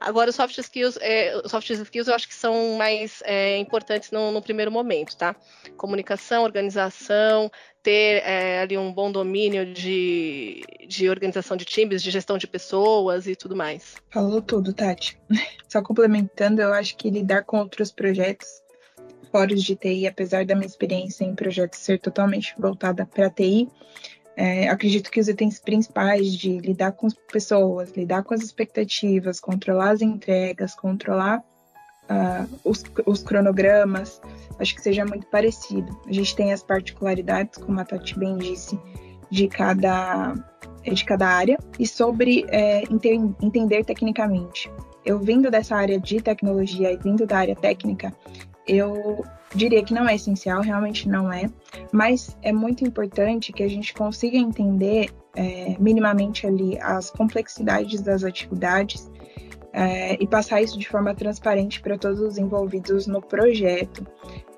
Agora, 0.00 0.30
os 0.30 0.36
soft 0.36 0.56
skills, 0.58 0.96
é, 1.00 1.40
soft 1.46 1.70
skills 1.70 2.08
eu 2.08 2.14
acho 2.14 2.28
que 2.28 2.34
são 2.34 2.76
mais 2.76 3.22
é, 3.24 3.58
importantes 3.58 4.10
no, 4.10 4.30
no, 4.30 4.40
primeiro 4.40 4.70
momento, 4.70 5.16
tá? 5.16 5.34
Comunicação, 5.76 6.44
organização, 6.44 7.50
ter 7.82 8.22
é, 8.24 8.60
ali 8.60 8.78
um 8.78 8.92
bom 8.92 9.10
domínio 9.10 9.72
de, 9.72 10.62
de 10.86 11.08
organização 11.08 11.56
de 11.56 11.64
times, 11.64 12.02
de 12.02 12.10
gestão 12.10 12.38
de 12.38 12.46
pessoas 12.46 13.26
e 13.26 13.34
tudo 13.34 13.56
mais. 13.56 13.96
Falou 14.10 14.40
tudo, 14.40 14.72
Tati. 14.72 15.18
Só 15.68 15.82
complementando, 15.82 16.62
eu 16.62 16.72
acho 16.72 16.96
que 16.96 17.10
lidar 17.10 17.44
com 17.44 17.58
outros 17.58 17.90
projetos 17.90 18.46
fóruns 19.30 19.62
de 19.62 19.76
TI, 19.76 20.06
apesar 20.06 20.44
da 20.44 20.54
minha 20.54 20.66
experiência 20.66 21.24
em 21.24 21.34
projetos 21.34 21.80
ser 21.80 21.98
totalmente 21.98 22.54
voltada 22.58 23.04
para 23.04 23.30
TI, 23.30 23.68
é, 24.38 24.68
acredito 24.68 25.10
que 25.10 25.18
os 25.18 25.26
itens 25.26 25.58
principais 25.58 26.32
de 26.32 26.58
lidar 26.58 26.92
com 26.92 27.08
as 27.08 27.14
pessoas, 27.14 27.90
lidar 27.96 28.22
com 28.22 28.32
as 28.32 28.40
expectativas, 28.40 29.40
controlar 29.40 29.90
as 29.90 30.00
entregas, 30.00 30.76
controlar 30.76 31.40
uh, 32.08 32.48
os, 32.62 32.84
os, 33.04 33.20
cronogramas, 33.24 34.20
acho 34.60 34.76
que 34.76 34.80
seja 34.80 35.04
muito 35.04 35.26
parecido. 35.26 35.90
A 36.06 36.12
gente 36.12 36.36
tem 36.36 36.52
as 36.52 36.62
particularidades, 36.62 37.58
como 37.58 37.80
a 37.80 37.84
Tati 37.84 38.16
bem 38.16 38.38
disse, 38.38 38.78
de 39.28 39.48
cada, 39.48 40.34
de 40.84 41.04
cada 41.04 41.26
área 41.26 41.58
e 41.76 41.84
sobre 41.84 42.46
é, 42.46 42.84
enter, 42.84 43.14
entender 43.42 43.84
tecnicamente. 43.84 44.70
Eu 45.04 45.18
vindo 45.18 45.50
dessa 45.50 45.74
área 45.74 45.98
de 45.98 46.20
tecnologia 46.20 46.92
e 46.92 46.96
vindo 46.96 47.26
da 47.26 47.38
área 47.38 47.56
técnica, 47.56 48.14
eu 48.68 49.24
diria 49.54 49.82
que 49.82 49.94
não 49.94 50.08
é 50.08 50.14
essencial, 50.14 50.60
realmente 50.60 51.08
não 51.08 51.32
é, 51.32 51.50
mas 51.92 52.36
é 52.42 52.52
muito 52.52 52.84
importante 52.84 53.52
que 53.52 53.62
a 53.62 53.68
gente 53.68 53.94
consiga 53.94 54.36
entender 54.36 55.10
é, 55.34 55.76
minimamente 55.78 56.46
ali 56.46 56.78
as 56.80 57.10
complexidades 57.10 58.02
das 58.02 58.24
atividades 58.24 59.10
é, 59.72 60.20
e 60.20 60.26
passar 60.26 60.60
isso 60.62 60.78
de 60.78 60.88
forma 60.88 61.14
transparente 61.14 61.80
para 61.80 61.96
todos 61.96 62.20
os 62.20 62.38
envolvidos 62.38 63.06
no 63.06 63.22
projeto. 63.22 64.06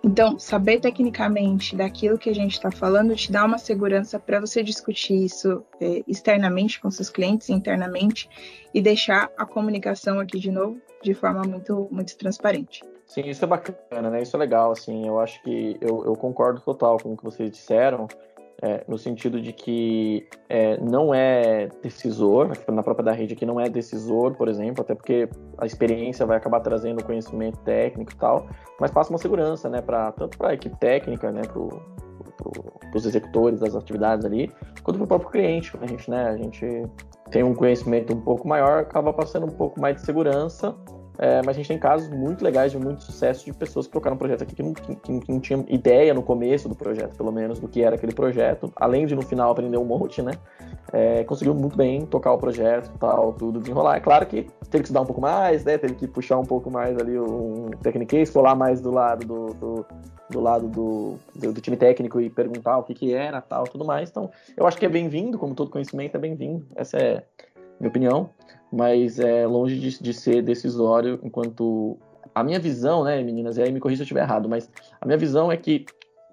Então, 0.03 0.39
saber 0.39 0.81
tecnicamente 0.81 1.77
daquilo 1.77 2.17
que 2.17 2.31
a 2.31 2.35
gente 2.35 2.53
está 2.53 2.71
falando 2.71 3.15
te 3.15 3.31
dá 3.31 3.45
uma 3.45 3.59
segurança 3.59 4.19
para 4.19 4.41
você 4.41 4.63
discutir 4.63 5.25
isso 5.25 5.63
é, 5.81 6.03
externamente 6.09 6.81
com 6.81 6.91
seus 6.91 7.11
clientes, 7.11 7.51
internamente, 7.51 8.29
e 8.73 8.81
deixar 8.81 9.31
a 9.37 9.45
comunicação 9.45 10.19
aqui 10.19 10.39
de 10.39 10.51
novo 10.51 10.81
de 11.03 11.13
forma 11.13 11.43
muito, 11.43 11.89
muito 11.91 12.17
transparente. 12.17 12.83
Sim, 13.11 13.23
isso 13.23 13.45
é 13.45 13.49
bacana, 13.49 14.09
né? 14.09 14.23
Isso 14.23 14.37
é 14.37 14.39
legal, 14.39 14.71
assim. 14.71 15.05
Eu 15.05 15.19
acho 15.19 15.43
que 15.43 15.77
eu, 15.81 16.05
eu 16.05 16.15
concordo 16.15 16.61
total 16.61 16.97
com 16.97 17.13
o 17.13 17.17
que 17.17 17.25
vocês 17.25 17.51
disseram, 17.51 18.07
é, 18.63 18.85
no 18.87 18.97
sentido 18.97 19.41
de 19.41 19.53
que 19.53 20.29
é, 20.49 20.77
não 20.77 21.13
é 21.13 21.69
decisor, 21.83 22.53
na 22.69 22.85
própria 22.85 23.07
da 23.07 23.11
rede 23.11 23.35
aqui 23.35 23.45
não 23.45 23.59
é 23.59 23.69
decisor, 23.69 24.37
por 24.37 24.47
exemplo, 24.47 24.83
até 24.83 24.95
porque 24.95 25.29
a 25.59 25.67
experiência 25.67 26.25
vai 26.25 26.37
acabar 26.37 26.61
trazendo 26.61 27.03
conhecimento 27.03 27.59
técnico 27.65 28.13
e 28.13 28.17
tal, 28.17 28.47
mas 28.79 28.93
passa 28.93 29.11
uma 29.11 29.19
segurança, 29.19 29.69
né? 29.69 29.83
Pra, 29.83 30.13
tanto 30.13 30.39
para 30.39 30.51
a 30.51 30.55
equipe 30.55 30.77
técnica, 30.79 31.33
né? 31.33 31.43
Para 31.43 32.97
os 32.97 33.07
executores 33.07 33.59
das 33.59 33.75
atividades 33.75 34.25
ali, 34.25 34.53
quanto 34.85 34.99
para 34.99 35.05
o 35.05 35.09
próprio 35.09 35.31
cliente. 35.31 35.77
A 35.83 35.87
gente, 35.89 36.09
né? 36.09 36.29
A 36.29 36.37
gente 36.37 36.65
tem 37.29 37.43
um 37.43 37.57
conhecimento 37.57 38.15
um 38.15 38.21
pouco 38.21 38.47
maior, 38.47 38.83
acaba 38.83 39.13
passando 39.13 39.47
um 39.47 39.57
pouco 39.57 39.81
mais 39.81 39.97
de 39.97 40.03
segurança 40.03 40.77
é, 41.23 41.43
mas 41.45 41.49
a 41.49 41.53
gente 41.53 41.69
tem 41.69 41.79
casos 41.79 42.09
muito 42.09 42.43
legais 42.43 42.73
de 42.73 42.79
muito 42.79 43.03
sucesso 43.03 43.45
de 43.45 43.53
pessoas 43.53 43.87
que 43.87 43.93
tocaram 43.93 44.17
um 44.17 44.19
projeto 44.19 44.43
aqui 44.43 44.55
que 44.55 44.63
não, 44.63 44.73
que, 44.73 44.95
que 44.97 45.31
não 45.31 45.39
tinham 45.39 45.67
ideia 45.69 46.15
no 46.15 46.23
começo 46.23 46.67
do 46.67 46.75
projeto, 46.75 47.15
pelo 47.15 47.31
menos, 47.31 47.61
do 47.61 47.69
que 47.69 47.83
era 47.83 47.97
aquele 47.97 48.15
projeto, 48.15 48.73
além 48.75 49.05
de 49.05 49.15
no 49.15 49.21
final 49.21 49.51
aprender 49.51 49.77
um 49.77 49.85
monte, 49.85 50.23
né? 50.23 50.33
É, 50.91 51.23
conseguiu 51.25 51.55
muito 51.55 51.77
bem 51.77 52.07
tocar 52.07 52.33
o 52.33 52.39
projeto 52.39 52.91
tal, 52.99 53.35
tudo 53.35 53.61
desenrolar. 53.61 53.99
É 53.99 54.01
claro 54.01 54.25
que 54.25 54.45
teve 54.71 54.83
que 54.83 54.89
estudar 54.89 55.03
um 55.03 55.05
pouco 55.05 55.21
mais, 55.21 55.63
né? 55.63 55.77
Teve 55.77 55.95
que 55.95 56.09
puxar 56.09 56.39
um 56.39 56.47
pouco 56.47 56.71
mais 56.71 56.97
ali 56.97 57.21
um 57.21 57.69
technique, 57.83 58.33
colar 58.33 58.55
mais 58.55 58.81
do 58.81 58.91
lado 58.91 59.27
do, 59.27 59.47
do, 59.53 59.87
do 60.31 60.41
lado 60.41 60.69
do, 60.69 61.19
do, 61.37 61.53
do, 61.53 61.61
time 61.61 61.77
técnico 61.77 62.19
e 62.19 62.31
perguntar 62.31 62.79
o 62.79 62.83
que 62.83 62.95
que 62.95 63.13
era 63.13 63.43
tal, 63.43 63.65
tudo 63.65 63.85
mais. 63.85 64.09
Então, 64.09 64.31
eu 64.57 64.67
acho 64.67 64.79
que 64.79 64.87
é 64.87 64.89
bem-vindo, 64.89 65.39
como 65.39 65.55
todo 65.55 65.71
conhecimento 65.71 66.17
é 66.17 66.19
bem-vindo. 66.19 66.67
Essa 66.75 66.97
é 66.97 67.23
minha 67.79 67.91
opinião 67.91 68.31
mas 68.73 69.19
é 69.19 69.47
longe 69.47 69.79
de, 69.79 70.03
de 70.03 70.15
ser 70.15 70.43
decisório 70.43 71.19
enquanto 71.23 71.99
a 72.35 72.45
minha 72.45 72.61
visão, 72.61 73.05
né, 73.05 73.23
meninas, 73.23 73.57
e 73.57 73.63
aí 73.63 73.73
me 73.73 73.81
corrija 73.81 73.99
se 73.99 74.03
eu 74.03 74.05
estiver 74.05 74.23
errado, 74.23 74.49
mas 74.49 74.71
a 75.01 75.07
minha 75.07 75.19
visão 75.19 75.51
é 75.51 75.57
que 75.57 75.85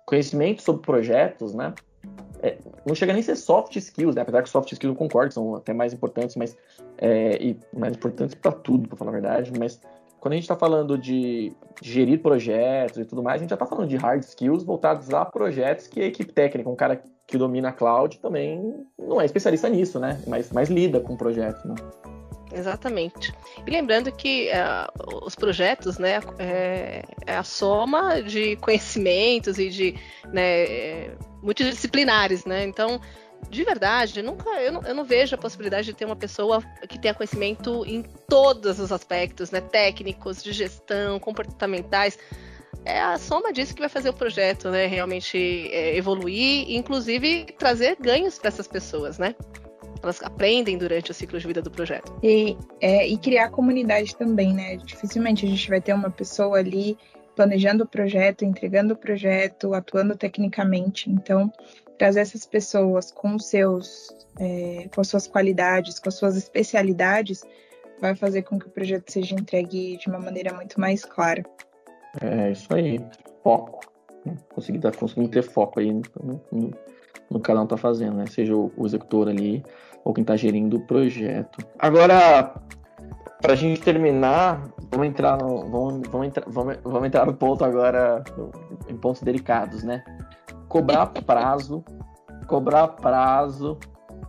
conhecimento 0.06 0.62
sobre 0.62 0.82
projetos, 0.84 1.54
né, 1.54 1.74
é, 2.42 2.58
não 2.86 2.94
chega 2.94 3.14
nem 3.14 3.22
a 3.22 3.26
ser 3.26 3.36
soft 3.36 3.76
skills, 3.76 4.16
né, 4.16 4.22
apesar 4.22 4.44
que 4.44 4.50
soft 4.50 4.72
skills 4.72 4.94
eu 4.94 4.98
concordo, 4.98 5.34
são 5.34 5.56
até 5.56 5.74
mais 5.74 5.94
importantes, 5.94 6.36
mas 6.36 6.56
é, 6.98 7.42
e 7.42 7.60
mais 7.74 7.96
importantes 7.96 8.36
para 8.36 8.52
tudo, 8.52 8.88
para 8.88 8.98
falar 8.98 9.12
a 9.12 9.14
verdade, 9.14 9.52
mas 9.58 9.82
quando 10.20 10.34
a 10.34 10.36
gente 10.36 10.44
está 10.44 10.56
falando 10.56 10.98
de, 10.98 11.52
gerir 11.82 12.22
projetos 12.22 12.98
e 12.98 13.06
tudo 13.06 13.22
mais, 13.22 13.40
a 13.40 13.44
gente 13.44 13.50
já 13.50 13.56
está 13.56 13.66
falando 13.66 13.88
de 13.88 13.98
hard 13.98 14.24
skills 14.24 14.64
voltados 14.64 15.14
a 15.14 15.24
projetos 15.26 15.88
que 15.88 16.02
a 16.02 16.06
equipe 16.06 16.32
técnica, 16.32 16.70
um 16.70 16.76
cara 16.76 17.02
que 17.28 17.38
domina 17.38 17.70
a 17.70 17.74
cloud 17.74 18.18
também 18.20 18.86
não 18.98 19.20
é 19.20 19.26
especialista 19.26 19.68
nisso, 19.70 20.00
né, 20.00 20.20
mas, 20.26 20.52
mas 20.52 20.70
lida 20.70 21.00
com 21.00 21.16
projetos, 21.16 21.64
né. 21.66 21.76
Exatamente. 22.54 23.34
E 23.66 23.70
lembrando 23.70 24.12
que 24.12 24.50
uh, 24.50 25.26
os 25.26 25.36
projetos, 25.36 25.98
né, 25.98 26.20
é, 26.40 27.04
é, 27.26 27.36
a 27.36 27.44
soma 27.44 28.22
de 28.22 28.56
conhecimentos 28.58 29.60
e 29.60 29.70
de 29.70 29.96
né, 30.32 31.10
multidisciplinares, 31.42 32.46
né? 32.46 32.64
Então, 32.64 33.02
de 33.50 33.64
verdade, 33.64 34.22
nunca, 34.22 34.50
eu 34.62 34.72
não, 34.72 34.82
eu 34.84 34.96
não, 34.96 35.04
vejo 35.04 35.36
a 35.36 35.38
possibilidade 35.38 35.88
de 35.88 35.94
ter 35.94 36.06
uma 36.06 36.16
pessoa 36.16 36.64
que 36.88 37.00
tenha 37.00 37.14
conhecimento 37.14 37.86
em 37.86 38.04
todos 38.28 38.80
os 38.80 38.92
aspectos, 38.92 39.52
né, 39.52 39.62
técnicos, 39.62 40.44
de 40.44 40.52
gestão, 40.52 41.20
comportamentais. 41.20 42.18
É 42.86 43.02
a 43.02 43.18
soma 43.18 43.52
disso 43.52 43.74
que 43.74 43.82
vai 43.82 43.90
fazer 43.90 44.10
o 44.10 44.14
projeto, 44.14 44.70
né, 44.70 44.86
realmente 44.86 45.38
é, 45.72 45.96
evoluir, 45.98 46.70
e 46.70 46.78
inclusive 46.78 47.46
trazer 47.58 47.98
ganhos 48.00 48.40
para 48.40 48.48
essas 48.48 48.68
pessoas, 48.68 49.18
né? 49.18 49.36
elas 50.02 50.22
aprendem 50.22 50.78
durante 50.78 51.12
o 51.12 51.14
ciclo 51.14 51.40
de 51.40 51.48
vida 51.48 51.62
do 51.62 51.72
projeto. 51.72 52.18
E, 52.24 52.58
é, 52.80 53.08
e 53.08 53.18
criar 53.18 53.50
comunidade 53.50 54.16
também, 54.16 54.54
né? 54.54 54.78
Dificilmente 54.78 55.46
a 55.46 55.50
gente 55.50 55.70
vai 55.70 55.82
ter 55.82 55.94
uma 55.94 56.10
pessoa 56.10 56.58
ali 56.58 56.98
planejando 57.36 57.84
o 57.84 57.88
projeto, 57.88 58.44
entregando 58.44 58.94
o 58.94 58.98
projeto, 58.98 59.74
atuando 59.74 60.16
tecnicamente. 60.16 61.10
Então, 61.10 61.52
trazer 61.98 62.22
essas 62.22 62.46
pessoas 62.46 63.12
com 63.12 63.38
seus, 63.38 64.10
é, 64.40 64.90
com 64.94 65.02
as 65.02 65.08
suas 65.08 65.28
qualidades, 65.28 66.00
com 66.00 66.10
as 66.10 66.16
suas 66.16 66.36
especialidades, 66.36 67.44
vai 68.00 68.16
fazer 68.16 68.44
com 68.44 68.60
que 68.60 68.68
o 68.68 68.72
projeto 68.72 69.12
seja 69.12 69.36
entregue 69.36 69.98
de 69.98 70.08
uma 70.08 70.20
maneira 70.20 70.54
muito 70.54 70.80
mais 70.80 71.04
clara. 71.06 71.44
É 72.22 72.52
isso 72.52 72.74
aí. 72.74 73.00
Foco. 73.44 73.80
Conseguir, 74.54 74.80
tá, 74.80 74.92
conseguir 74.92 75.30
ter 75.30 75.42
foco 75.42 75.80
aí 75.80 75.94
no, 75.94 76.02
no, 76.52 76.72
no 77.32 77.40
que 77.40 77.46
cada 77.46 77.62
um 77.62 77.68
tá 77.68 77.78
fazendo, 77.78 78.18
né? 78.18 78.26
Seja 78.28 78.56
o, 78.56 78.72
o 78.76 78.86
executor 78.86 79.30
ali 79.30 79.64
ou 80.04 80.14
quem 80.14 80.24
tá 80.24 80.36
gerindo 80.36 80.78
o 80.78 80.86
projeto. 80.86 81.66
Agora, 81.80 82.54
pra 83.42 83.56
gente 83.56 83.82
terminar, 83.82 84.70
vamos 84.92 85.08
entrar 85.08 85.38
no. 85.38 85.70
Vamos, 85.70 86.08
vamos, 86.10 86.32
vamos, 86.48 86.78
vamos 86.84 87.08
entrar 87.08 87.26
no 87.26 87.34
ponto 87.34 87.64
agora, 87.64 88.24
em 88.88 88.98
pontos 88.98 89.22
delicados, 89.22 89.84
né? 89.84 90.04
Cobrar 90.68 91.08
prazo, 91.08 91.84
cobrar 92.48 92.88
prazo, 92.88 93.78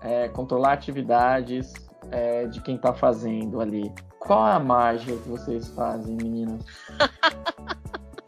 é, 0.01 0.29
controlar 0.29 0.73
atividades 0.73 1.73
é, 2.11 2.47
de 2.47 2.61
quem 2.61 2.79
tá 2.79 2.93
fazendo 2.93 3.61
ali. 3.61 3.93
Qual 4.19 4.49
é 4.49 4.53
a 4.53 4.59
mágica 4.59 5.17
que 5.17 5.29
vocês 5.29 5.69
fazem, 5.69 6.17
meninas? 6.17 6.65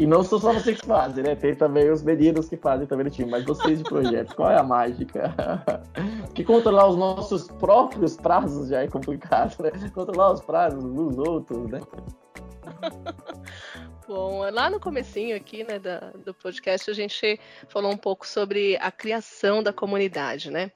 E 0.01 0.07
não 0.07 0.23
sou 0.23 0.41
só 0.41 0.55
vocês 0.55 0.81
que 0.81 0.87
fazem, 0.87 1.23
né? 1.23 1.35
Tem 1.35 1.55
também 1.55 1.91
os 1.91 2.03
meninos 2.03 2.49
que 2.49 2.57
fazem 2.57 2.87
também 2.87 3.05
no 3.05 3.11
time, 3.11 3.31
mas 3.31 3.45
vocês 3.45 3.79
de 3.79 3.85
projetos, 3.85 4.33
qual 4.33 4.51
é 4.51 4.57
a 4.57 4.63
mágica? 4.63 5.35
que 6.35 6.43
controlar 6.43 6.89
os 6.89 6.97
nossos 6.97 7.49
próprios 7.49 8.17
prazos 8.17 8.71
já 8.71 8.83
é 8.83 8.89
complicado, 8.89 9.63
né? 9.63 9.71
Controlar 9.93 10.33
os 10.33 10.41
prazos 10.41 10.83
dos 10.83 11.19
outros, 11.19 11.69
né? 11.69 11.81
Bom, 14.09 14.51
lá 14.51 14.71
no 14.71 14.81
comecinho 14.81 15.37
aqui, 15.37 15.63
né, 15.65 15.79
da, 15.79 16.11
do 16.25 16.33
podcast, 16.33 16.91
a 16.91 16.95
gente 16.95 17.39
falou 17.69 17.93
um 17.93 17.97
pouco 17.97 18.27
sobre 18.27 18.77
a 18.81 18.91
criação 18.91 19.63
da 19.63 19.73
comunidade, 19.73 20.51
né? 20.51 20.73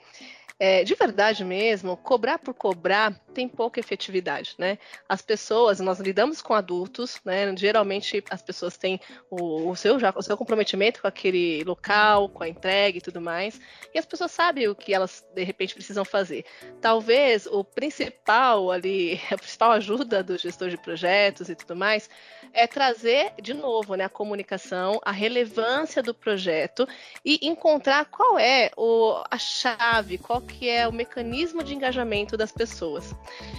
É, 0.57 0.85
de 0.85 0.95
verdade 0.95 1.45
mesmo, 1.45 1.97
cobrar 1.97 2.39
por 2.39 2.55
cobrar 2.55 3.13
tem 3.35 3.49
pouca 3.49 3.81
efetividade, 3.81 4.55
né? 4.57 4.79
As 5.09 5.21
pessoas, 5.21 5.81
nós 5.81 5.99
lidamos 5.99 6.41
com 6.41 6.55
adultos, 6.55 7.21
né? 7.25 7.55
Geralmente 7.57 8.23
as 8.31 8.41
pessoas 8.41 8.77
têm 8.77 9.01
o, 9.29 9.69
o, 9.71 9.75
seu, 9.75 9.99
já, 9.99 10.15
o 10.17 10.23
seu 10.23 10.37
comprometimento 10.37 11.03
com 11.03 11.09
aquele 11.09 11.65
local, 11.65 12.29
com 12.29 12.45
a 12.45 12.49
entrega 12.49 12.99
e 12.99 13.01
tudo 13.01 13.21
mais, 13.21 13.61
e 13.93 13.99
as 13.99 14.07
pessoas 14.07 14.31
sabem 14.31 14.69
o 14.69 14.75
que 14.77 14.95
elas 14.95 15.27
de 15.35 15.43
repente 15.43 15.75
precisam 15.75 16.05
fazer. 16.05 16.45
Talvez 16.81 17.47
o 17.47 17.65
principal 17.65 18.71
ali, 18.71 19.21
a 19.33 19.37
principal 19.37 19.73
ajuda 19.73 20.23
do 20.23 20.39
gestor 20.39 20.71
de 20.71 20.77
projetos 20.77 21.49
e 21.49 21.57
tudo 21.57 21.75
mais, 21.75 22.09
é 22.53 22.69
trazer 22.69 23.33
de 23.43 23.53
novo, 23.53 23.97
né, 23.97 24.05
a 24.05 24.09
comunicação, 24.09 25.01
a 25.05 25.11
relevância 25.11 26.01
do 26.01 26.15
projeto 26.15 26.87
e 27.25 27.45
encontrar 27.49 28.05
qual 28.05 28.39
é 28.39 28.71
o, 28.77 29.21
a 29.29 29.39
chave, 29.39 30.17
qual 30.19 30.43
que 30.45 30.68
é 30.68 30.86
o 30.86 30.92
mecanismo 30.92 31.62
de 31.62 31.74
engajamento 31.74 32.36
das 32.36 32.53
pessoas. 32.53 33.14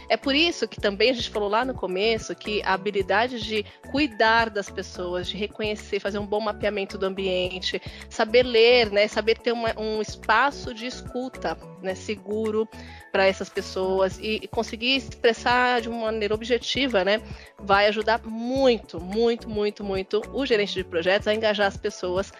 É 0.09 0.15
por 0.15 0.35
isso 0.35 0.67
que 0.67 0.79
também 0.79 1.09
a 1.09 1.13
gente 1.13 1.29
falou 1.29 1.49
lá 1.49 1.65
no 1.65 1.73
começo 1.73 2.35
que 2.35 2.61
a 2.63 2.73
habilidade 2.73 3.41
de 3.41 3.65
cuidar 3.91 4.49
das 4.49 4.69
pessoas, 4.69 5.27
de 5.27 5.37
reconhecer, 5.37 5.99
fazer 5.99 6.19
um 6.19 6.25
bom 6.25 6.39
mapeamento 6.39 6.97
do 6.97 7.05
ambiente, 7.05 7.81
saber 8.09 8.43
ler, 8.43 8.91
né, 8.91 9.07
saber 9.07 9.37
ter 9.37 9.51
uma, 9.51 9.77
um 9.79 10.01
espaço 10.01 10.73
de 10.73 10.85
escuta 10.85 11.57
né, 11.81 11.95
seguro 11.95 12.67
para 13.11 13.25
essas 13.25 13.47
pessoas 13.47 14.19
e, 14.19 14.41
e 14.43 14.47
conseguir 14.47 14.95
expressar 14.97 15.79
de 15.81 15.87
uma 15.87 16.05
maneira 16.05 16.33
objetiva, 16.33 17.05
né, 17.05 17.21
vai 17.57 17.87
ajudar 17.87 18.21
muito, 18.25 18.99
muito, 18.99 19.49
muito, 19.49 19.83
muito 19.83 20.21
o 20.33 20.45
gerente 20.45 20.73
de 20.73 20.83
projetos 20.83 21.27
a 21.27 21.33
engajar 21.33 21.67
as 21.67 21.77
pessoas 21.77 22.33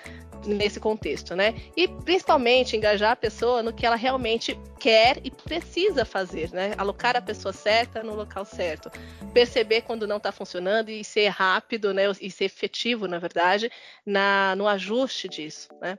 nesse 0.45 0.79
contexto, 0.79 1.35
né? 1.35 1.55
E 1.75 1.87
principalmente 1.87 2.75
engajar 2.75 3.11
a 3.11 3.15
pessoa 3.15 3.61
no 3.63 3.73
que 3.73 3.85
ela 3.85 3.95
realmente 3.95 4.57
quer 4.79 5.19
e 5.23 5.31
precisa 5.31 6.05
fazer, 6.05 6.51
né? 6.51 6.73
Alocar 6.77 7.15
a 7.15 7.21
pessoa 7.21 7.53
certa 7.53 8.03
no 8.03 8.15
local 8.15 8.45
certo, 8.45 8.89
perceber 9.33 9.81
quando 9.81 10.07
não 10.07 10.17
está 10.17 10.31
funcionando 10.31 10.89
e 10.89 11.03
ser 11.03 11.27
rápido, 11.27 11.93
né? 11.93 12.03
E 12.21 12.29
ser 12.29 12.45
efetivo, 12.45 13.07
na 13.07 13.19
verdade, 13.19 13.71
na, 14.05 14.55
no 14.55 14.67
ajuste 14.67 15.27
disso, 15.27 15.69
né? 15.81 15.97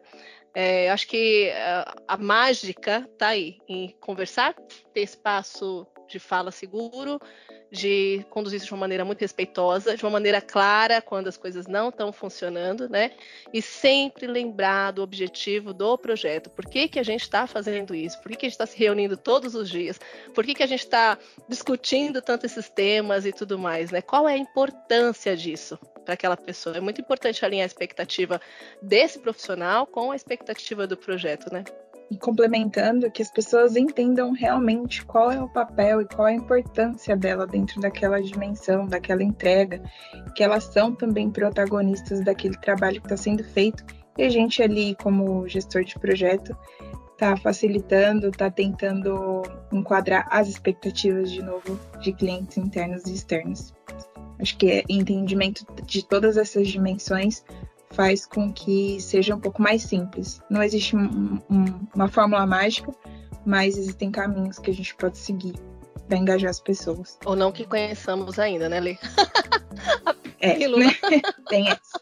É, 0.54 0.90
acho 0.90 1.06
que 1.06 1.50
a, 1.50 1.94
a 2.08 2.16
mágica 2.16 3.06
está 3.12 3.28
aí 3.28 3.58
em 3.68 3.94
conversar, 4.00 4.54
ter 4.94 5.02
espaço 5.02 5.86
de 6.08 6.18
fala 6.18 6.50
seguro, 6.50 7.20
de 7.70 8.24
conduzir 8.30 8.58
isso 8.58 8.66
de 8.66 8.72
uma 8.72 8.80
maneira 8.80 9.04
muito 9.04 9.20
respeitosa, 9.20 9.96
de 9.96 10.04
uma 10.04 10.10
maneira 10.10 10.40
clara 10.40 11.02
quando 11.02 11.28
as 11.28 11.36
coisas 11.36 11.66
não 11.66 11.88
estão 11.88 12.12
funcionando, 12.12 12.88
né? 12.88 13.12
E 13.52 13.60
sempre 13.60 14.26
lembrar 14.26 14.92
do 14.92 15.02
objetivo 15.02 15.72
do 15.72 15.98
projeto. 15.98 16.48
Por 16.50 16.64
que, 16.66 16.88
que 16.88 16.98
a 16.98 17.02
gente 17.02 17.22
está 17.22 17.46
fazendo 17.46 17.94
isso? 17.94 18.20
Por 18.20 18.30
que, 18.30 18.36
que 18.36 18.46
a 18.46 18.48
gente 18.48 18.54
está 18.54 18.66
se 18.66 18.78
reunindo 18.78 19.16
todos 19.16 19.54
os 19.54 19.68
dias? 19.68 20.00
Por 20.34 20.44
que, 20.44 20.54
que 20.54 20.62
a 20.62 20.66
gente 20.66 20.84
está 20.84 21.18
discutindo 21.48 22.22
tanto 22.22 22.46
esses 22.46 22.68
temas 22.68 23.26
e 23.26 23.32
tudo 23.32 23.58
mais, 23.58 23.90
né? 23.90 24.00
Qual 24.00 24.28
é 24.28 24.34
a 24.34 24.38
importância 24.38 25.36
disso 25.36 25.78
para 26.04 26.14
aquela 26.14 26.36
pessoa? 26.36 26.76
É 26.76 26.80
muito 26.80 27.00
importante 27.00 27.44
alinhar 27.44 27.64
a 27.64 27.66
expectativa 27.66 28.40
desse 28.80 29.18
profissional 29.18 29.86
com 29.86 30.12
a 30.12 30.16
expectativa 30.16 30.86
do 30.86 30.96
projeto, 30.96 31.52
né? 31.52 31.64
E 32.10 32.16
complementando 32.16 33.10
que 33.10 33.22
as 33.22 33.30
pessoas 33.30 33.76
entendam 33.76 34.32
realmente 34.32 35.04
qual 35.04 35.30
é 35.30 35.40
o 35.40 35.48
papel 35.48 36.00
e 36.00 36.06
qual 36.06 36.28
é 36.28 36.32
a 36.32 36.36
importância 36.36 37.16
dela 37.16 37.46
dentro 37.46 37.80
daquela 37.80 38.22
dimensão, 38.22 38.86
daquela 38.86 39.22
entrega, 39.22 39.82
que 40.34 40.42
elas 40.42 40.64
são 40.64 40.94
também 40.94 41.30
protagonistas 41.30 42.24
daquele 42.24 42.56
trabalho 42.58 43.00
que 43.00 43.06
está 43.06 43.16
sendo 43.16 43.42
feito 43.42 43.84
e 44.16 44.22
a 44.22 44.28
gente 44.28 44.62
ali 44.62 44.94
como 44.96 45.46
gestor 45.48 45.84
de 45.84 45.98
projeto 45.98 46.56
está 47.12 47.36
facilitando, 47.36 48.28
está 48.28 48.50
tentando 48.50 49.42
enquadrar 49.72 50.28
as 50.30 50.48
expectativas 50.48 51.30
de 51.30 51.42
novo 51.42 51.78
de 52.00 52.12
clientes 52.12 52.56
internos 52.58 53.06
e 53.06 53.14
externos. 53.14 53.74
Acho 54.38 54.56
que 54.58 54.70
é 54.70 54.84
entendimento 54.88 55.64
de 55.84 56.04
todas 56.04 56.36
essas 56.36 56.68
dimensões 56.68 57.42
faz 57.90 58.26
com 58.26 58.52
que 58.52 59.00
seja 59.00 59.34
um 59.34 59.40
pouco 59.40 59.62
mais 59.62 59.82
simples. 59.82 60.42
Não 60.50 60.62
existe 60.62 60.96
um, 60.96 61.38
um, 61.50 61.86
uma 61.94 62.08
fórmula 62.08 62.46
mágica, 62.46 62.92
mas 63.44 63.76
existem 63.76 64.10
caminhos 64.10 64.58
que 64.58 64.70
a 64.70 64.74
gente 64.74 64.94
pode 64.94 65.18
seguir 65.18 65.54
para 66.08 66.18
engajar 66.18 66.50
as 66.50 66.60
pessoas. 66.60 67.18
Ou 67.24 67.36
não 67.36 67.52
que 67.52 67.64
conheçamos 67.64 68.38
ainda, 68.38 68.68
né, 68.68 68.80
Lê? 68.80 68.98
é, 70.40 70.56
né? 70.56 70.86
tem 71.48 71.68
essa. 71.68 72.00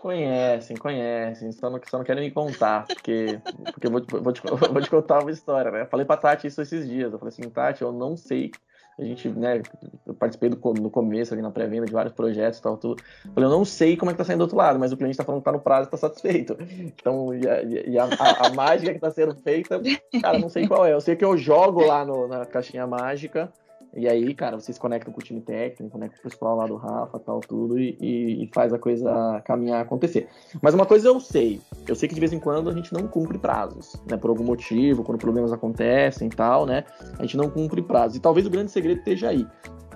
Conhecem, 0.00 0.76
conhecem, 0.76 1.52
só 1.52 1.70
não, 1.70 1.80
só 1.88 1.98
não 1.98 2.04
querem 2.04 2.24
me 2.24 2.30
contar, 2.32 2.86
porque, 2.88 3.40
porque 3.72 3.86
eu 3.86 3.90
vou, 3.92 4.02
vou, 4.20 4.32
te, 4.32 4.42
vou 4.50 4.82
te 4.82 4.90
contar 4.90 5.20
uma 5.20 5.30
história, 5.30 5.70
né? 5.70 5.82
Eu 5.82 5.86
falei 5.86 6.04
pra 6.04 6.16
Tati 6.16 6.48
isso 6.48 6.60
esses 6.60 6.88
dias, 6.88 7.12
eu 7.12 7.20
falei 7.20 7.32
assim, 7.32 7.48
Tati, 7.48 7.82
eu 7.82 7.92
não 7.92 8.16
sei 8.16 8.50
a 8.98 9.04
gente, 9.04 9.28
né, 9.28 9.62
eu 10.06 10.14
participei 10.14 10.50
do, 10.50 10.56
no 10.74 10.90
começo 10.90 11.32
ali 11.32 11.42
na 11.42 11.50
pré-venda 11.50 11.86
de 11.86 11.92
vários 11.92 12.12
projetos 12.14 12.58
e 12.58 12.62
tal, 12.62 12.76
tudo. 12.76 13.02
Falei, 13.34 13.48
eu 13.48 13.50
não 13.50 13.64
sei 13.64 13.96
como 13.96 14.10
é 14.10 14.14
que 14.14 14.18
tá 14.18 14.24
saindo 14.24 14.40
do 14.40 14.42
outro 14.42 14.56
lado, 14.56 14.78
mas 14.78 14.92
o 14.92 14.96
cliente 14.96 15.16
tá 15.16 15.24
falando 15.24 15.40
que 15.40 15.44
tá 15.46 15.52
no 15.52 15.60
prazo 15.60 15.88
e 15.88 15.90
tá 15.90 15.96
satisfeito. 15.96 16.56
Então, 16.82 17.34
e 17.34 17.48
a, 17.48 17.62
e 17.62 17.98
a, 17.98 18.04
a, 18.04 18.46
a 18.46 18.52
mágica 18.52 18.92
que 18.92 19.00
tá 19.00 19.10
sendo 19.10 19.34
feita, 19.34 19.80
cara, 20.20 20.38
não 20.38 20.48
sei 20.48 20.66
qual 20.68 20.84
é. 20.84 20.92
Eu 20.92 21.00
sei 21.00 21.16
que 21.16 21.24
eu 21.24 21.36
jogo 21.36 21.84
lá 21.84 22.04
no, 22.04 22.28
na 22.28 22.44
caixinha 22.44 22.86
mágica, 22.86 23.52
e 23.94 24.08
aí, 24.08 24.34
cara, 24.34 24.58
vocês 24.58 24.78
conectam 24.78 25.12
com 25.12 25.20
o 25.20 25.22
time 25.22 25.40
técnico, 25.40 25.92
conectam 25.92 26.22
com 26.22 26.28
o 26.28 26.30
pessoal 26.30 26.56
lá 26.56 26.66
do 26.66 26.76
Rafa 26.76 27.18
tal, 27.18 27.40
tudo, 27.40 27.78
e, 27.78 27.96
e, 28.00 28.50
faz 28.54 28.72
a 28.72 28.78
coisa 28.78 29.42
caminhar, 29.44 29.82
acontecer. 29.82 30.28
Mas 30.62 30.74
uma 30.74 30.86
coisa 30.86 31.08
eu 31.08 31.20
sei, 31.20 31.60
eu 31.86 31.94
sei 31.94 32.08
que 32.08 32.14
de 32.14 32.20
vez 32.20 32.32
em 32.32 32.40
quando 32.40 32.70
a 32.70 32.72
gente 32.72 32.92
não 32.92 33.06
cumpre 33.06 33.38
prazos, 33.38 34.00
né? 34.08 34.16
Por 34.16 34.30
algum 34.30 34.44
motivo, 34.44 35.04
quando 35.04 35.18
problemas 35.18 35.52
acontecem 35.52 36.28
e 36.28 36.30
tal, 36.30 36.64
né? 36.64 36.84
A 37.18 37.22
gente 37.22 37.36
não 37.36 37.50
cumpre 37.50 37.82
prazos. 37.82 38.16
E 38.16 38.20
talvez 38.20 38.46
o 38.46 38.50
grande 38.50 38.70
segredo 38.70 38.98
esteja 38.98 39.28
aí. 39.28 39.46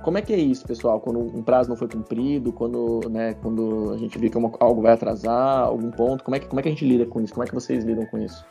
Como 0.02 0.18
é 0.18 0.22
que 0.22 0.32
é 0.32 0.38
isso, 0.38 0.64
pessoal? 0.64 1.00
Quando 1.00 1.18
um 1.18 1.42
prazo 1.42 1.68
não 1.68 1.76
foi 1.76 1.88
cumprido, 1.88 2.52
quando, 2.52 3.00
né, 3.10 3.34
quando 3.42 3.92
a 3.92 3.96
gente 3.96 4.16
vê 4.18 4.28
que 4.28 4.38
algo 4.60 4.80
vai 4.80 4.92
atrasar, 4.92 5.64
algum 5.64 5.90
ponto, 5.90 6.22
como 6.22 6.36
é, 6.36 6.38
que, 6.38 6.46
como 6.46 6.60
é 6.60 6.62
que 6.62 6.68
a 6.68 6.70
gente 6.70 6.84
lida 6.84 7.06
com 7.06 7.20
isso? 7.20 7.32
Como 7.32 7.42
é 7.42 7.46
que 7.46 7.54
vocês 7.54 7.82
lidam 7.82 8.06
com 8.06 8.18
isso? 8.18 8.44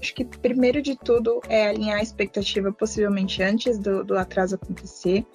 Acho 0.00 0.14
que 0.14 0.24
primeiro 0.24 0.80
de 0.80 0.96
tudo 0.96 1.40
é 1.48 1.68
alinhar 1.68 1.98
a 1.98 2.02
expectativa 2.02 2.72
possivelmente 2.72 3.42
antes 3.42 3.78
do, 3.78 4.02
do 4.02 4.16
atraso 4.16 4.54
acontecer. 4.54 5.26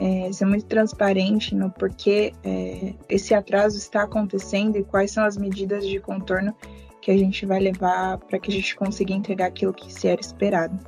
É, 0.00 0.32
ser 0.32 0.44
muito 0.44 0.64
transparente 0.66 1.54
no 1.54 1.70
porquê 1.70 2.32
é, 2.44 2.94
esse 3.08 3.34
atraso 3.34 3.76
está 3.76 4.04
acontecendo 4.04 4.78
e 4.78 4.84
quais 4.84 5.10
são 5.10 5.24
as 5.24 5.36
medidas 5.36 5.84
de 5.84 5.98
contorno 5.98 6.56
que 7.02 7.10
a 7.10 7.16
gente 7.16 7.44
vai 7.44 7.58
levar 7.58 8.18
para 8.18 8.38
que 8.38 8.50
a 8.50 8.54
gente 8.54 8.76
consiga 8.76 9.12
entregar 9.12 9.46
aquilo 9.46 9.72
que 9.72 9.92
se 9.92 10.06
era 10.06 10.20
esperado. 10.20 10.78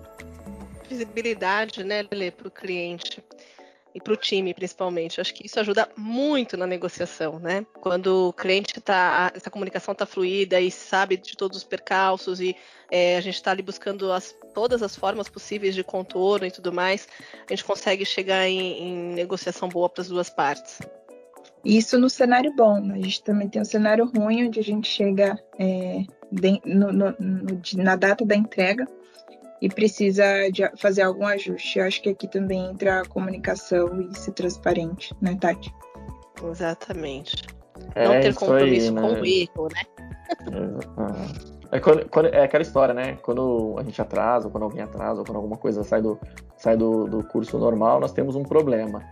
Visibilidade, 0.88 1.82
né, 1.82 2.04
Lê, 2.12 2.30
para 2.30 2.48
o 2.48 2.50
cliente 2.50 3.20
e 3.94 4.00
para 4.00 4.12
o 4.12 4.16
time, 4.16 4.54
principalmente. 4.54 5.20
Acho 5.20 5.34
que 5.34 5.46
isso 5.46 5.58
ajuda 5.58 5.88
muito 5.96 6.56
na 6.56 6.66
negociação, 6.66 7.38
né? 7.38 7.66
Quando 7.80 8.28
o 8.28 8.32
cliente 8.32 8.78
está, 8.78 9.32
essa 9.34 9.50
comunicação 9.50 9.92
está 9.92 10.06
fluida 10.06 10.60
e 10.60 10.70
sabe 10.70 11.16
de 11.16 11.36
todos 11.36 11.58
os 11.58 11.64
percalços 11.64 12.40
e 12.40 12.56
é, 12.90 13.16
a 13.16 13.20
gente 13.20 13.34
está 13.34 13.50
ali 13.50 13.62
buscando 13.62 14.12
as, 14.12 14.34
todas 14.54 14.82
as 14.82 14.96
formas 14.96 15.28
possíveis 15.28 15.74
de 15.74 15.82
contorno 15.82 16.46
e 16.46 16.50
tudo 16.50 16.72
mais, 16.72 17.08
a 17.48 17.52
gente 17.52 17.64
consegue 17.64 18.04
chegar 18.04 18.48
em, 18.48 18.82
em 18.82 19.14
negociação 19.14 19.68
boa 19.68 19.88
para 19.88 20.02
as 20.02 20.08
duas 20.08 20.30
partes. 20.30 20.78
Isso 21.64 21.98
no 21.98 22.08
cenário 22.08 22.54
bom. 22.54 22.80
Né? 22.80 22.94
A 22.94 23.02
gente 23.02 23.22
também 23.22 23.48
tem 23.48 23.60
um 23.60 23.66
cenário 23.66 24.06
ruim, 24.06 24.46
onde 24.46 24.60
a 24.60 24.64
gente 24.64 24.88
chega 24.88 25.38
é, 25.58 26.04
no, 26.64 26.92
no, 26.92 27.14
no, 27.18 27.62
na 27.76 27.96
data 27.96 28.24
da 28.24 28.34
entrega 28.34 28.86
e 29.60 29.68
precisa 29.68 30.24
fazer 30.76 31.02
algum 31.02 31.26
ajuste. 31.26 31.78
Eu 31.78 31.86
acho 31.86 32.02
que 32.02 32.10
aqui 32.10 32.26
também 32.26 32.70
entra 32.70 33.02
a 33.02 33.04
comunicação 33.04 34.08
e 34.10 34.16
ser 34.16 34.32
transparente, 34.32 35.14
né, 35.20 35.36
Tati? 35.38 35.74
Exatamente. 36.42 37.44
É, 37.94 38.08
Não 38.08 38.20
ter 38.20 38.34
compromisso 38.34 38.88
aí, 38.88 38.94
né? 38.94 39.00
com 39.00 39.20
o 39.20 39.26
erro, 39.26 39.68
né? 39.74 39.82
É, 41.72 41.76
é, 41.76 41.80
quando, 41.80 42.08
quando, 42.08 42.26
é, 42.26 42.44
aquela 42.44 42.62
história, 42.62 42.94
né? 42.94 43.18
Quando 43.22 43.76
a 43.78 43.82
gente 43.82 44.00
atrasa, 44.00 44.48
quando 44.48 44.64
alguém 44.64 44.82
atrasa, 44.82 45.20
ou 45.20 45.24
quando 45.24 45.36
alguma 45.36 45.56
coisa 45.56 45.82
sai 45.82 46.00
do, 46.00 46.18
sai 46.56 46.76
do, 46.76 47.06
do 47.06 47.24
curso 47.24 47.58
normal, 47.58 48.00
nós 48.00 48.12
temos 48.12 48.36
um 48.36 48.42
problema 48.42 49.02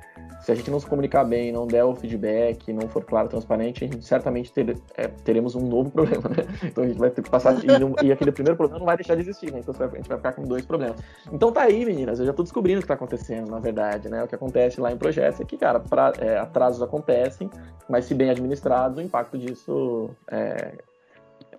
se 0.41 0.53
a 0.53 0.55
gente 0.55 0.71
não 0.71 0.79
se 0.79 0.87
comunicar 0.87 1.25
bem, 1.25 1.53
não 1.53 1.67
der 1.67 1.85
o 1.85 1.95
feedback, 1.95 2.73
não 2.73 2.89
for 2.89 3.05
claro, 3.05 3.29
transparente, 3.29 3.85
a 3.85 3.89
gente 3.89 4.05
certamente 4.05 4.53
ter, 4.53 4.77
é, 4.97 5.09
teremos 5.09 5.55
um 5.55 5.61
novo 5.61 5.91
problema, 5.93 6.29
né? 6.29 6.45
Então 6.65 6.85
a 6.85 6.87
gente 6.87 6.99
vai 6.99 7.11
ter 7.11 7.23
que 7.23 7.31
passar. 7.31 7.55
E, 7.65 8.07
e, 8.07 8.13
aquele 8.13 8.33
primeiro 8.33 8.57
problema 8.57 8.79
não 8.79 8.87
vai 8.87 8.97
deixar 8.97 9.15
de 9.15 9.23
existir, 9.23 9.53
né? 9.53 9.61
Então 9.61 9.75
a 9.79 9.97
gente 9.97 10.09
vai 10.09 10.17
ficar 10.17 10.33
com 10.33 10.43
dois 10.43 10.65
problemas. 10.65 11.01
Então 11.33 11.53
tá 11.53 11.63
aí, 11.63 11.85
meninas, 11.85 12.21
eu 12.21 12.27
já 12.27 12.33
tô 12.33 12.43
descobrindo 12.43 12.79
o 12.79 12.83
que 12.83 12.89
tá 12.89 12.95
acontecendo, 12.95 13.51
na 13.51 13.59
verdade, 13.59 14.09
né? 14.09 14.23
O 14.23 14.29
que 14.29 14.35
acontece 14.35 14.81
lá 14.81 14.93
em 14.93 14.97
projetos 14.97 15.41
é 15.41 15.45
que, 15.45 15.57
cara, 15.57 15.81
pra, 15.81 16.13
é, 16.19 16.39
atrasos 16.39 16.83
acontecem, 16.83 17.51
mas 17.89 18.05
se 18.05 18.15
bem 18.15 18.31
administrados, 18.31 18.99
o 18.99 19.03
impacto 19.03 19.37
disso 19.37 20.11
é, 20.31 20.73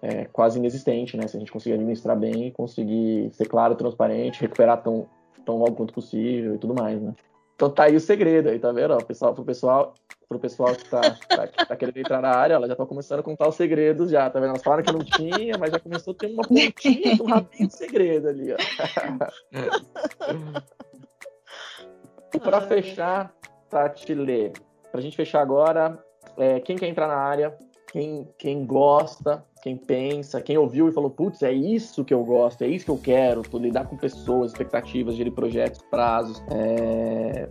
é 0.02 0.26
quase 0.26 0.58
inexistente, 0.58 1.18
né? 1.18 1.28
Se 1.28 1.36
a 1.36 1.40
gente 1.40 1.52
conseguir 1.52 1.76
administrar 1.76 2.18
bem, 2.18 2.52
conseguir 2.52 3.30
ser 3.34 3.48
claro, 3.48 3.76
transparente, 3.76 4.42
recuperar 4.42 4.82
tão, 4.82 5.08
tão 5.46 5.58
logo 5.58 5.74
quanto 5.74 5.94
possível 5.94 6.56
e 6.56 6.58
tudo 6.58 6.74
mais, 6.74 7.02
né? 7.02 7.14
Então 7.60 7.70
tá 7.70 7.84
aí 7.84 7.96
o 7.98 8.00
segredo 8.00 8.48
aí, 8.48 8.58
tá 8.58 8.72
vendo? 8.72 8.94
Ó, 8.94 9.04
pessoal, 9.04 9.36
pro 9.36 9.44
pessoal, 9.44 9.94
pro 10.30 10.40
pessoal 10.40 10.74
que 10.74 10.90
tá, 10.90 11.02
tá, 11.28 11.46
que 11.46 11.68
tá 11.68 11.76
querendo 11.76 11.98
entrar 11.98 12.22
na 12.22 12.30
área, 12.30 12.54
ela 12.54 12.70
já 12.70 12.74
tá 12.74 12.86
começando 12.86 13.20
a 13.20 13.24
contar 13.24 13.50
os 13.50 13.56
segredos 13.56 14.10
já, 14.10 14.30
tá 14.30 14.40
vendo? 14.40 14.52
Elas 14.52 14.64
falaram 14.64 14.82
que 14.82 14.94
não 14.94 15.00
tinha, 15.00 15.58
mas 15.58 15.70
já 15.70 15.78
começou 15.78 16.14
a 16.14 16.16
ter 16.16 16.28
uma 16.28 16.44
pontinha, 16.44 17.22
um 17.22 17.26
rabinho 17.26 17.68
de 17.68 17.76
segredo 17.76 18.30
ali, 18.30 18.54
ó. 18.54 18.56
e 22.34 22.40
pra 22.40 22.62
fechar, 22.62 23.36
Tati 23.70 24.14
Lê, 24.14 24.54
pra 24.90 25.02
gente 25.02 25.18
fechar 25.18 25.42
agora, 25.42 26.02
é, 26.38 26.62
quem 26.62 26.78
quer 26.78 26.88
entrar 26.88 27.10
na 27.10 27.18
área, 27.18 27.58
quem, 27.92 28.26
quem 28.38 28.66
gosta, 28.66 29.44
quem 29.62 29.76
pensa, 29.76 30.42
quem 30.42 30.58
ouviu 30.58 30.88
e 30.88 30.92
falou, 30.92 31.10
putz, 31.10 31.44
é 31.44 31.52
isso 31.52 32.06
que 32.06 32.14
eu 32.14 32.24
gosto, 32.24 32.64
é 32.64 32.68
isso 32.68 32.86
que 32.86 32.92
eu 32.92 32.98
quero, 32.98 33.44
lidar 33.54 33.88
com 33.88 33.98
pessoas, 33.98 34.52
expectativas, 34.52 35.16
gerir 35.16 35.34
projetos, 35.34 35.82
prazos, 35.90 36.42
é... 36.50 37.50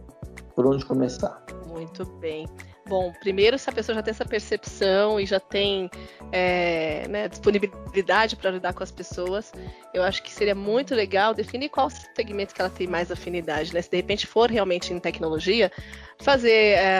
por 0.55 0.67
onde 0.67 0.85
começar? 0.85 1.45
Muito 1.69 2.05
bem. 2.19 2.47
Bom, 2.89 3.13
primeiro, 3.21 3.59
se 3.59 3.69
a 3.69 3.73
pessoa 3.73 3.95
já 3.95 4.03
tem 4.03 4.13
essa 4.13 4.25
percepção 4.25 5.21
e 5.21 5.27
já 5.27 5.39
tem 5.39 5.91
é, 6.33 7.07
né, 7.07 7.29
disponibilidade 7.29 8.35
para 8.35 8.51
lidar 8.51 8.73
com 8.73 8.83
as 8.83 8.91
pessoas, 8.91 9.53
eu 9.93 10.03
acho 10.03 10.23
que 10.23 10.33
seria 10.33 10.55
muito 10.55 10.95
legal 10.95 11.35
definir 11.35 11.69
qual 11.69 11.91
segmento 11.91 12.55
que 12.55 12.63
ela 12.63 12.71
tem 12.71 12.87
mais 12.87 13.13
afinidade. 13.13 13.75
Né? 13.75 13.83
Se 13.83 13.91
de 13.91 13.99
repente 13.99 14.27
for 14.27 14.51
realmente 14.51 14.95
em 14.95 14.99
tecnologia, 14.99 15.71
fazer, 16.21 16.79
é, 16.79 16.99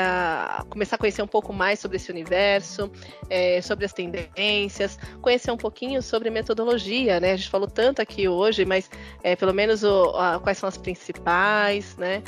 começar 0.71 0.97
a 0.97 0.99
conhecer 0.99 1.23
um 1.23 1.27
pouco 1.27 1.53
mais 1.53 1.81
sobre 1.81 1.97
esse 1.97 2.11
universo, 2.11 2.91
é, 3.29 3.61
sobre 3.61 3.85
as 3.85 3.93
tendências, 3.93 4.99
conhecer 5.21 5.51
um 5.51 5.57
pouquinho 5.57 6.01
sobre 6.03 6.31
metodologia, 6.31 7.19
né? 7.19 7.33
A 7.33 7.37
gente 7.37 7.51
falou 7.51 7.69
tanto 7.69 8.01
aqui 8.01 8.29
hoje, 8.29 8.65
mas 8.65 8.91
é, 9.23 9.35
pelo 9.35 9.53
menos 9.53 9.83
o, 9.83 10.11
a, 10.17 10.39
quais 10.41 10.59
são 10.59 10.69
as 10.69 10.77
principais, 10.77 11.97
né? 11.97 12.23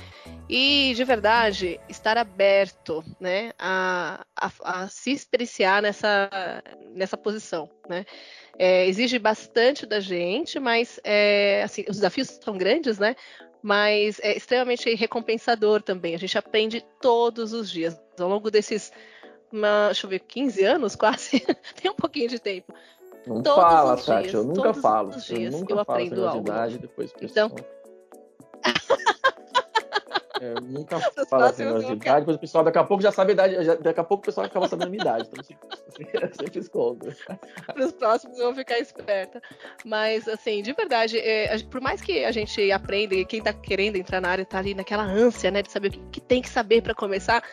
E 0.49 0.93
de 0.97 1.05
verdade 1.05 1.79
estar 1.89 2.19
aberto, 2.19 3.05
né, 3.21 3.53
a, 3.57 4.25
a, 4.35 4.51
a 4.65 4.89
se 4.89 5.13
experienciar 5.13 5.81
nessa, 5.81 6.29
nessa 6.93 7.17
posição, 7.17 7.71
né? 7.89 8.05
É, 8.59 8.87
exige 8.87 9.19
bastante 9.19 9.87
da 9.87 10.01
gente, 10.01 10.59
mas 10.59 10.99
é, 11.05 11.63
assim, 11.63 11.85
os 11.89 11.97
desafios 11.97 12.39
são 12.43 12.59
grandes, 12.59 12.99
né? 12.99 13.15
Mas 13.63 14.19
é 14.21 14.37
extremamente 14.37 14.95
recompensador 14.95 15.83
também. 15.83 16.15
A 16.15 16.19
gente 16.19 16.37
aprende 16.37 16.85
todos 17.01 17.53
os 17.53 17.71
dias. 17.71 18.01
Ao 18.19 18.29
longo 18.29 18.51
desses, 18.51 18.93
uma, 19.53 19.87
deixa 19.87 20.07
eu 20.07 20.11
ver, 20.11 20.21
15 20.21 20.65
anos 20.65 20.97
quase, 20.97 21.41
tem 21.81 21.91
um 21.91 21.95
pouquinho 21.95 22.29
de 22.29 22.39
tempo. 22.39 22.73
Não 23.27 23.43
todos 23.43 23.63
fala, 23.63 23.97
Tati, 23.97 24.35
eu 24.35 24.45
nunca 24.45 24.73
falo. 24.73 25.13
eu 25.31 25.51
nunca 25.51 25.73
eu 25.73 25.77
falo 25.77 25.81
aprendo 25.81 26.27
algo. 26.27 26.41
idade 26.41 26.79
depois 26.79 27.13
Então... 27.21 27.55
É, 30.41 30.55
nunca 30.59 30.99
falo 31.29 31.45
assim 31.45 31.65
de 31.65 31.93
idade, 31.93 32.21
depois 32.21 32.37
o 32.37 32.41
pessoal 32.41 32.65
daqui 32.65 32.79
a 32.79 32.85
pouco 32.85 33.03
já 33.03 33.13
sabe 33.13 33.33
a 33.33 33.35
idade, 33.35 33.63
já, 33.63 33.75
daqui 33.75 34.01
a 34.01 34.05
pouco 34.05 34.23
o 34.23 34.27
pessoal 34.27 34.47
acaba 34.47 34.67
sabendo 34.67 34.87
a 34.87 34.91
minha 34.91 35.03
idade, 35.03 35.29
então 35.31 35.45
eu 36.15 36.35
sempre 36.35 36.59
escondo. 36.59 37.15
Para 37.67 37.85
os 37.85 37.93
próximos 37.93 38.39
eu 38.39 38.47
vou 38.47 38.55
ficar 38.55 38.79
esperta. 38.79 39.43
Mas, 39.85 40.27
assim, 40.27 40.63
de 40.63 40.73
verdade, 40.73 41.19
é, 41.19 41.59
por 41.71 41.81
mais 41.81 42.01
que 42.01 42.25
a 42.25 42.33
gente 42.33 42.73
aprenda, 42.73 43.15
e 43.15 43.25
quem 43.27 43.41
está 43.41 43.53
querendo 43.53 43.97
entrar 43.97 44.21
na 44.23 44.31
área 44.31 44.43
está 44.43 44.59
ali 44.59 44.75
naquela 44.75 45.03
ânsia, 45.03 45.51
né, 45.51 45.63
de 45.63 45.71
saber 45.71 45.89
o 45.89 45.91
que, 45.91 46.01
que 46.13 46.21
tem 46.23 46.41
que 46.41 46.49
saber 46.49 46.83
para 46.83 46.95
começar, 46.95 47.45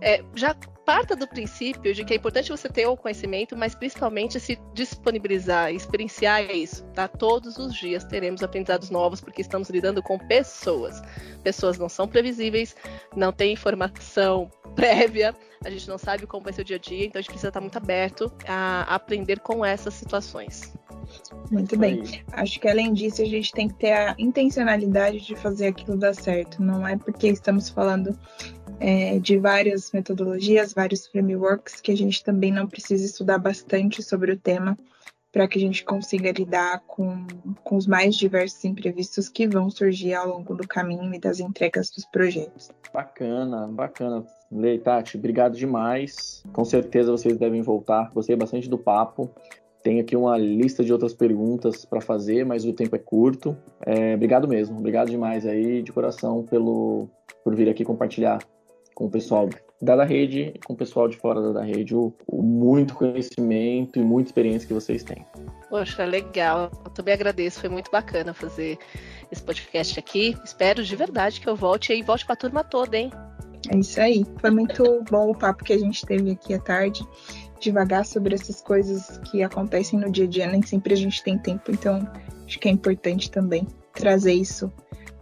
é, 0.00 0.22
já 0.34 0.54
parta 0.84 1.16
do 1.16 1.26
princípio 1.26 1.94
de 1.94 2.04
que 2.04 2.12
é 2.12 2.16
importante 2.16 2.50
você 2.50 2.68
ter 2.68 2.86
o 2.86 2.96
conhecimento, 2.96 3.56
mas 3.56 3.74
principalmente 3.74 4.38
se 4.38 4.58
disponibilizar, 4.74 5.72
experienciar 5.72 6.42
isso, 6.54 6.84
tá? 6.94 7.08
Todos 7.08 7.56
os 7.56 7.74
dias 7.74 8.04
teremos 8.04 8.42
aprendizados 8.42 8.90
novos, 8.90 9.20
porque 9.20 9.40
estamos 9.40 9.70
lidando 9.70 10.02
com 10.02 10.18
pessoas. 10.18 11.00
Pessoas 11.42 11.78
não 11.78 11.88
são 11.88 12.06
previsíveis, 12.06 12.76
não 13.16 13.32
tem 13.32 13.52
informação 13.52 14.50
prévia, 14.76 15.34
a 15.64 15.70
gente 15.70 15.88
não 15.88 15.96
sabe 15.96 16.26
como 16.26 16.44
vai 16.44 16.52
ser 16.52 16.62
o 16.62 16.64
dia 16.64 16.76
a 16.76 16.78
dia, 16.78 17.06
então 17.06 17.18
a 17.18 17.22
gente 17.22 17.30
precisa 17.30 17.48
estar 17.48 17.60
muito 17.60 17.78
aberto 17.78 18.30
a 18.46 18.82
aprender 18.94 19.40
com 19.40 19.64
essas 19.64 19.94
situações. 19.94 20.74
Muito 21.50 21.78
bem. 21.78 22.02
Acho 22.32 22.60
que 22.60 22.68
além 22.68 22.92
disso, 22.92 23.22
a 23.22 23.26
gente 23.26 23.52
tem 23.52 23.68
que 23.68 23.74
ter 23.74 23.92
a 23.92 24.14
intencionalidade 24.18 25.20
de 25.20 25.36
fazer 25.36 25.68
aquilo 25.68 25.96
dar 25.96 26.14
certo. 26.14 26.62
Não 26.62 26.86
é 26.86 26.96
porque 26.96 27.28
estamos 27.28 27.68
falando 27.68 28.18
é, 28.80 29.18
de 29.18 29.38
várias 29.38 29.92
metodologias, 29.92 30.72
vários 30.72 31.06
frameworks, 31.06 31.80
que 31.80 31.92
a 31.92 31.96
gente 31.96 32.22
também 32.22 32.52
não 32.52 32.66
precisa 32.66 33.04
estudar 33.04 33.38
bastante 33.38 34.02
sobre 34.02 34.32
o 34.32 34.38
tema 34.38 34.76
para 35.34 35.48
que 35.48 35.58
a 35.58 35.60
gente 35.60 35.84
consiga 35.84 36.30
lidar 36.30 36.80
com, 36.86 37.26
com 37.64 37.76
os 37.76 37.88
mais 37.88 38.14
diversos 38.14 38.64
imprevistos 38.64 39.28
que 39.28 39.48
vão 39.48 39.68
surgir 39.68 40.14
ao 40.14 40.28
longo 40.28 40.54
do 40.54 40.66
caminho 40.66 41.12
e 41.12 41.18
das 41.18 41.40
entregas 41.40 41.90
dos 41.90 42.04
projetos. 42.06 42.70
Bacana, 42.92 43.66
bacana. 43.66 44.24
Lei, 44.52 44.78
Tati, 44.78 45.16
obrigado 45.16 45.56
demais. 45.56 46.44
Com 46.52 46.64
certeza 46.64 47.10
vocês 47.10 47.36
devem 47.36 47.62
voltar. 47.62 48.12
Gostei 48.14 48.36
bastante 48.36 48.68
do 48.68 48.78
papo. 48.78 49.28
Tenho 49.82 50.00
aqui 50.00 50.16
uma 50.16 50.38
lista 50.38 50.84
de 50.84 50.92
outras 50.92 51.12
perguntas 51.12 51.84
para 51.84 52.00
fazer, 52.00 52.46
mas 52.46 52.64
o 52.64 52.72
tempo 52.72 52.94
é 52.94 52.98
curto. 53.00 53.56
É, 53.84 54.14
obrigado 54.14 54.46
mesmo, 54.46 54.78
obrigado 54.78 55.10
demais 55.10 55.44
aí 55.44 55.82
de 55.82 55.92
coração 55.92 56.44
pelo 56.44 57.08
por 57.42 57.54
vir 57.56 57.68
aqui 57.68 57.84
compartilhar 57.84 58.38
com 58.94 59.06
o 59.06 59.10
pessoal 59.10 59.48
da, 59.80 59.96
da 59.96 60.04
rede 60.04 60.52
e 60.54 60.58
com 60.60 60.72
o 60.72 60.76
pessoal 60.76 61.08
de 61.08 61.16
fora 61.16 61.52
da, 61.52 61.62
rede 61.62 61.94
o, 61.94 62.12
o, 62.26 62.42
muito 62.42 62.94
conhecimento 62.94 63.98
e 63.98 64.02
muita 64.02 64.28
experiência 64.28 64.66
que 64.66 64.74
vocês 64.74 65.02
têm. 65.02 65.24
Poxa, 65.68 66.04
legal. 66.04 66.70
Eu 66.84 66.90
também 66.90 67.14
agradeço, 67.14 67.60
foi 67.60 67.68
muito 67.68 67.90
bacana 67.90 68.32
fazer 68.32 68.78
esse 69.30 69.42
podcast 69.42 69.98
aqui. 69.98 70.36
Espero 70.44 70.82
de 70.82 70.96
verdade 70.96 71.40
que 71.40 71.48
eu 71.48 71.56
volte 71.56 71.92
e 71.92 72.02
volte 72.02 72.24
para 72.24 72.34
a 72.34 72.38
turma 72.38 72.64
toda, 72.64 72.96
hein? 72.96 73.10
É 73.70 73.76
isso 73.78 74.00
aí. 74.00 74.24
Foi 74.40 74.50
muito 74.50 75.02
bom 75.10 75.30
o 75.30 75.38
papo 75.38 75.64
que 75.64 75.72
a 75.72 75.78
gente 75.78 76.04
teve 76.06 76.30
aqui 76.30 76.54
à 76.54 76.58
tarde. 76.58 77.06
Devagar 77.60 78.04
sobre 78.04 78.34
essas 78.34 78.60
coisas 78.60 79.18
que 79.30 79.42
acontecem 79.42 79.98
no 79.98 80.10
dia 80.10 80.24
a 80.24 80.28
dia. 80.28 80.46
Nem 80.46 80.62
sempre 80.62 80.94
a 80.94 80.96
gente 80.96 81.22
tem 81.22 81.38
tempo, 81.38 81.70
então 81.70 82.06
acho 82.46 82.58
que 82.58 82.68
é 82.68 82.70
importante 82.70 83.30
também 83.30 83.66
trazer 83.94 84.34
isso 84.34 84.72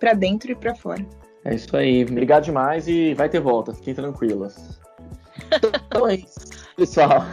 para 0.01 0.13
dentro 0.13 0.51
e 0.51 0.55
para 0.55 0.75
fora. 0.75 1.07
É 1.45 1.55
isso 1.55 1.77
aí. 1.77 2.05
Obrigado 2.05 2.45
demais 2.45 2.87
e 2.87 3.15
vai 3.15 3.29
ter 3.29 3.41
volta. 3.41 3.73
Fiquem 3.75 3.95
tranquilas. 3.95 4.81
Então 5.87 6.09
é 6.09 6.15
isso, 6.15 6.39
pessoal. 6.77 7.25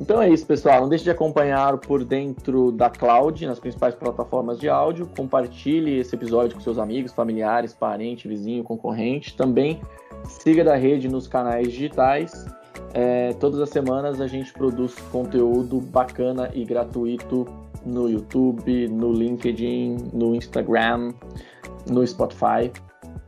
Então 0.00 0.20
é 0.20 0.28
isso, 0.30 0.46
pessoal. 0.46 0.82
Não 0.82 0.88
deixe 0.88 1.04
de 1.04 1.10
acompanhar 1.10 1.76
por 1.78 2.04
dentro 2.04 2.72
da 2.72 2.88
Cloud, 2.88 3.46
nas 3.46 3.58
principais 3.58 3.94
plataformas 3.94 4.58
de 4.58 4.68
áudio. 4.68 5.08
Compartilhe 5.16 5.98
esse 5.98 6.14
episódio 6.14 6.56
com 6.56 6.62
seus 6.62 6.78
amigos, 6.78 7.12
familiares, 7.12 7.74
parente, 7.74 8.28
vizinho, 8.28 8.62
concorrente. 8.62 9.36
Também 9.36 9.80
siga 10.24 10.64
da 10.64 10.76
rede 10.76 11.08
nos 11.08 11.26
canais 11.26 11.68
digitais. 11.68 12.46
É, 12.94 13.32
todas 13.34 13.60
as 13.60 13.70
semanas 13.70 14.20
a 14.20 14.26
gente 14.26 14.52
produz 14.52 14.94
conteúdo 15.12 15.80
bacana 15.80 16.50
e 16.54 16.64
gratuito 16.64 17.46
no 17.84 18.08
YouTube, 18.08 18.88
no 18.88 19.12
LinkedIn, 19.12 20.10
no 20.12 20.34
Instagram, 20.34 21.12
no 21.88 22.06
Spotify 22.06 22.70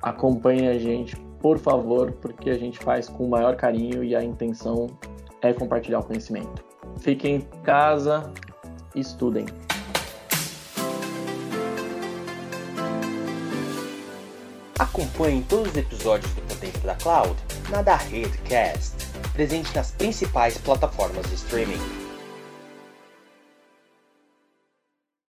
acompanhe 0.03 0.69
a 0.69 0.79
gente, 0.79 1.17
por 1.41 1.59
favor, 1.59 2.13
porque 2.13 2.51
a 2.51 2.59
gente 2.59 2.79
faz 2.79 3.09
com 3.09 3.25
o 3.25 3.31
maior 3.31 3.57
carinho 3.57 4.03
e 4.03 4.15
a 4.15 4.23
intenção 4.23 4.89
é 5.41 5.53
compartilhar 5.53 6.01
o 6.01 6.05
conhecimento. 6.05 6.65
Fiquem 6.99 7.37
em 7.37 7.41
casa, 7.63 8.31
estudem. 8.95 9.47
Acompanhe 14.79 15.45
todos 15.49 15.71
os 15.71 15.77
episódios 15.77 16.33
do 16.35 16.43
Potência 16.43 16.81
da 16.81 16.95
Cloud 16.97 17.37
na 17.71 17.83
da 17.83 17.97
Redcast, 17.97 18.97
presente 19.33 19.75
nas 19.75 19.93
principais 19.93 20.59
plataformas 20.59 21.27
de 21.29 21.35
streaming. 21.37 22.02